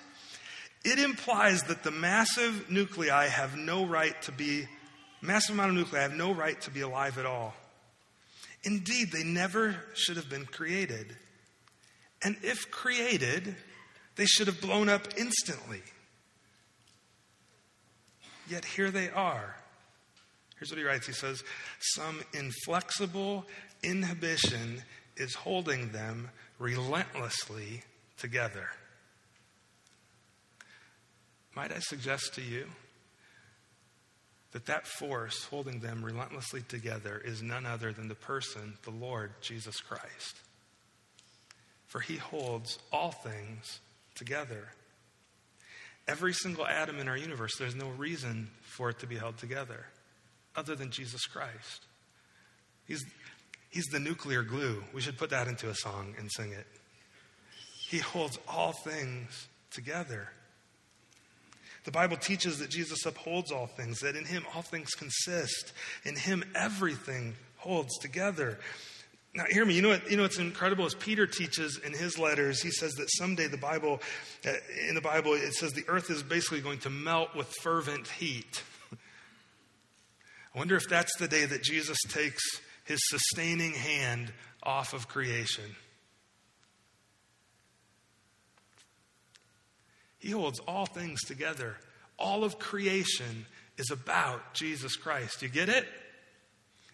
It 0.83 0.97
implies 0.97 1.63
that 1.63 1.83
the 1.83 1.91
massive 1.91 2.71
nuclei 2.71 3.27
have 3.27 3.57
no 3.57 3.85
right 3.85 4.19
to 4.23 4.31
be, 4.31 4.65
massive 5.21 5.55
amount 5.55 5.71
of 5.71 5.75
nuclei 5.75 5.99
have 5.99 6.13
no 6.13 6.33
right 6.33 6.59
to 6.61 6.71
be 6.71 6.81
alive 6.81 7.17
at 7.17 7.25
all. 7.25 7.53
Indeed, 8.63 9.11
they 9.11 9.23
never 9.23 9.75
should 9.93 10.15
have 10.15 10.29
been 10.29 10.45
created. 10.45 11.15
And 12.23 12.37
if 12.43 12.71
created, 12.71 13.55
they 14.15 14.25
should 14.25 14.47
have 14.47 14.61
blown 14.61 14.87
up 14.87 15.07
instantly. 15.17 15.81
Yet 18.49 18.65
here 18.65 18.89
they 18.89 19.09
are. 19.09 19.58
Here's 20.59 20.71
what 20.71 20.77
he 20.77 20.83
writes 20.83 21.07
He 21.07 21.13
says, 21.13 21.43
Some 21.79 22.21
inflexible 22.33 23.45
inhibition 23.81 24.83
is 25.15 25.33
holding 25.33 25.91
them 25.91 26.29
relentlessly 26.59 27.83
together. 28.17 28.67
Might 31.55 31.71
I 31.71 31.79
suggest 31.79 32.35
to 32.35 32.41
you 32.41 32.65
that 34.51 34.65
that 34.65 34.87
force 34.87 35.45
holding 35.45 35.79
them 35.79 36.03
relentlessly 36.03 36.61
together 36.61 37.21
is 37.23 37.41
none 37.41 37.65
other 37.65 37.93
than 37.93 38.07
the 38.07 38.15
person, 38.15 38.77
the 38.83 38.91
Lord 38.91 39.31
Jesus 39.41 39.79
Christ. 39.79 40.39
For 41.87 42.01
he 42.01 42.17
holds 42.17 42.79
all 42.91 43.11
things 43.11 43.79
together. 44.15 44.69
Every 46.07 46.33
single 46.33 46.65
atom 46.65 46.99
in 46.99 47.07
our 47.07 47.17
universe, 47.17 47.51
there's 47.57 47.75
no 47.75 47.89
reason 47.89 48.49
for 48.61 48.89
it 48.89 48.99
to 48.99 49.07
be 49.07 49.15
held 49.15 49.37
together 49.37 49.85
other 50.59 50.75
than 50.75 50.91
Jesus 50.91 51.25
Christ. 51.25 51.87
He's, 52.85 53.03
he's 53.69 53.85
the 53.85 53.99
nuclear 53.99 54.43
glue. 54.43 54.83
We 54.93 55.01
should 55.01 55.17
put 55.17 55.29
that 55.29 55.47
into 55.47 55.69
a 55.69 55.75
song 55.75 56.13
and 56.19 56.29
sing 56.31 56.51
it. 56.51 56.67
He 57.89 57.99
holds 57.99 58.37
all 58.47 58.73
things 58.73 59.47
together. 59.71 60.29
The 61.85 61.91
Bible 61.91 62.17
teaches 62.17 62.59
that 62.59 62.69
Jesus 62.69 63.05
upholds 63.05 63.51
all 63.51 63.67
things, 63.67 64.01
that 64.01 64.15
in 64.15 64.25
him 64.25 64.45
all 64.53 64.61
things 64.61 64.89
consist. 64.91 65.71
In 66.03 66.15
him 66.15 66.43
everything 66.53 67.35
holds 67.55 67.97
together. 67.99 68.59
Now, 69.33 69.45
hear 69.49 69.63
me. 69.63 69.75
You 69.75 69.81
know 69.83 69.89
what? 69.89 70.09
You 70.09 70.17
know 70.17 70.23
what's 70.23 70.39
incredible 70.39 70.85
is 70.85 70.95
Peter 70.95 71.27
teaches 71.27 71.79
in 71.85 71.93
his 71.93 72.17
letters. 72.17 72.61
He 72.61 72.71
says 72.71 72.93
that 72.93 73.07
someday 73.17 73.47
the 73.47 73.57
Bible, 73.57 74.01
uh, 74.45 74.53
in 74.87 74.95
the 74.95 75.01
Bible, 75.01 75.33
it 75.33 75.53
says 75.53 75.71
the 75.71 75.87
earth 75.87 76.09
is 76.09 76.23
basically 76.23 76.61
going 76.61 76.79
to 76.79 76.89
melt 76.89 77.35
with 77.35 77.47
fervent 77.61 78.07
heat. 78.07 78.63
I 80.53 80.57
wonder 80.57 80.75
if 80.75 80.89
that's 80.89 81.15
the 81.17 81.27
day 81.27 81.45
that 81.45 81.63
Jesus 81.63 81.97
takes 82.07 82.41
his 82.85 82.99
sustaining 83.09 83.73
hand 83.73 84.31
off 84.63 84.93
of 84.93 85.07
creation. 85.07 85.75
He 90.17 90.31
holds 90.31 90.59
all 90.61 90.85
things 90.85 91.21
together. 91.21 91.77
All 92.17 92.43
of 92.43 92.59
creation 92.59 93.45
is 93.77 93.89
about 93.91 94.53
Jesus 94.53 94.95
Christ. 94.95 95.41
You 95.41 95.49
get 95.49 95.69
it? 95.69 95.85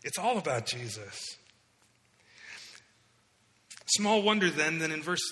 It's 0.03 0.20
all 0.20 0.38
about 0.38 0.68
Jesus. 0.68 1.38
Small 3.88 4.22
wonder 4.22 4.49
then 4.49 4.80
that 4.80 4.91
in 4.91 5.01
verse 5.01 5.24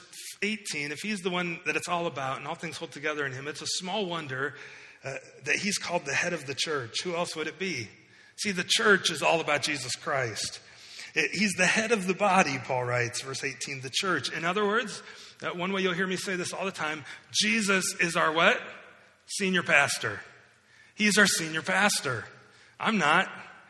18, 0.42 0.92
if 0.92 1.00
he's 1.00 1.20
the 1.22 1.30
one 1.30 1.60
that 1.66 1.76
it's 1.76 1.88
all 1.88 2.08
about 2.08 2.38
and 2.38 2.48
all 2.48 2.56
things 2.56 2.78
hold 2.78 2.92
together 2.92 3.26
in 3.26 3.32
him, 3.32 3.48
it's 3.48 3.62
a 3.62 3.68
small 3.68 4.06
wonder 4.06 4.56
uh, 5.04 5.14
that 5.46 5.56
he's 5.58 5.78
called 5.78 6.06
the 6.06 6.14
head 6.14 6.34
of 6.34 6.48
the 6.48 6.56
church. 6.56 7.04
Who 7.04 7.16
else 7.16 7.36
would 7.36 7.48
it 7.48 7.60
be? 7.60 7.88
See, 8.38 8.52
the 8.52 8.66
church 8.68 9.12
is 9.12 9.22
all 9.22 9.40
about 9.42 9.62
Jesus 9.62 9.96
Christ. 9.96 10.60
He's 11.14 11.54
the 11.54 11.66
head 11.66 11.92
of 11.92 12.08
the 12.08 12.16
body, 12.16 12.58
Paul 12.64 12.86
writes, 12.86 13.22
verse 13.22 13.44
18, 13.44 13.82
the 13.82 13.92
church. 13.92 14.32
In 14.32 14.44
other 14.44 14.66
words, 14.66 15.04
that 15.42 15.56
one 15.56 15.72
way 15.72 15.82
you'll 15.82 15.94
hear 15.94 16.08
me 16.08 16.16
say 16.16 16.36
this 16.36 16.54
all 16.54 16.66
the 16.66 16.72
time 16.72 17.04
Jesus 17.32 17.86
is 18.00 18.16
our 18.16 18.32
what? 18.32 18.60
Senior 19.28 19.62
pastor. 19.62 20.20
He's 20.96 21.18
our 21.18 21.28
senior 21.28 21.62
pastor. 21.62 22.26
I'm 22.80 22.98
not. 22.98 23.30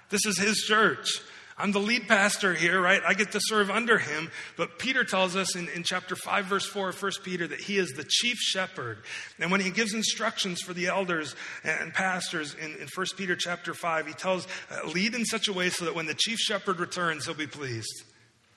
This 0.09 0.25
is 0.25 0.37
his 0.37 0.57
church. 0.57 1.19
I'm 1.57 1.71
the 1.71 1.79
lead 1.79 2.07
pastor 2.07 2.53
here, 2.53 2.81
right? 2.81 3.01
I 3.07 3.13
get 3.13 3.31
to 3.33 3.39
serve 3.41 3.69
under 3.69 3.99
him. 3.99 4.31
But 4.57 4.79
Peter 4.79 5.03
tells 5.03 5.35
us 5.35 5.55
in, 5.55 5.69
in 5.69 5.83
chapter 5.83 6.15
5, 6.15 6.45
verse 6.45 6.65
4 6.65 6.89
of 6.89 7.01
1 7.01 7.11
Peter 7.23 7.47
that 7.47 7.59
he 7.59 7.77
is 7.77 7.91
the 7.91 8.05
chief 8.07 8.37
shepherd. 8.37 8.99
And 9.39 9.51
when 9.51 9.61
he 9.61 9.69
gives 9.69 9.93
instructions 9.93 10.61
for 10.61 10.73
the 10.73 10.87
elders 10.87 11.35
and, 11.63 11.93
pastors 11.93 12.55
in, 12.55 12.71
in 12.75 12.87
1 12.93 13.07
Peter 13.17 13.35
chapter 13.35 13.73
5, 13.73 14.07
he 14.07 14.13
tells, 14.13 14.47
uh, 14.71 14.87
lead 14.89 15.13
in 15.13 15.25
such 15.25 15.47
a 15.47 15.53
way 15.53 15.69
so 15.69 15.85
that 15.85 15.95
when 15.95 16.07
the 16.07 16.15
chief 16.15 16.39
shepherd 16.39 16.79
returns, 16.79 17.25
he'll 17.25 17.35
be 17.35 17.47
pleased 17.47 18.03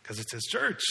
because 0.03 0.19
it's 0.19 0.33
his 0.33 0.45
church. 0.45 0.83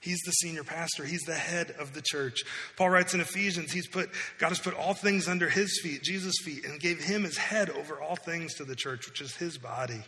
He's 0.00 0.20
the 0.26 0.32
senior 0.32 0.64
pastor. 0.64 1.04
He's 1.04 1.22
the 1.22 1.34
head 1.34 1.74
of 1.78 1.94
the 1.94 2.02
church. 2.02 2.42
Paul 2.76 2.90
writes 2.90 3.14
in 3.14 3.20
Ephesians, 3.20 3.72
he's 3.72 3.86
put, 3.86 4.10
God 4.38 4.48
has 4.48 4.58
put 4.58 4.74
all 4.74 4.94
things 4.94 5.28
under 5.28 5.48
his 5.48 5.80
feet, 5.80 6.02
Jesus' 6.02 6.34
feet, 6.44 6.66
and 6.66 6.80
gave 6.80 7.00
him 7.00 7.22
his 7.22 7.38
head 7.38 7.70
over 7.70 8.02
all 8.02 8.16
things 8.16 8.54
to 8.54 8.64
the 8.64 8.74
church, 8.74 9.06
which 9.08 9.20
is 9.20 9.36
his 9.36 9.58
body. 9.58 10.02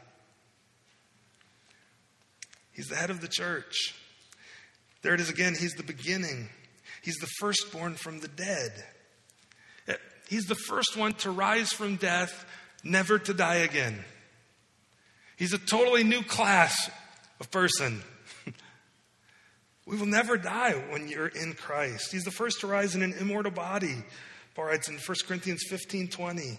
He's 2.74 2.88
the 2.88 2.96
head 2.96 3.10
of 3.10 3.20
the 3.20 3.28
church. 3.28 3.94
There 5.02 5.14
it 5.14 5.20
is 5.20 5.30
again. 5.30 5.54
He's 5.58 5.74
the 5.74 5.82
beginning. 5.82 6.48
He's 7.02 7.16
the 7.16 7.28
firstborn 7.38 7.94
from 7.94 8.20
the 8.20 8.28
dead. 8.28 8.72
He's 10.28 10.46
the 10.46 10.54
first 10.54 10.96
one 10.96 11.12
to 11.14 11.30
rise 11.30 11.72
from 11.72 11.96
death, 11.96 12.46
never 12.82 13.18
to 13.18 13.34
die 13.34 13.56
again. 13.56 14.04
He's 15.36 15.52
a 15.52 15.58
totally 15.58 16.04
new 16.04 16.22
class 16.22 16.90
of 17.40 17.50
person. 17.50 18.02
We 19.86 19.98
will 19.98 20.06
never 20.06 20.38
die 20.38 20.72
when 20.88 21.08
you're 21.08 21.26
in 21.26 21.52
Christ. 21.52 22.10
He's 22.10 22.24
the 22.24 22.30
first 22.30 22.60
to 22.60 22.66
rise 22.66 22.94
in 22.94 23.02
an 23.02 23.12
immortal 23.20 23.52
body. 23.52 24.02
Paul 24.54 24.64
writes 24.64 24.88
in 24.88 24.94
1 24.94 25.02
Corinthians 25.28 25.62
15 25.68 26.08
20. 26.08 26.58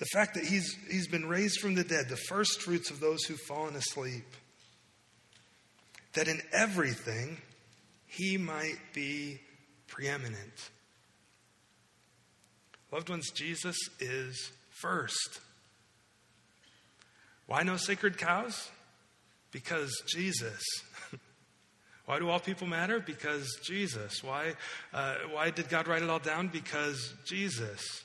The 0.00 0.06
fact 0.06 0.34
that 0.34 0.44
he's, 0.44 0.76
he's 0.90 1.06
been 1.06 1.28
raised 1.28 1.60
from 1.60 1.76
the 1.76 1.84
dead, 1.84 2.08
the 2.08 2.16
first 2.16 2.62
fruits 2.62 2.90
of 2.90 2.98
those 2.98 3.22
who've 3.22 3.38
fallen 3.46 3.76
asleep. 3.76 4.24
That 6.14 6.28
in 6.28 6.40
everything 6.52 7.38
he 8.06 8.36
might 8.36 8.78
be 8.92 9.40
preeminent. 9.88 10.70
Loved 12.92 13.08
ones, 13.10 13.30
Jesus 13.30 13.76
is 13.98 14.52
first. 14.70 15.40
Why 17.46 17.62
no 17.62 17.76
sacred 17.76 18.16
cows? 18.16 18.70
Because 19.50 19.92
Jesus 20.06 20.62
why 22.06 22.18
do 22.18 22.28
all 22.28 22.40
people 22.40 22.66
matter? 22.66 23.00
Because 23.00 23.58
Jesus. 23.62 24.22
Why, 24.22 24.54
uh, 24.92 25.14
why 25.32 25.50
did 25.50 25.68
God 25.68 25.88
write 25.88 26.02
it 26.02 26.10
all 26.10 26.18
down? 26.18 26.48
Because 26.48 27.14
Jesus. 27.24 28.04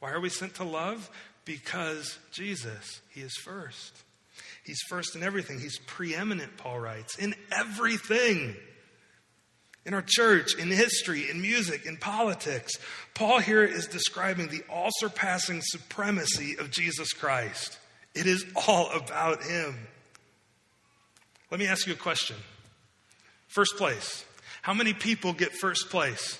Why 0.00 0.10
are 0.10 0.20
we 0.20 0.30
sent 0.30 0.54
to 0.56 0.64
love? 0.64 1.08
Because 1.44 2.18
Jesus. 2.32 3.00
He 3.10 3.20
is 3.20 3.34
first. 3.44 4.02
He's 4.70 4.82
first 4.82 5.16
in 5.16 5.24
everything. 5.24 5.58
He's 5.58 5.80
preeminent, 5.80 6.56
Paul 6.56 6.78
writes, 6.78 7.18
in 7.18 7.34
everything. 7.50 8.54
In 9.84 9.94
our 9.94 10.04
church, 10.06 10.54
in 10.54 10.68
history, 10.70 11.28
in 11.28 11.42
music, 11.42 11.86
in 11.86 11.96
politics. 11.96 12.74
Paul 13.14 13.40
here 13.40 13.64
is 13.64 13.88
describing 13.88 14.46
the 14.46 14.62
all 14.70 14.90
surpassing 14.92 15.60
supremacy 15.60 16.56
of 16.56 16.70
Jesus 16.70 17.12
Christ. 17.12 17.80
It 18.14 18.26
is 18.26 18.46
all 18.68 18.92
about 18.92 19.42
him. 19.42 19.76
Let 21.50 21.58
me 21.58 21.66
ask 21.66 21.88
you 21.88 21.94
a 21.94 21.96
question. 21.96 22.36
First 23.48 23.76
place. 23.76 24.24
How 24.62 24.72
many 24.72 24.92
people 24.92 25.32
get 25.32 25.50
first 25.50 25.90
place? 25.90 26.38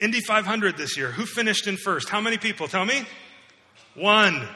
Indy 0.00 0.20
500 0.20 0.76
this 0.76 0.98
year. 0.98 1.10
Who 1.12 1.24
finished 1.24 1.66
in 1.66 1.78
first? 1.78 2.10
How 2.10 2.20
many 2.20 2.36
people? 2.36 2.68
Tell 2.68 2.84
me. 2.84 3.06
One. 3.94 4.46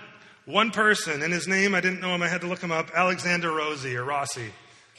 One 0.47 0.71
person. 0.71 1.23
And 1.23 1.33
his 1.33 1.49
name, 1.49 1.75
I 1.75 1.81
didn't 1.81 2.01
know 2.01 2.15
him. 2.15 2.23
I 2.23 2.29
had 2.29 2.43
to 2.43 2.47
look 2.47 2.61
him 2.61 2.73
up. 2.73 2.91
Alexander 2.95 3.51
Rossi 3.51 3.97
or 3.97 4.05
Rossi. 4.05 4.51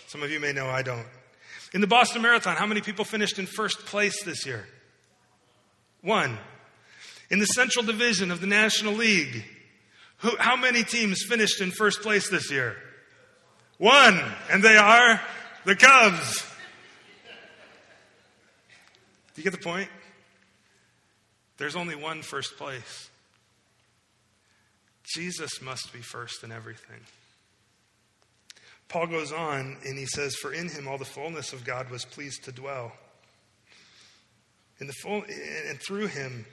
Some 0.07 0.23
of 0.23 0.31
you 0.31 0.39
may 0.39 0.53
know, 0.53 0.67
I 0.67 0.81
don't. 0.81 1.05
In 1.73 1.81
the 1.81 1.87
Boston 1.87 2.21
Marathon, 2.21 2.55
how 2.55 2.65
many 2.65 2.81
people 2.81 3.05
finished 3.05 3.37
in 3.37 3.45
first 3.45 3.85
place 3.85 4.23
this 4.23 4.45
year? 4.45 4.67
One. 6.01 6.37
In 7.29 7.39
the 7.39 7.47
Central 7.47 7.83
Division 7.83 8.31
of 8.31 8.39
the 8.39 8.47
National 8.47 8.93
League, 8.93 9.43
who, 10.17 10.35
how 10.37 10.55
many 10.55 10.83
teams 10.83 11.23
finished 11.27 11.61
in 11.61 11.71
first 11.71 12.01
place 12.01 12.29
this 12.29 12.51
year? 12.51 12.77
One. 13.77 14.19
And 14.51 14.63
they 14.63 14.77
are 14.77 15.19
the 15.65 15.75
Cubs. 15.75 16.45
Do 19.33 19.41
you 19.41 19.43
get 19.43 19.51
the 19.51 19.63
point? 19.63 19.89
There's 21.57 21.75
only 21.75 21.95
one 21.95 22.21
first 22.21 22.57
place. 22.57 23.09
Jesus 25.13 25.61
must 25.61 25.93
be 25.93 25.99
first 25.99 26.43
in 26.43 26.51
everything. 26.51 26.99
Paul 28.87 29.07
goes 29.07 29.31
on 29.31 29.77
and 29.85 29.97
he 29.97 30.05
says, 30.05 30.35
For 30.35 30.53
in 30.53 30.69
him 30.69 30.87
all 30.87 30.97
the 30.97 31.05
fullness 31.05 31.53
of 31.53 31.65
God 31.65 31.89
was 31.89 32.05
pleased 32.05 32.43
to 32.45 32.51
dwell. 32.51 32.91
In 34.79 34.87
the 34.87 34.93
full, 34.93 35.23
and 35.69 35.79
through 35.79 36.07
him 36.07 36.45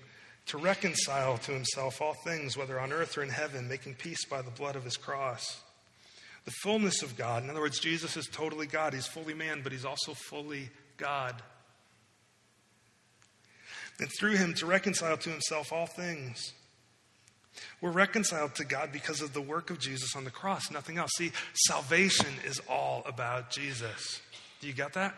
to 0.46 0.58
reconcile 0.58 1.38
to 1.38 1.52
himself 1.52 2.00
all 2.00 2.14
things, 2.14 2.56
whether 2.56 2.80
on 2.80 2.92
earth 2.92 3.18
or 3.18 3.22
in 3.22 3.28
heaven, 3.28 3.68
making 3.68 3.94
peace 3.94 4.24
by 4.24 4.42
the 4.42 4.50
blood 4.50 4.76
of 4.76 4.84
his 4.84 4.96
cross 4.96 5.62
the 6.44 6.50
fullness 6.50 7.02
of 7.02 7.16
God. 7.16 7.44
In 7.44 7.50
other 7.50 7.60
words, 7.60 7.78
Jesus 7.78 8.16
is 8.16 8.26
totally 8.26 8.66
God. 8.66 8.94
He's 8.94 9.06
fully 9.06 9.34
man, 9.34 9.60
but 9.62 9.72
he's 9.72 9.84
also 9.84 10.14
fully 10.14 10.70
God. 10.96 11.40
And 14.00 14.08
through 14.18 14.36
him 14.36 14.54
to 14.54 14.66
reconcile 14.66 15.16
to 15.18 15.30
himself 15.30 15.72
all 15.72 15.86
things. 15.86 16.52
We're 17.80 17.90
reconciled 17.90 18.54
to 18.56 18.64
God 18.64 18.90
because 18.92 19.20
of 19.20 19.32
the 19.32 19.40
work 19.40 19.70
of 19.70 19.78
Jesus 19.78 20.16
on 20.16 20.24
the 20.24 20.30
cross, 20.30 20.70
nothing 20.70 20.98
else. 20.98 21.10
See, 21.16 21.32
salvation 21.54 22.34
is 22.46 22.60
all 22.68 23.02
about 23.06 23.50
Jesus. 23.50 24.20
Do 24.60 24.66
you 24.66 24.72
get 24.72 24.94
that? 24.94 25.14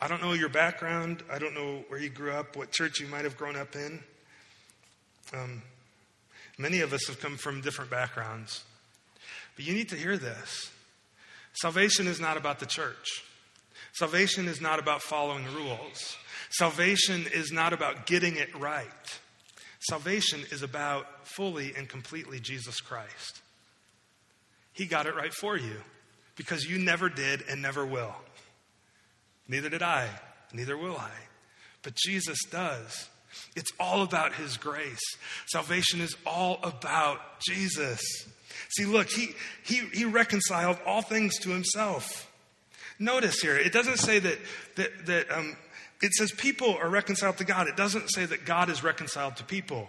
I 0.00 0.08
don't 0.08 0.22
know 0.22 0.32
your 0.32 0.48
background. 0.48 1.22
I 1.30 1.38
don't 1.38 1.54
know 1.54 1.84
where 1.88 2.00
you 2.00 2.08
grew 2.08 2.32
up, 2.32 2.56
what 2.56 2.72
church 2.72 3.00
you 3.00 3.06
might 3.06 3.24
have 3.24 3.36
grown 3.36 3.56
up 3.56 3.76
in. 3.76 4.00
Um, 5.32 5.62
many 6.58 6.80
of 6.80 6.92
us 6.92 7.06
have 7.06 7.20
come 7.20 7.36
from 7.36 7.60
different 7.60 7.90
backgrounds. 7.90 8.64
But 9.54 9.64
you 9.64 9.74
need 9.74 9.90
to 9.90 9.96
hear 9.96 10.16
this 10.16 10.70
Salvation 11.54 12.06
is 12.06 12.18
not 12.18 12.36
about 12.36 12.60
the 12.60 12.66
church. 12.66 13.24
Salvation 13.92 14.48
is 14.48 14.60
not 14.60 14.78
about 14.78 15.02
following 15.02 15.44
rules. 15.54 16.16
Salvation 16.50 17.26
is 17.32 17.52
not 17.52 17.72
about 17.72 18.06
getting 18.06 18.36
it 18.36 18.54
right. 18.58 19.20
Salvation 19.88 20.44
is 20.50 20.62
about 20.62 21.26
fully 21.26 21.74
and 21.76 21.88
completely 21.88 22.38
Jesus 22.38 22.80
Christ. 22.80 23.40
He 24.72 24.86
got 24.86 25.06
it 25.06 25.16
right 25.16 25.34
for 25.34 25.56
you 25.56 25.82
because 26.36 26.64
you 26.64 26.78
never 26.78 27.08
did 27.08 27.42
and 27.48 27.60
never 27.60 27.84
will. 27.84 28.14
Neither 29.48 29.68
did 29.68 29.82
I, 29.82 30.08
neither 30.52 30.78
will 30.78 30.96
I. 30.96 31.10
But 31.82 31.96
Jesus 31.96 32.38
does. 32.50 33.08
It's 33.56 33.72
all 33.80 34.02
about 34.02 34.34
His 34.34 34.56
grace. 34.56 35.00
Salvation 35.46 36.00
is 36.00 36.14
all 36.24 36.60
about 36.62 37.40
Jesus. 37.40 38.00
See, 38.70 38.84
look, 38.84 39.08
He, 39.08 39.30
he, 39.64 39.80
he 39.92 40.04
reconciled 40.04 40.78
all 40.86 41.02
things 41.02 41.38
to 41.40 41.50
Himself. 41.50 42.30
Notice 42.98 43.40
here, 43.40 43.56
it 43.56 43.72
doesn't 43.72 43.98
say 43.98 44.20
that, 44.20 44.38
that, 44.76 45.06
that 45.06 45.30
um, 45.32 45.56
it 46.02 46.12
says 46.12 46.32
people 46.32 46.76
are 46.76 46.88
reconciled 46.88 47.38
to 47.38 47.44
God. 47.44 47.68
It 47.68 47.76
doesn't 47.76 48.08
say 48.08 48.24
that 48.24 48.44
God 48.44 48.68
is 48.68 48.82
reconciled 48.82 49.36
to 49.36 49.44
people. 49.44 49.88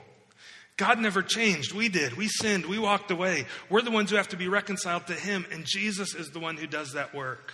God 0.78 0.99
never 0.99 1.22
changed. 1.22 1.74
We 1.74 1.89
did. 1.89 2.16
We 2.16 2.28
sinned. 2.28 2.66
We 2.66 2.80
walked 2.80 3.11
away. 3.11 3.45
We're 3.70 3.82
the 3.82 3.91
ones 3.91 4.09
who 4.09 4.16
have 4.16 4.30
to 4.30 4.38
be 4.38 4.47
reconciled 4.47 5.07
to 5.07 5.14
Him, 5.14 5.45
and 5.51 5.66
Jesus 5.66 6.16
is 6.16 6.30
the 6.30 6.39
one 6.39 6.57
who 6.57 6.68
does 6.68 6.93
that 6.93 7.14
work. 7.14 7.53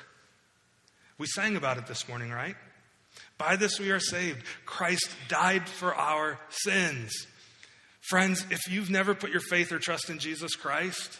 We 1.17 1.27
sang 1.27 1.55
about 1.55 1.77
it 1.77 1.87
this 1.87 2.07
morning, 2.07 2.31
right? 2.31 2.55
By 3.37 3.55
this 3.55 3.79
we 3.79 3.91
are 3.91 3.99
saved. 3.99 4.43
Christ 4.65 5.09
died 5.27 5.67
for 5.67 5.95
our 5.95 6.39
sins. 6.49 7.27
Friends, 8.01 8.45
if 8.49 8.59
you've 8.69 8.89
never 8.89 9.13
put 9.13 9.31
your 9.31 9.41
faith 9.41 9.71
or 9.71 9.79
trust 9.79 10.09
in 10.09 10.19
Jesus 10.19 10.55
Christ, 10.55 11.19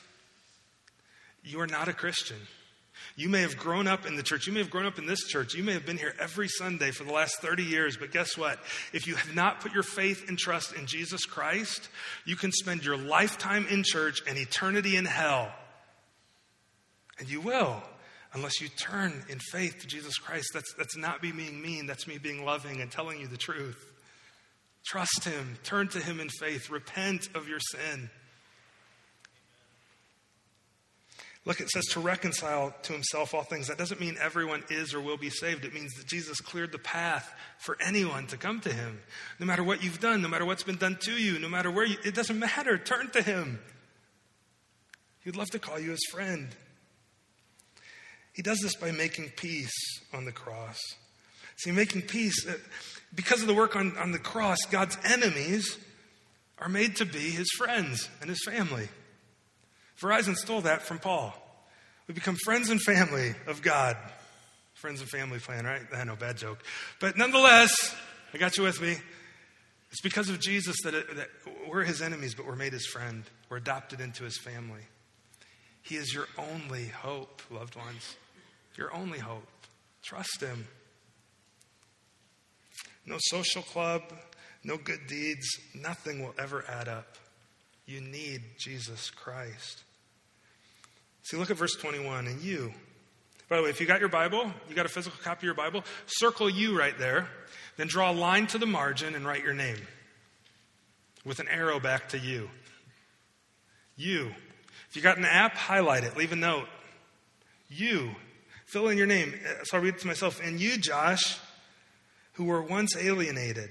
you 1.44 1.60
are 1.60 1.68
not 1.68 1.88
a 1.88 1.94
Christian. 1.94 2.38
You 3.20 3.28
may 3.28 3.42
have 3.42 3.58
grown 3.58 3.86
up 3.86 4.06
in 4.06 4.16
the 4.16 4.24
church. 4.24 4.48
You 4.48 4.54
may 4.54 4.62
have 4.62 4.70
grown 4.70 4.86
up 4.86 4.98
in 4.98 5.06
this 5.06 5.28
church. 5.28 5.54
You 5.54 5.62
may 5.62 5.74
have 5.74 5.86
been 5.86 5.98
here 5.98 6.16
every 6.22 6.48
Sunday 6.48 6.92
for 6.92 7.04
the 7.04 7.12
last 7.12 7.42
30 7.42 7.64
years. 7.64 7.98
But 7.98 8.14
guess 8.14 8.38
what? 8.38 8.60
If 8.94 9.08
you 9.08 9.16
have 9.16 9.36
not 9.36 9.60
put 9.60 9.74
your 9.74 9.84
faith 9.84 10.30
and 10.30 10.38
trust 10.38 10.74
in 10.74 10.86
Jesus 10.86 11.26
Christ, 11.26 11.90
you 12.24 12.38
can 12.38 12.54
spend 12.54 12.86
your 12.86 12.96
lifetime 12.96 13.68
in 13.70 13.84
church 13.86 14.22
and 14.26 14.38
eternity 14.38 14.96
in 14.96 15.04
hell. 15.04 15.52
And 17.20 17.30
you 17.30 17.42
will, 17.42 17.84
unless 18.32 18.62
you 18.62 18.70
turn 18.70 19.26
in 19.28 19.40
faith 19.52 19.82
to 19.82 19.88
Jesus 19.88 20.18
Christ. 20.18 20.52
That's, 20.54 20.74
that's 20.76 20.96
not 20.96 21.22
me 21.22 21.34
being 21.34 21.62
mean, 21.62 21.88
that's 21.88 22.08
me 22.08 22.20
being 22.20 22.46
loving 22.46 22.80
and 22.80 22.90
telling 22.90 23.20
you 23.20 23.28
the 23.28 23.36
truth. 23.36 23.86
Trust 24.86 25.26
Him, 25.26 25.58
turn 25.64 25.90
to 25.90 26.00
Him 26.00 26.22
in 26.22 26.30
faith, 26.30 26.70
repent 26.70 27.28
of 27.36 27.50
your 27.50 27.60
sin. 27.60 28.10
Look, 31.46 31.62
it 31.62 31.70
says 31.70 31.86
to 31.92 32.00
reconcile 32.00 32.76
to 32.84 32.94
himself 32.94 33.34
all 33.34 33.44
things. 33.44 33.68
That 33.68 33.78
doesn't 33.78 34.02
mean 34.02 34.18
everyone 34.22 34.64
is 34.70 34.94
or 34.94 35.02
will 35.02 35.18
be 35.18 35.30
saved. 35.30 35.64
It 35.64 35.74
means 35.74 35.94
that 35.94 36.06
Jesus 36.06 36.42
cleared 36.42 36.72
the 36.72 36.80
path 36.80 37.34
for 37.60 37.78
anyone 37.82 38.28
to 38.28 38.38
come 38.38 38.60
to 38.62 38.74
him. 38.74 39.00
No 39.40 39.46
matter 39.46 39.64
what 39.64 39.84
you've 39.84 40.02
done, 40.02 40.22
no 40.22 40.28
matter 40.28 40.46
what's 40.46 40.64
been 40.64 40.78
done 40.78 40.98
to 41.04 41.12
you, 41.12 41.40
no 41.40 41.50
matter 41.50 41.72
where 41.72 41.86
you, 41.86 41.98
it 42.04 42.14
doesn't 42.14 42.38
matter. 42.38 42.78
Turn 42.78 43.10
to 43.12 43.22
him. 43.22 43.60
He'd 45.24 45.38
love 45.38 45.50
to 45.52 45.60
call 45.60 45.80
you 45.80 45.92
his 45.92 46.06
friend. 46.12 46.50
He 48.34 48.42
does 48.42 48.60
this 48.60 48.76
by 48.76 48.92
making 48.92 49.32
peace 49.36 49.72
on 50.14 50.26
the 50.26 50.32
cross. 50.32 50.80
See, 51.58 51.72
making 51.72 52.04
peace, 52.04 52.48
uh, 52.48 52.54
because 53.14 53.42
of 53.42 53.48
the 53.48 53.54
work 53.54 53.76
on, 53.76 53.98
on 53.98 54.12
the 54.12 54.20
cross, 54.20 54.60
God's 54.70 54.98
enemies 55.04 55.78
are 56.58 56.70
made 56.70 56.98
to 56.98 57.06
be 57.06 57.32
his 57.32 57.50
friends 57.58 58.10
and 58.22 58.30
his 58.30 58.42
family. 58.46 58.88
Verizon 60.04 60.36
stole 60.36 60.62
that 60.62 60.82
from 60.82 61.00
Paul. 61.00 61.34
We 62.08 62.14
become 62.14 62.36
friends 62.44 62.70
and 62.70 62.82
family 62.82 63.36
of 63.48 63.62
God. 63.62 63.98
Friends 64.74 65.02
and 65.02 65.10
family 65.10 65.40
plan, 65.40 65.66
right? 65.66 65.82
I 65.94 66.04
know, 66.06 66.16
bad 66.16 66.38
joke. 66.38 66.64
But 67.00 67.18
nonetheless, 67.18 67.96
I 68.34 68.38
got 68.38 68.58
you 68.58 68.64
with 68.64 68.82
me. 68.82 68.96
It's 69.92 70.02
because 70.02 70.30
of 70.30 70.40
Jesus 70.40 70.76
that, 70.84 70.94
it, 70.94 71.16
that 71.16 71.30
we're 71.68 71.84
his 71.84 72.02
enemies, 72.02 72.36
but 72.36 72.46
we're 72.46 72.56
made 72.56 72.74
his 72.74 72.86
friend. 72.86 73.24
We're 73.50 73.58
adopted 73.58 74.00
into 74.00 74.24
his 74.24 74.38
family. 74.38 74.82
He 75.82 75.96
is 75.96 76.14
your 76.14 76.28
only 76.38 76.88
hope, 76.88 77.42
loved 77.50 77.76
ones. 77.76 78.16
Your 78.78 78.94
only 78.94 79.20
hope. 79.20 79.48
Trust 80.04 80.42
him. 80.42 80.68
No 83.06 83.18
social 83.20 83.64
club, 83.64 84.04
no 84.64 84.78
good 84.78 85.08
deeds, 85.08 85.48
nothing 85.74 86.24
will 86.24 86.36
ever 86.38 86.64
add 86.68 86.88
up. 86.88 87.18
You 87.86 88.02
need 88.02 88.42
Jesus 88.60 89.10
Christ. 89.10 89.84
See, 91.30 91.38
look 91.38 91.52
at 91.52 91.58
verse 91.58 91.76
21. 91.76 92.26
And 92.26 92.42
you, 92.42 92.74
by 93.50 93.58
the 93.58 93.62
way, 93.62 93.70
if 93.70 93.80
you 93.80 93.86
got 93.86 94.00
your 94.00 94.10
Bible, 94.10 94.52
you 94.68 94.74
got 94.74 94.88
a 94.88 94.90
physical 94.90 95.20
copy 95.24 95.42
of 95.42 95.44
your 95.44 95.54
Bible, 95.54 95.84
circle 96.08 96.50
you 96.50 96.76
right 96.76 96.98
there. 96.98 97.28
Then 97.78 97.86
draw 97.86 98.10
a 98.10 98.14
line 98.14 98.48
to 98.48 98.58
the 98.58 98.66
margin 98.66 99.14
and 99.14 99.24
write 99.28 99.44
your 99.44 99.54
name 99.54 99.78
with 101.24 101.40
an 101.40 101.48
arrow 101.48 101.80
back 101.80 102.10
to 102.10 102.18
you. 102.18 102.50
You. 103.96 104.34
If 104.90 104.96
you 104.96 105.04
got 105.04 105.20
an 105.20 105.26
app, 105.26 105.54
highlight 105.54 106.04
it, 106.04 106.18
leave 106.18 106.32
a 106.32 106.36
note. 106.36 106.66
You. 107.68 108.16
Fill 108.66 108.88
in 108.88 108.98
your 108.98 109.06
name. 109.06 109.36
Uh, 109.48 109.64
so 109.66 109.78
I'll 109.78 109.84
read 109.84 109.96
it 109.96 110.00
to 110.02 110.08
myself. 110.08 110.42
And 110.44 110.60
you, 110.60 110.80
Josh, 110.80 111.38
who 112.34 112.46
were 112.46 112.64
once 112.64 112.98
alienated 112.98 113.70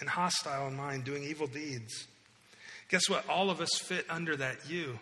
and 0.00 0.08
hostile 0.10 0.68
in 0.68 0.76
mind, 0.76 1.04
doing 1.04 1.22
evil 1.22 1.46
deeds. 1.46 2.06
Guess 2.90 3.08
what? 3.08 3.26
All 3.26 3.48
of 3.48 3.62
us 3.62 3.70
fit 3.78 4.04
under 4.10 4.36
that 4.36 4.68
you. 4.68 4.98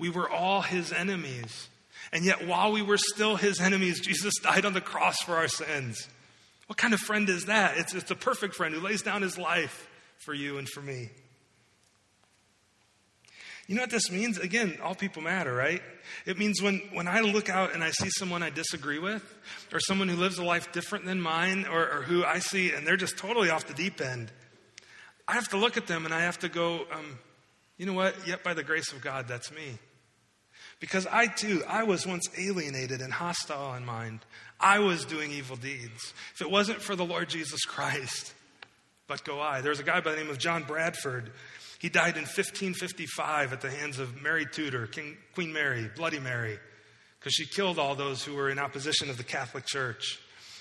We 0.00 0.08
were 0.10 0.28
all 0.28 0.62
his 0.62 0.92
enemies. 0.92 1.68
And 2.12 2.24
yet, 2.24 2.46
while 2.46 2.72
we 2.72 2.82
were 2.82 2.98
still 2.98 3.36
his 3.36 3.60
enemies, 3.60 4.00
Jesus 4.00 4.34
died 4.42 4.64
on 4.64 4.72
the 4.72 4.80
cross 4.80 5.20
for 5.20 5.36
our 5.36 5.46
sins. 5.46 6.08
What 6.66 6.76
kind 6.76 6.94
of 6.94 7.00
friend 7.00 7.28
is 7.28 7.44
that? 7.44 7.78
It's, 7.78 7.94
it's 7.94 8.10
a 8.10 8.16
perfect 8.16 8.54
friend 8.54 8.74
who 8.74 8.80
lays 8.80 9.02
down 9.02 9.22
his 9.22 9.38
life 9.38 9.88
for 10.18 10.34
you 10.34 10.58
and 10.58 10.68
for 10.68 10.80
me. 10.80 11.10
You 13.66 13.76
know 13.76 13.82
what 13.82 13.90
this 13.90 14.10
means? 14.10 14.38
Again, 14.38 14.78
all 14.82 14.96
people 14.96 15.22
matter, 15.22 15.54
right? 15.54 15.80
It 16.26 16.38
means 16.38 16.60
when, 16.60 16.82
when 16.92 17.06
I 17.06 17.20
look 17.20 17.48
out 17.48 17.72
and 17.72 17.84
I 17.84 17.90
see 17.90 18.10
someone 18.10 18.42
I 18.42 18.50
disagree 18.50 18.98
with, 18.98 19.22
or 19.72 19.78
someone 19.78 20.08
who 20.08 20.16
lives 20.16 20.38
a 20.38 20.44
life 20.44 20.72
different 20.72 21.04
than 21.04 21.20
mine, 21.20 21.66
or, 21.70 21.82
or 21.82 22.02
who 22.02 22.24
I 22.24 22.40
see 22.40 22.72
and 22.72 22.84
they're 22.84 22.96
just 22.96 23.16
totally 23.16 23.48
off 23.48 23.66
the 23.66 23.74
deep 23.74 24.00
end, 24.00 24.32
I 25.28 25.34
have 25.34 25.48
to 25.50 25.56
look 25.56 25.76
at 25.76 25.86
them 25.86 26.04
and 26.04 26.12
I 26.12 26.22
have 26.22 26.40
to 26.40 26.48
go, 26.48 26.80
um, 26.92 27.18
you 27.78 27.86
know 27.86 27.92
what? 27.92 28.16
Yet 28.26 28.42
by 28.42 28.54
the 28.54 28.64
grace 28.64 28.92
of 28.92 29.00
God, 29.00 29.28
that's 29.28 29.52
me. 29.52 29.78
Because 30.80 31.06
I 31.06 31.26
too, 31.26 31.62
I 31.68 31.82
was 31.82 32.06
once 32.06 32.28
alienated 32.38 33.02
and 33.02 33.12
hostile 33.12 33.74
in 33.74 33.84
mind. 33.84 34.20
I 34.58 34.78
was 34.78 35.04
doing 35.04 35.30
evil 35.30 35.56
deeds. 35.56 36.14
If 36.34 36.40
it 36.40 36.50
wasn't 36.50 36.80
for 36.80 36.96
the 36.96 37.04
Lord 37.04 37.28
Jesus 37.28 37.64
Christ, 37.64 38.32
but 39.06 39.22
go 39.24 39.40
I. 39.40 39.60
There's 39.60 39.80
a 39.80 39.84
guy 39.84 40.00
by 40.00 40.12
the 40.12 40.16
name 40.16 40.30
of 40.30 40.38
John 40.38 40.64
Bradford. 40.64 41.32
He 41.78 41.88
died 41.88 42.16
in 42.16 42.22
1555 42.22 43.52
at 43.52 43.60
the 43.60 43.70
hands 43.70 43.98
of 43.98 44.22
Mary 44.22 44.46
Tudor, 44.46 44.86
King, 44.86 45.16
Queen 45.34 45.52
Mary, 45.52 45.90
Bloody 45.96 46.18
Mary, 46.18 46.58
because 47.18 47.34
she 47.34 47.46
killed 47.46 47.78
all 47.78 47.94
those 47.94 48.22
who 48.22 48.34
were 48.34 48.50
in 48.50 48.58
opposition 48.58 49.10
of 49.10 49.16
the 49.16 49.24
Catholic 49.24 49.66
Church. 49.66 50.20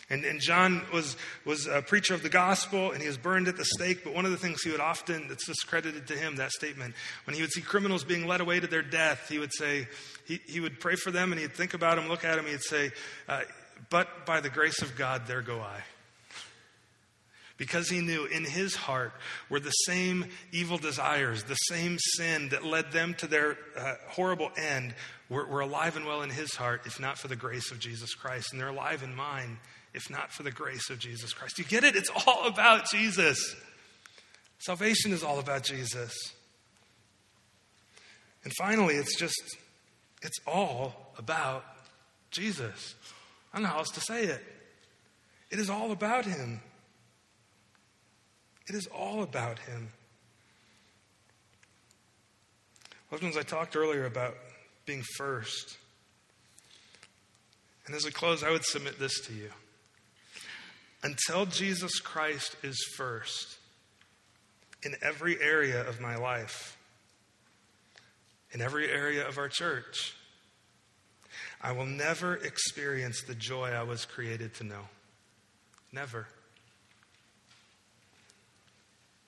And, 0.10 0.26
and 0.26 0.40
John 0.40 0.82
was, 0.92 1.16
was 1.46 1.68
a 1.68 1.84
preacher 1.84 2.16
of 2.16 2.24
the 2.24 2.30
gospel 2.30 2.92
and 2.92 3.02
he 3.02 3.08
was 3.08 3.18
burned 3.18 3.48
at 3.48 3.58
the 3.58 3.66
stake. 3.66 4.04
But 4.04 4.16
one 4.16 4.26
of 4.26 4.32
the 4.32 4.38
things 4.38 4.64
he 4.64 4.72
would 4.72 4.80
often, 4.80 5.28
it's 5.30 5.46
discredited 5.46 6.08
to 6.08 6.16
him, 6.16 6.38
that 6.38 6.52
statement, 6.52 6.96
when 7.26 7.36
he 7.36 7.42
would 7.42 7.52
see 7.52 7.62
criminals 7.62 8.04
being 8.04 8.26
led 8.26 8.42
away 8.42 8.60
to 8.60 8.68
their 8.68 8.82
death, 8.82 9.30
he 9.30 9.38
would 9.38 9.54
say, 9.54 9.88
he, 10.26 10.40
he 10.48 10.60
would 10.60 10.80
pray 10.80 10.96
for 10.96 11.12
them 11.12 11.32
and 11.32 11.40
he'd 11.40 11.54
think 11.54 11.76
about 11.76 11.98
them, 11.98 12.08
look 12.08 12.26
at 12.26 12.38
them, 12.38 12.48
he'd 12.48 12.62
say, 12.62 12.92
uh, 13.28 13.42
But 13.92 14.26
by 14.26 14.42
the 14.42 14.50
grace 14.50 14.82
of 14.82 14.96
God, 14.96 15.28
there 15.28 15.44
go 15.44 15.60
I. 15.60 15.84
Because 17.58 17.90
he 17.90 18.00
knew 18.00 18.26
in 18.26 18.46
his 18.46 18.74
heart 18.74 19.12
were 19.50 19.60
the 19.60 19.70
same 19.70 20.26
evil 20.52 20.78
desires, 20.78 21.44
the 21.44 21.56
same 21.56 21.98
sin 22.00 22.50
that 22.50 22.64
led 22.64 22.94
them 22.94 23.14
to 23.16 23.28
their 23.28 23.58
uh, 23.78 23.96
horrible 24.08 24.50
end, 24.58 24.96
were, 25.30 25.46
were 25.46 25.60
alive 25.60 25.98
and 25.98 26.06
well 26.06 26.24
in 26.24 26.30
his 26.32 26.56
heart, 26.56 26.84
if 26.86 27.00
not 27.00 27.20
for 27.20 27.28
the 27.28 27.36
grace 27.36 27.70
of 27.70 27.78
Jesus 27.78 28.16
Christ. 28.16 28.54
And 28.54 28.60
they're 28.60 28.70
alive 28.70 29.04
in 29.04 29.14
mine 29.14 29.60
if 29.94 30.10
not 30.10 30.32
for 30.32 30.44
the 30.44 30.52
grace 30.52 30.90
of 30.90 31.00
Jesus 31.00 31.34
Christ. 31.34 31.58
You 31.58 31.66
get 31.66 31.84
it? 31.84 31.96
It's 31.96 32.12
all 32.28 32.46
about 32.46 32.90
Jesus. 32.90 33.56
Salvation 34.60 35.12
is 35.12 35.24
all 35.24 35.40
about 35.40 35.64
Jesus. 35.64 36.14
And 38.44 38.54
finally, 38.58 38.96
it's 38.96 39.18
just, 39.18 39.58
it's 40.22 40.40
all 40.46 41.14
about 41.18 41.64
Jesus. 42.32 42.96
I 43.54 43.58
don't 43.58 43.64
know 43.64 43.70
how 43.70 43.80
else 43.80 43.92
to 43.92 44.02
say 44.02 44.26
it. 44.26 44.44
It 45.50 45.60
is 45.60 45.70
all 45.70 45.92
about 45.92 46.26
Him. 46.26 46.62
It 48.68 48.76
is 48.76 48.88
all 48.88 49.24
about 49.24 49.60
Him. 49.60 49.90
Loved 53.12 53.24
ones, 53.24 53.38
I 53.38 53.42
talked 53.42 53.76
earlier 53.76 54.06
about 54.06 54.36
being 54.86 55.04
first. 55.18 55.78
And 57.88 57.96
as 57.96 58.06
we 58.06 58.12
close, 58.12 58.44
I 58.44 58.52
would 58.52 58.64
submit 58.64 59.00
this 59.00 59.20
to 59.22 59.34
you 59.34 59.50
until 61.04 61.46
Jesus 61.46 62.00
Christ 62.00 62.56
is 62.64 62.78
first 62.96 63.58
in 64.84 64.96
every 65.02 65.42
area 65.42 65.88
of 65.88 66.02
my 66.02 66.16
life, 66.16 66.78
in 68.52 68.62
every 68.62 68.90
area 68.90 69.28
of 69.28 69.38
our 69.38 69.50
church, 69.50 70.16
I 71.62 71.72
will 71.74 71.86
never 71.86 72.36
experience 72.36 73.24
the 73.24 73.36
joy 73.36 73.70
I 73.70 73.84
was 73.84 74.06
created 74.06 74.54
to 74.56 74.64
know. 74.64 74.88
Never. 75.92 76.28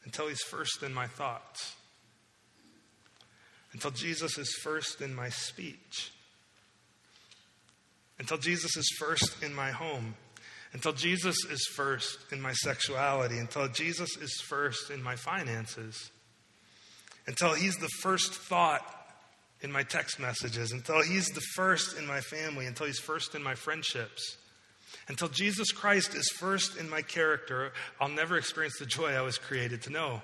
Until 0.05 0.27
He's 0.27 0.41
first 0.41 0.83
in 0.83 0.93
my 0.93 1.07
thoughts. 1.07 1.75
Until 3.73 3.91
Jesus 3.91 4.37
is 4.37 4.53
first 4.63 5.01
in 5.01 5.13
my 5.13 5.29
speech. 5.29 6.11
Until 8.19 8.37
Jesus 8.37 8.75
is 8.77 8.87
first 8.99 9.43
in 9.43 9.53
my 9.53 9.71
home. 9.71 10.15
Until 10.73 10.93
Jesus 10.93 11.35
is 11.49 11.67
first 11.75 12.17
in 12.31 12.41
my 12.41 12.53
sexuality. 12.53 13.37
Until 13.37 13.67
Jesus 13.67 14.15
is 14.17 14.41
first 14.47 14.89
in 14.89 15.03
my 15.03 15.15
finances. 15.15 16.11
Until 17.27 17.53
He's 17.53 17.75
the 17.75 17.89
first 18.01 18.33
thought 18.33 18.85
in 19.61 19.71
my 19.71 19.83
text 19.83 20.19
messages, 20.19 20.71
until 20.71 21.03
He's 21.03 21.27
the 21.27 21.41
first 21.55 21.97
in 21.97 22.05
my 22.05 22.19
family, 22.19 22.65
until 22.65 22.87
He's 22.87 22.99
first 22.99 23.35
in 23.35 23.43
my 23.43 23.55
friendships. 23.55 24.37
Until 25.07 25.27
Jesus 25.29 25.71
Christ 25.71 26.15
is 26.15 26.29
first 26.29 26.77
in 26.77 26.89
my 26.89 27.01
character, 27.01 27.73
I'll 27.99 28.09
never 28.09 28.37
experience 28.37 28.77
the 28.79 28.85
joy 28.85 29.11
I 29.13 29.21
was 29.21 29.37
created 29.37 29.81
to 29.83 29.89
know. 29.89 30.21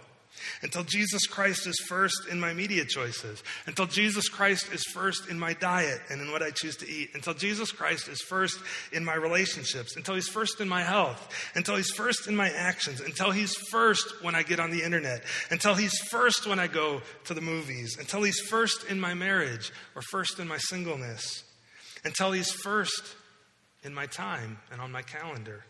Until 0.61 0.83
Jesus 0.83 1.25
Christ 1.27 1.67
is 1.67 1.79
first 1.87 2.27
in 2.29 2.39
my 2.39 2.53
media 2.53 2.85
choices. 2.85 3.43
Until 3.65 3.85
Jesus 3.85 4.29
Christ 4.29 4.71
is 4.73 4.83
first 4.93 5.29
in 5.29 5.39
my 5.39 5.53
diet 5.53 5.99
and 6.09 6.21
in 6.21 6.31
what 6.31 6.41
I 6.41 6.51
choose 6.51 6.75
to 6.77 6.89
eat. 6.89 7.11
Until 7.13 7.33
Jesus 7.33 7.71
Christ 7.71 8.07
is 8.07 8.21
first 8.21 8.59
in 8.91 9.05
my 9.05 9.15
relationships. 9.15 9.95
Until 9.95 10.15
He's 10.15 10.27
first 10.27 10.59
in 10.59 10.67
my 10.67 10.81
health. 10.81 11.51
Until 11.55 11.75
He's 11.75 11.91
first 11.91 12.27
in 12.27 12.35
my 12.35 12.49
actions. 12.49 13.01
Until 13.01 13.31
He's 13.31 13.55
first 13.71 14.23
when 14.23 14.35
I 14.35 14.43
get 14.43 14.59
on 14.59 14.71
the 14.71 14.83
internet. 14.83 15.23
Until 15.51 15.75
He's 15.75 15.97
first 16.09 16.47
when 16.47 16.59
I 16.59 16.67
go 16.67 17.01
to 17.25 17.33
the 17.33 17.41
movies. 17.41 17.97
Until 17.99 18.23
He's 18.23 18.39
first 18.39 18.85
in 18.89 18.99
my 18.99 19.13
marriage 19.13 19.71
or 19.95 20.01
first 20.01 20.39
in 20.39 20.47
my 20.47 20.57
singleness. 20.57 21.43
Until 22.03 22.31
He's 22.31 22.51
first 22.51 23.15
in 23.83 23.93
my 23.93 24.05
time 24.05 24.57
and 24.71 24.81
on 24.81 24.91
my 24.91 25.01
calendar. 25.01 25.63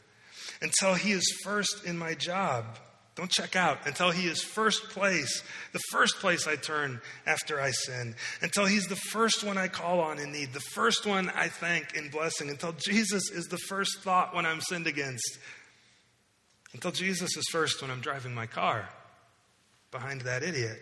Until 0.62 0.94
He 0.94 1.12
is 1.12 1.40
first 1.44 1.86
in 1.86 1.98
my 1.98 2.14
job 2.14 2.78
don't 3.18 3.32
check 3.32 3.56
out 3.56 3.80
until 3.88 4.12
He 4.12 4.28
is 4.28 4.44
first 4.44 4.90
place, 4.90 5.42
the 5.74 5.82
first 5.92 6.18
place 6.20 6.46
I 6.48 6.56
turn 6.56 7.02
after 7.26 7.60
I 7.60 7.72
sin, 7.72 8.16
until 8.42 8.68
He's 8.68 8.86
the 8.86 8.96
first 8.96 9.44
one 9.44 9.58
I 9.58 9.68
call 9.68 10.00
on 10.00 10.20
in 10.20 10.32
need, 10.32 10.54
the 10.54 10.60
first 10.60 11.06
one 11.08 11.30
I 11.32 11.48
thank 11.48 11.96
in 11.96 12.10
blessing, 12.10 12.50
until 12.50 12.74
Jesus 12.74 13.32
is 13.32 13.48
the 13.48 13.58
first 13.58 14.02
thought 14.02 14.36
when 14.36 14.46
I'm 14.46 14.62
sinned 14.62 14.86
against, 14.86 15.40
until 16.74 16.92
Jesus 16.92 17.36
is 17.36 17.46
first 17.52 17.82
when 17.82 17.90
I'm 17.90 18.02
driving 18.02 18.36
my 18.36 18.46
car 18.46 18.88
behind 19.90 20.22
that 20.22 20.44
idiot, 20.44 20.80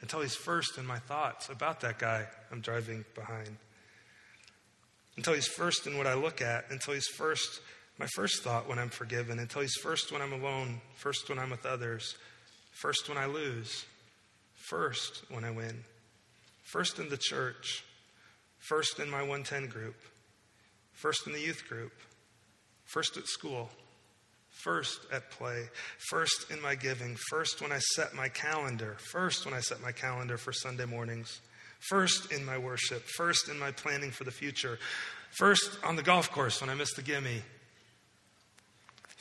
until 0.00 0.22
He's 0.22 0.34
first 0.34 0.76
in 0.76 0.84
my 0.84 0.98
thoughts 0.98 1.48
about 1.50 1.80
that 1.82 2.00
guy 2.00 2.26
I'm 2.50 2.60
driving 2.60 3.04
behind, 3.14 3.56
until 5.16 5.34
He's 5.34 5.46
first 5.46 5.86
in 5.86 5.96
what 5.96 6.08
I 6.08 6.14
look 6.14 6.42
at, 6.42 6.64
until 6.70 6.94
He's 6.94 7.06
first 7.06 7.60
my 7.98 8.06
first 8.14 8.42
thought 8.42 8.68
when 8.68 8.78
I'm 8.78 8.90
forgiven, 8.90 9.38
until 9.38 9.62
He's 9.62 9.76
first 9.82 10.12
when 10.12 10.22
I'm 10.22 10.32
alone, 10.32 10.80
first 10.94 11.28
when 11.28 11.38
I'm 11.38 11.50
with 11.50 11.66
others, 11.66 12.16
first 12.80 13.08
when 13.08 13.18
I 13.18 13.26
lose, 13.26 13.84
first 14.54 15.24
when 15.30 15.44
I 15.44 15.50
win, 15.50 15.84
first 16.62 16.98
in 16.98 17.08
the 17.08 17.16
church, 17.16 17.84
first 18.58 19.00
in 19.00 19.10
my 19.10 19.20
110 19.20 19.66
group, 19.66 19.96
first 20.92 21.26
in 21.26 21.32
the 21.32 21.40
youth 21.40 21.66
group, 21.68 21.92
first 22.84 23.16
at 23.16 23.26
school, 23.26 23.68
first 24.50 25.00
at 25.12 25.30
play, 25.30 25.64
first 26.10 26.50
in 26.50 26.60
my 26.60 26.74
giving, 26.74 27.16
first 27.30 27.60
when 27.60 27.72
I 27.72 27.78
set 27.78 28.14
my 28.14 28.28
calendar, 28.28 28.96
first 29.10 29.44
when 29.44 29.54
I 29.54 29.60
set 29.60 29.80
my 29.80 29.92
calendar 29.92 30.36
for 30.36 30.52
Sunday 30.52 30.84
mornings, 30.84 31.40
first 31.88 32.32
in 32.32 32.44
my 32.44 32.58
worship, 32.58 33.02
first 33.16 33.48
in 33.48 33.58
my 33.58 33.70
planning 33.70 34.10
for 34.10 34.24
the 34.24 34.30
future, 34.30 34.78
first 35.30 35.78
on 35.84 35.96
the 35.96 36.02
golf 36.02 36.30
course 36.30 36.60
when 36.60 36.70
I 36.70 36.74
miss 36.74 36.94
the 36.94 37.02
gimme, 37.02 37.42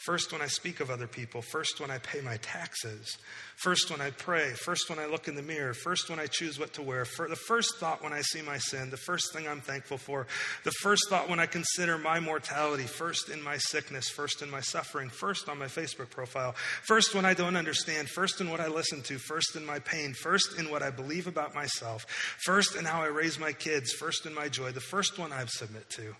First, 0.07 0.31
when 0.31 0.41
I 0.41 0.47
speak 0.47 0.79
of 0.79 0.89
other 0.89 1.05
people. 1.05 1.41
First, 1.41 1.81
when 1.81 1.91
I 1.91 1.97
pay 1.97 2.21
my 2.21 2.37
taxes. 2.37 3.17
First, 3.57 3.91
when 3.91 3.99
I 3.99 4.11
pray. 4.11 4.51
First, 4.51 4.89
when 4.89 4.99
I 4.99 5.05
look 5.05 5.27
in 5.27 5.35
the 5.35 5.41
mirror. 5.41 5.73
First, 5.73 6.09
when 6.09 6.17
I 6.17 6.27
choose 6.27 6.57
what 6.57 6.71
to 6.75 6.81
wear. 6.81 7.03
The 7.03 7.35
first 7.35 7.75
thought 7.75 8.01
when 8.01 8.13
I 8.13 8.21
see 8.21 8.41
my 8.41 8.57
sin. 8.57 8.89
The 8.89 8.95
first 8.95 9.33
thing 9.33 9.49
I'm 9.49 9.59
thankful 9.59 9.97
for. 9.97 10.25
The 10.63 10.71
first 10.71 11.09
thought 11.09 11.27
when 11.27 11.41
I 11.41 11.45
consider 11.45 11.97
my 11.97 12.21
mortality. 12.21 12.85
First, 12.85 13.27
in 13.27 13.41
my 13.43 13.57
sickness. 13.57 14.07
First, 14.07 14.41
in 14.41 14.49
my 14.49 14.61
suffering. 14.61 15.09
First, 15.09 15.49
on 15.49 15.59
my 15.59 15.65
Facebook 15.65 16.09
profile. 16.09 16.53
First, 16.83 17.13
when 17.13 17.25
I 17.25 17.33
don't 17.33 17.57
understand. 17.57 18.07
First, 18.07 18.39
in 18.39 18.49
what 18.49 18.61
I 18.61 18.67
listen 18.69 19.01
to. 19.01 19.17
First, 19.17 19.57
in 19.57 19.65
my 19.65 19.79
pain. 19.79 20.13
First, 20.13 20.57
in 20.57 20.71
what 20.71 20.83
I 20.83 20.89
believe 20.89 21.27
about 21.27 21.53
myself. 21.53 22.05
First, 22.45 22.77
in 22.77 22.85
how 22.85 23.01
I 23.01 23.07
raise 23.07 23.37
my 23.37 23.51
kids. 23.51 23.91
First, 23.91 24.25
in 24.25 24.33
my 24.33 24.47
joy. 24.47 24.71
The 24.71 24.79
first 24.79 25.19
one 25.19 25.33
I 25.33 25.43
submit 25.47 25.89
to. 25.89 26.15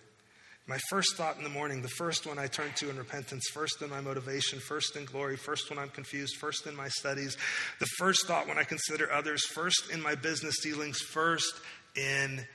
My 0.68 0.76
first 0.90 1.16
thought 1.16 1.38
in 1.38 1.44
the 1.44 1.48
morning, 1.48 1.80
the 1.80 1.88
first 1.88 2.26
one 2.26 2.38
I 2.38 2.46
turn 2.46 2.70
to 2.76 2.90
in 2.90 2.98
repentance, 2.98 3.48
first 3.54 3.80
in 3.80 3.88
my 3.88 4.02
motivation, 4.02 4.58
first 4.58 4.96
in 4.96 5.06
glory, 5.06 5.36
first 5.36 5.70
when 5.70 5.78
I'm 5.78 5.88
confused, 5.88 6.36
first 6.36 6.66
in 6.66 6.76
my 6.76 6.88
studies, 6.88 7.38
the 7.80 7.86
first 7.96 8.26
thought 8.26 8.46
when 8.46 8.58
I 8.58 8.64
consider 8.64 9.10
others, 9.10 9.42
first 9.46 9.90
in 9.90 10.02
my 10.02 10.14
business 10.14 10.60
dealings, 10.62 11.00
first 11.00 11.54
in 11.96 12.46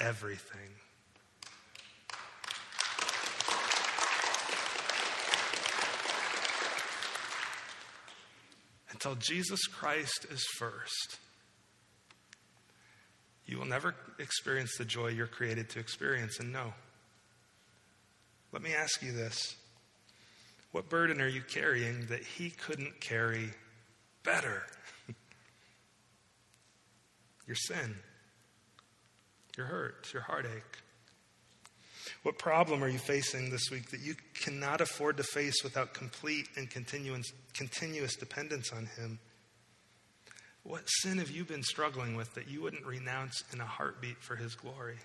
everything. 0.00 0.58
Until 8.90 9.14
Jesus 9.14 9.64
Christ 9.68 10.26
is 10.28 10.44
first, 10.58 11.18
you 13.46 13.58
will 13.58 13.66
never 13.66 13.94
experience 14.18 14.76
the 14.76 14.84
joy 14.84 15.08
you're 15.08 15.28
created 15.28 15.70
to 15.70 15.78
experience. 15.78 16.40
And 16.40 16.52
no, 16.52 16.72
let 18.54 18.62
me 18.62 18.72
ask 18.72 19.02
you 19.02 19.12
this 19.12 19.56
What 20.70 20.88
burden 20.88 21.20
are 21.20 21.28
you 21.28 21.42
carrying 21.42 22.06
that 22.06 22.22
he 22.22 22.50
couldn't 22.50 23.00
carry 23.00 23.50
better? 24.22 24.62
your 27.48 27.56
sin, 27.56 27.96
your 29.56 29.66
hurt, 29.66 30.08
your 30.14 30.22
heartache. 30.22 30.78
What 32.22 32.38
problem 32.38 32.82
are 32.82 32.88
you 32.88 32.98
facing 32.98 33.50
this 33.50 33.70
week 33.70 33.90
that 33.90 34.00
you 34.00 34.14
cannot 34.34 34.80
afford 34.80 35.16
to 35.16 35.24
face 35.24 35.62
without 35.62 35.92
complete 35.92 36.46
and 36.56 36.70
continuous, 36.70 37.32
continuous 37.54 38.14
dependence 38.14 38.72
on 38.72 38.86
Him? 38.86 39.18
What 40.62 40.84
sin 40.86 41.18
have 41.18 41.30
you 41.30 41.44
been 41.44 41.62
struggling 41.62 42.14
with 42.14 42.32
that 42.34 42.48
you 42.48 42.62
wouldn't 42.62 42.86
renounce 42.86 43.42
in 43.52 43.60
a 43.60 43.66
heartbeat 43.66 44.22
for 44.22 44.36
His 44.36 44.54
glory? 44.54 44.98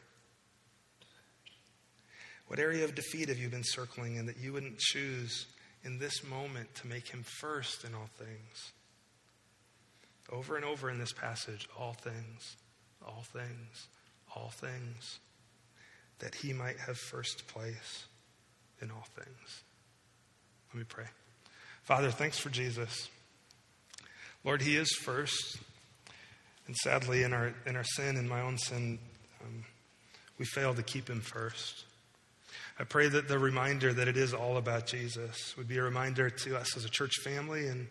What 2.50 2.58
area 2.58 2.84
of 2.84 2.96
defeat 2.96 3.30
have 3.30 3.38
you 3.38 3.48
been 3.48 3.64
circling 3.64 4.16
in 4.16 4.26
that 4.26 4.40
you 4.40 4.54
wouldn't 4.54 4.80
choose 4.80 5.46
in 5.84 6.00
this 6.00 6.24
moment 6.24 6.74
to 6.76 6.88
make 6.88 7.08
him 7.08 7.24
first 7.40 7.84
in 7.84 7.94
all 7.94 8.10
things? 8.18 8.72
Over 10.32 10.56
and 10.56 10.66
over 10.66 10.90
in 10.90 10.98
this 10.98 11.14
passage, 11.14 11.70
all 11.78 11.94
things, 11.94 12.56
all 13.06 13.24
things, 13.32 13.88
all 14.36 14.50
things, 14.50 15.20
that 16.18 16.34
he 16.34 16.52
might 16.52 16.80
have 16.80 16.98
first 16.98 17.48
place 17.48 18.06
in 18.82 18.90
all 18.90 19.06
things. 19.16 19.62
Let 20.74 20.80
me 20.80 20.86
pray. 20.90 21.06
Father, 21.84 22.10
thanks 22.10 22.40
for 22.40 22.50
Jesus. 22.50 23.10
Lord, 24.44 24.64
he 24.64 24.76
is 24.76 24.90
first. 25.04 25.60
And 26.66 26.76
sadly, 26.78 27.22
in 27.22 27.32
our, 27.32 27.54
in 27.68 27.76
our 27.76 27.84
sin, 27.84 28.18
in 28.18 28.28
my 28.28 28.42
own 28.42 28.58
sin, 28.58 28.98
um, 29.44 29.66
we 30.40 30.46
fail 30.46 30.74
to 30.74 30.82
keep 30.82 31.08
him 31.08 31.22
first. 31.22 31.86
I 32.82 32.86
pray 32.86 33.10
that 33.10 33.28
the 33.28 33.38
reminder 33.38 33.92
that 33.92 34.08
it 34.08 34.16
is 34.16 34.34
all 34.34 34.56
about 34.56 34.88
Jesus 34.88 35.54
would 35.58 35.68
be 35.68 35.78
a 35.80 35.84
reminder 35.84 36.30
to 36.30 36.58
us 36.58 36.78
as 36.78 36.86
a 36.86 36.90
church 36.90 37.18
family 37.26 37.68
and 37.68 37.88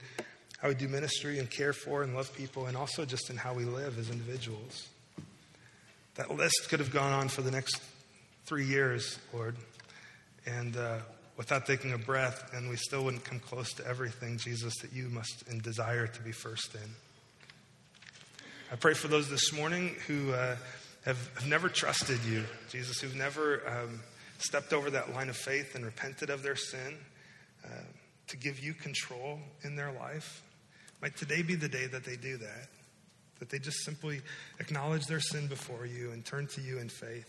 how 0.63 0.69
we 0.69 0.75
do 0.75 0.89
ministry 0.89 1.39
and 1.39 1.51
care 1.51 1.75
for 1.75 2.03
and 2.03 2.15
love 2.15 2.35
people, 2.35 2.65
and 2.67 2.75
also 2.75 3.05
just 3.05 3.29
in 3.29 3.37
how 3.37 3.53
we 3.53 3.67
live 3.67 3.99
as 3.99 4.09
individuals. 4.09 4.89
That 6.15 6.35
list 6.35 6.69
could 6.71 6.81
have 6.81 6.91
gone 6.91 7.13
on 7.13 7.29
for 7.29 7.43
the 7.43 7.51
next 7.51 7.83
three 8.47 8.65
years, 8.65 9.19
Lord, 9.35 9.57
and 10.47 10.75
uh, 10.75 11.01
without 11.37 11.67
taking 11.67 11.93
a 11.93 11.99
breath, 11.99 12.51
and 12.55 12.71
we 12.71 12.77
still 12.77 13.05
wouldn't 13.05 13.25
come 13.25 13.41
close 13.41 13.75
to 13.75 13.87
everything, 13.87 14.39
Jesus, 14.39 14.75
that 14.81 14.95
you 14.95 15.11
must 15.11 15.45
and 15.51 15.63
desire 15.63 16.07
to 16.07 16.23
be 16.23 16.33
first 16.33 16.75
in. 16.75 16.91
I 18.73 18.77
pray 18.77 18.95
for 18.95 19.09
those 19.09 19.29
this 19.29 19.53
morning 19.53 19.95
who 20.07 20.33
uh, 20.33 20.57
have, 21.05 21.31
have 21.35 21.47
never 21.47 21.69
trusted 21.69 22.25
you, 22.25 22.45
Jesus, 22.71 23.01
who've 23.01 23.15
never. 23.15 23.63
Um, 23.69 24.01
stepped 24.39 24.73
over 24.73 24.91
that 24.91 25.15
line 25.15 25.29
of 25.29 25.37
faith 25.37 25.75
and 25.75 25.85
repented 25.85 26.31
of 26.31 26.43
their 26.43 26.57
sin, 26.57 26.99
uh, 27.65 27.69
to 28.29 28.37
give 28.37 28.61
you 28.61 28.75
control 28.75 29.39
in 29.63 29.77
their 29.77 29.93
life. 29.93 30.43
Might 31.03 31.17
today 31.17 31.43
be 31.43 31.55
the 31.55 31.69
day 31.69 31.87
that 31.87 32.05
they 32.05 32.17
do 32.17 32.37
that, 32.39 32.69
that 33.39 33.51
they 33.51 33.59
just 33.59 33.85
simply 33.85 34.21
acknowledge 34.61 35.07
their 35.07 35.21
sin 35.21 35.47
before 35.47 35.87
you 35.87 36.13
and 36.13 36.25
turn 36.25 36.47
to 36.49 36.61
you 36.61 36.79
in 36.79 36.89
faith. 36.89 37.29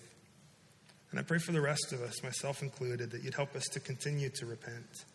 And 1.11 1.19
I 1.19 1.23
pray 1.23 1.39
for 1.39 1.51
the 1.51 1.61
rest 1.61 1.91
of 1.91 2.01
us, 2.01 2.21
myself 2.23 2.61
included, 2.61 3.11
that 3.11 3.23
you'd 3.23 3.33
help 3.33 3.55
us 3.55 3.65
to 3.73 3.79
continue 3.79 4.29
to 4.29 4.45
repent. 4.45 5.05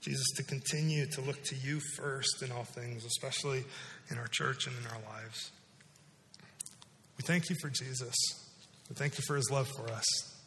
Jesus, 0.00 0.26
to 0.36 0.42
continue 0.42 1.06
to 1.06 1.20
look 1.20 1.42
to 1.44 1.56
you 1.56 1.78
first 1.96 2.42
in 2.42 2.50
all 2.50 2.64
things, 2.64 3.04
especially 3.04 3.64
in 4.10 4.18
our 4.18 4.28
church 4.28 4.66
and 4.66 4.74
in 4.78 4.86
our 4.86 5.14
lives. 5.14 5.50
We 7.18 7.22
thank 7.22 7.50
you 7.50 7.56
for 7.60 7.68
Jesus. 7.68 8.14
We 8.88 8.94
thank 8.94 9.18
you 9.18 9.24
for 9.26 9.36
his 9.36 9.50
love 9.50 9.68
for 9.68 9.88
us. 9.92 10.39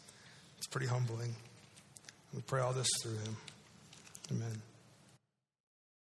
It's 0.64 0.70
pretty 0.70 0.88
humbling. 0.88 1.36
We 2.34 2.40
pray 2.40 2.62
all 2.62 2.72
this 2.72 2.88
through 3.02 3.18
him. 3.18 3.36
Amen. 4.32 4.62